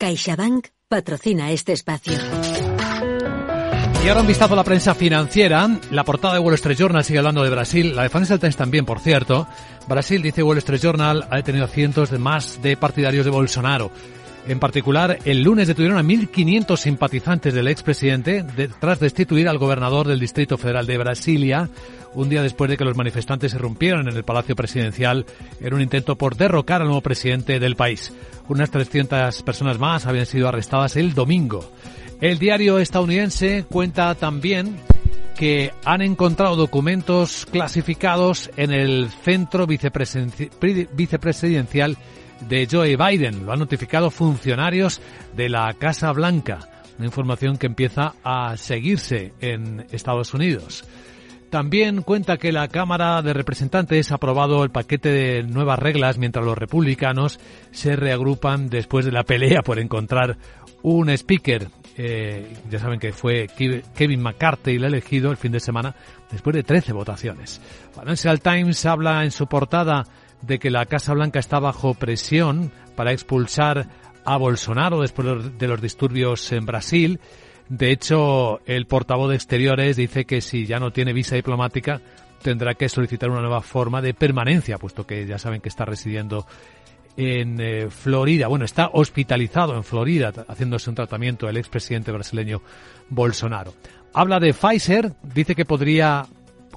CaixaBank 0.00 0.68
patrocina 0.88 1.50
este 1.50 1.74
espacio. 1.74 2.14
Y 4.02 4.08
ahora 4.08 4.22
un 4.22 4.26
vistazo 4.26 4.54
a 4.54 4.56
la 4.56 4.64
prensa 4.64 4.94
financiera. 4.94 5.68
La 5.90 6.04
portada 6.04 6.32
de 6.32 6.40
Wall 6.40 6.54
Street 6.54 6.78
Journal 6.78 7.04
sigue 7.04 7.18
hablando 7.18 7.42
de 7.42 7.50
Brasil. 7.50 7.94
La 7.94 8.04
de 8.04 8.08
Financial 8.08 8.40
Times 8.40 8.56
también, 8.56 8.86
por 8.86 9.00
cierto. 9.00 9.46
Brasil, 9.86 10.22
dice 10.22 10.42
Wall 10.42 10.56
Street 10.56 10.80
Journal, 10.80 11.28
ha 11.30 11.36
detenido 11.36 11.66
cientos 11.66 12.08
de 12.08 12.16
más 12.16 12.62
de 12.62 12.78
partidarios 12.78 13.26
de 13.26 13.30
Bolsonaro. 13.30 13.90
En 14.50 14.58
particular, 14.58 15.20
el 15.26 15.44
lunes 15.44 15.68
detuvieron 15.68 15.96
a 15.96 16.02
1.500 16.02 16.76
simpatizantes 16.76 17.54
del 17.54 17.68
expresidente 17.68 18.44
tras 18.80 18.98
destituir 18.98 19.48
al 19.48 19.58
gobernador 19.58 20.08
del 20.08 20.18
Distrito 20.18 20.58
Federal 20.58 20.86
de 20.86 20.98
Brasilia, 20.98 21.68
un 22.14 22.28
día 22.28 22.42
después 22.42 22.68
de 22.68 22.76
que 22.76 22.84
los 22.84 22.96
manifestantes 22.96 23.52
se 23.52 23.58
rompieron 23.58 24.08
en 24.08 24.16
el 24.16 24.24
Palacio 24.24 24.56
Presidencial 24.56 25.24
en 25.60 25.72
un 25.72 25.80
intento 25.80 26.16
por 26.16 26.34
derrocar 26.34 26.80
al 26.80 26.88
nuevo 26.88 27.00
presidente 27.00 27.60
del 27.60 27.76
país. 27.76 28.12
Unas 28.48 28.72
300 28.72 29.40
personas 29.44 29.78
más 29.78 30.06
habían 30.06 30.26
sido 30.26 30.48
arrestadas 30.48 30.96
el 30.96 31.14
domingo. 31.14 31.70
El 32.20 32.40
diario 32.40 32.80
estadounidense 32.80 33.66
cuenta 33.70 34.16
también 34.16 34.78
que 35.38 35.70
han 35.84 36.02
encontrado 36.02 36.56
documentos 36.56 37.46
clasificados 37.52 38.50
en 38.56 38.72
el 38.72 39.10
centro 39.22 39.68
vicepresidencial 39.68 41.96
de 42.48 42.66
Joe 42.70 42.96
Biden. 42.96 43.44
Lo 43.44 43.52
han 43.52 43.58
notificado 43.58 44.10
funcionarios 44.10 45.00
de 45.36 45.48
la 45.48 45.74
Casa 45.78 46.12
Blanca. 46.12 46.60
Una 46.98 47.06
información 47.06 47.56
que 47.56 47.66
empieza 47.66 48.14
a 48.22 48.56
seguirse 48.56 49.32
en 49.40 49.86
Estados 49.90 50.34
Unidos. 50.34 50.84
También 51.50 52.02
cuenta 52.02 52.36
que 52.36 52.52
la 52.52 52.68
Cámara 52.68 53.22
de 53.22 53.32
Representantes 53.32 54.12
ha 54.12 54.14
aprobado 54.14 54.62
el 54.62 54.70
paquete 54.70 55.08
de 55.08 55.42
nuevas 55.42 55.80
reglas 55.80 56.16
mientras 56.16 56.44
los 56.44 56.56
republicanos 56.56 57.40
se 57.72 57.96
reagrupan 57.96 58.68
después 58.68 59.04
de 59.04 59.10
la 59.10 59.24
pelea 59.24 59.62
por 59.62 59.80
encontrar 59.80 60.38
un 60.82 61.10
speaker. 61.10 61.68
Eh, 61.96 62.54
ya 62.70 62.78
saben 62.78 63.00
que 63.00 63.12
fue 63.12 63.48
Kevin 63.48 64.22
McCarthy 64.22 64.76
el 64.76 64.84
elegido 64.84 65.32
el 65.32 65.36
fin 65.36 65.50
de 65.50 65.58
semana 65.58 65.96
después 66.30 66.54
de 66.54 66.62
13 66.62 66.92
votaciones. 66.92 67.60
Financial 67.98 68.40
Times 68.40 68.86
habla 68.86 69.24
en 69.24 69.32
su 69.32 69.48
portada 69.48 70.04
de 70.42 70.58
que 70.58 70.70
la 70.70 70.86
Casa 70.86 71.14
Blanca 71.14 71.38
está 71.38 71.58
bajo 71.58 71.94
presión 71.94 72.72
para 72.96 73.12
expulsar 73.12 73.88
a 74.24 74.36
Bolsonaro 74.36 75.00
después 75.00 75.58
de 75.58 75.68
los 75.68 75.80
disturbios 75.80 76.52
en 76.52 76.66
Brasil. 76.66 77.20
De 77.68 77.90
hecho, 77.92 78.60
el 78.66 78.86
portavoz 78.86 79.30
de 79.30 79.36
Exteriores 79.36 79.96
dice 79.96 80.24
que 80.24 80.40
si 80.40 80.66
ya 80.66 80.80
no 80.80 80.92
tiene 80.92 81.12
visa 81.12 81.36
diplomática, 81.36 82.00
tendrá 82.42 82.74
que 82.74 82.88
solicitar 82.88 83.30
una 83.30 83.40
nueva 83.40 83.62
forma 83.62 84.02
de 84.02 84.14
permanencia, 84.14 84.78
puesto 84.78 85.06
que 85.06 85.26
ya 85.26 85.38
saben 85.38 85.60
que 85.60 85.68
está 85.68 85.84
residiendo 85.84 86.46
en 87.16 87.60
eh, 87.60 87.90
Florida. 87.90 88.48
Bueno, 88.48 88.64
está 88.64 88.90
hospitalizado 88.92 89.76
en 89.76 89.84
Florida 89.84 90.32
haciéndose 90.48 90.90
un 90.90 90.96
tratamiento 90.96 91.48
el 91.48 91.56
expresidente 91.56 92.12
brasileño 92.12 92.62
Bolsonaro. 93.08 93.74
Habla 94.12 94.40
de 94.40 94.52
Pfizer, 94.52 95.12
dice 95.22 95.54
que 95.54 95.64
podría 95.64 96.26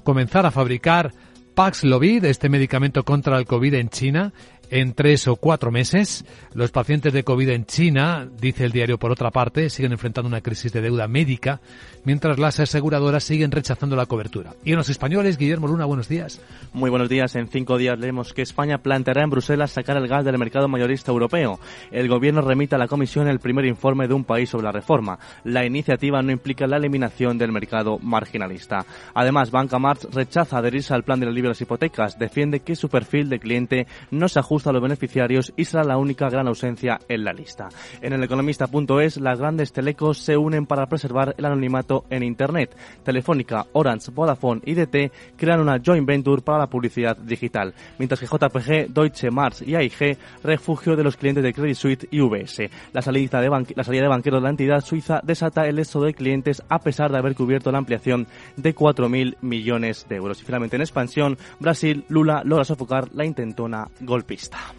comenzar 0.02 0.46
a 0.46 0.50
fabricar 0.50 1.12
Paxlovid, 1.54 2.24
este 2.24 2.48
medicamento 2.48 3.04
contra 3.04 3.38
el 3.38 3.46
COVID 3.46 3.74
en 3.74 3.88
China, 3.88 4.32
en 4.74 4.92
tres 4.92 5.28
o 5.28 5.36
cuatro 5.36 5.70
meses. 5.70 6.24
Los 6.52 6.72
pacientes 6.72 7.12
de 7.12 7.22
COVID 7.22 7.48
en 7.50 7.64
China, 7.64 8.28
dice 8.40 8.64
el 8.64 8.72
diario 8.72 8.98
por 8.98 9.12
otra 9.12 9.30
parte, 9.30 9.70
siguen 9.70 9.92
enfrentando 9.92 10.26
una 10.26 10.40
crisis 10.40 10.72
de 10.72 10.80
deuda 10.80 11.06
médica, 11.06 11.60
mientras 12.02 12.40
las 12.40 12.58
aseguradoras 12.58 13.22
siguen 13.22 13.52
rechazando 13.52 13.94
la 13.94 14.06
cobertura. 14.06 14.54
Y 14.64 14.72
en 14.72 14.78
los 14.78 14.90
españoles, 14.90 15.38
Guillermo 15.38 15.68
Luna, 15.68 15.84
buenos 15.84 16.08
días. 16.08 16.40
Muy 16.72 16.90
buenos 16.90 17.08
días. 17.08 17.36
En 17.36 17.46
cinco 17.46 17.78
días 17.78 18.00
leemos 18.00 18.32
que 18.32 18.42
España 18.42 18.78
planteará 18.78 19.22
en 19.22 19.30
Bruselas 19.30 19.70
sacar 19.70 19.96
el 19.96 20.08
gas 20.08 20.24
del 20.24 20.38
mercado 20.38 20.66
mayorista 20.66 21.12
europeo. 21.12 21.60
El 21.92 22.08
gobierno 22.08 22.40
remite 22.40 22.74
a 22.74 22.78
la 22.78 22.88
Comisión 22.88 23.28
el 23.28 23.38
primer 23.38 23.66
informe 23.66 24.08
de 24.08 24.14
un 24.14 24.24
país 24.24 24.50
sobre 24.50 24.64
la 24.64 24.72
reforma. 24.72 25.20
La 25.44 25.64
iniciativa 25.64 26.20
no 26.20 26.32
implica 26.32 26.66
la 26.66 26.78
eliminación 26.78 27.38
del 27.38 27.52
mercado 27.52 28.00
marginalista. 28.02 28.84
Además, 29.14 29.52
Banca 29.52 29.78
March 29.78 30.08
rechaza 30.12 30.58
adherirse 30.58 30.94
al 30.94 31.04
plan 31.04 31.20
de 31.20 31.30
las 31.30 31.60
hipotecas. 31.60 32.18
Defiende 32.18 32.58
que 32.58 32.74
su 32.74 32.88
perfil 32.88 33.28
de 33.28 33.38
cliente 33.38 33.86
no 34.10 34.28
se 34.28 34.40
ajusta 34.40 34.63
a 34.70 34.72
los 34.72 34.82
beneficiarios 34.82 35.52
y 35.56 35.64
será 35.64 35.84
la 35.84 35.98
única 35.98 36.28
gran 36.28 36.48
ausencia 36.48 36.98
en 37.08 37.24
la 37.24 37.32
lista. 37.32 37.68
En 38.00 38.12
el 38.12 38.22
economista.es, 38.22 39.18
las 39.18 39.38
grandes 39.38 39.72
telecos 39.72 40.18
se 40.18 40.36
unen 40.36 40.66
para 40.66 40.86
preservar 40.86 41.34
el 41.38 41.44
anonimato 41.44 42.04
en 42.10 42.22
Internet. 42.22 42.76
Telefónica, 43.02 43.66
Orange, 43.72 44.10
Vodafone 44.12 44.62
y 44.64 44.74
DT 44.74 45.12
crean 45.36 45.60
una 45.60 45.80
joint 45.84 46.06
venture 46.06 46.42
para 46.42 46.58
la 46.58 46.66
publicidad 46.66 47.16
digital, 47.16 47.74
mientras 47.98 48.20
que 48.20 48.26
JPG, 48.26 48.92
Deutsche 48.92 49.30
March 49.30 49.62
y 49.62 49.74
AIG, 49.74 50.18
refugio 50.42 50.96
de 50.96 51.04
los 51.04 51.16
clientes 51.16 51.42
de 51.42 51.52
Credit 51.52 51.76
Suisse 51.76 52.08
y 52.10 52.20
UBS. 52.20 52.70
La 52.92 53.02
salida 53.02 53.40
de, 53.40 53.74
la 53.74 53.84
salida 53.84 54.02
de 54.02 54.08
banqueros 54.08 54.40
de 54.40 54.44
la 54.44 54.50
entidad 54.50 54.80
suiza 54.80 55.20
desata 55.22 55.66
el 55.66 55.78
éxodo 55.78 56.04
de 56.04 56.14
clientes 56.14 56.62
a 56.68 56.78
pesar 56.78 57.10
de 57.10 57.18
haber 57.18 57.34
cubierto 57.34 57.70
la 57.70 57.78
ampliación 57.78 58.26
de 58.56 58.74
4.000 58.74 59.36
millones 59.40 60.06
de 60.08 60.16
euros. 60.16 60.40
Y 60.40 60.44
finalmente 60.44 60.76
en 60.76 60.82
expansión, 60.82 61.38
Brasil, 61.60 62.04
Lula 62.08 62.42
logra 62.44 62.64
sofocar 62.64 63.08
la 63.14 63.24
intentona 63.24 63.86
golpista. 64.00 64.43
Entrevista. 64.44 64.74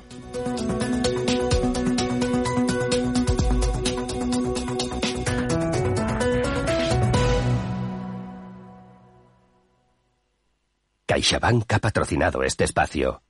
Ha 11.69 11.79
patrocinado 11.79 12.43
este 12.43 12.63
espacio. 12.63 13.23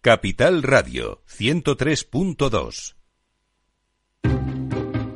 Capital 0.00 0.62
Radio 0.62 1.22
103.2 1.26 2.95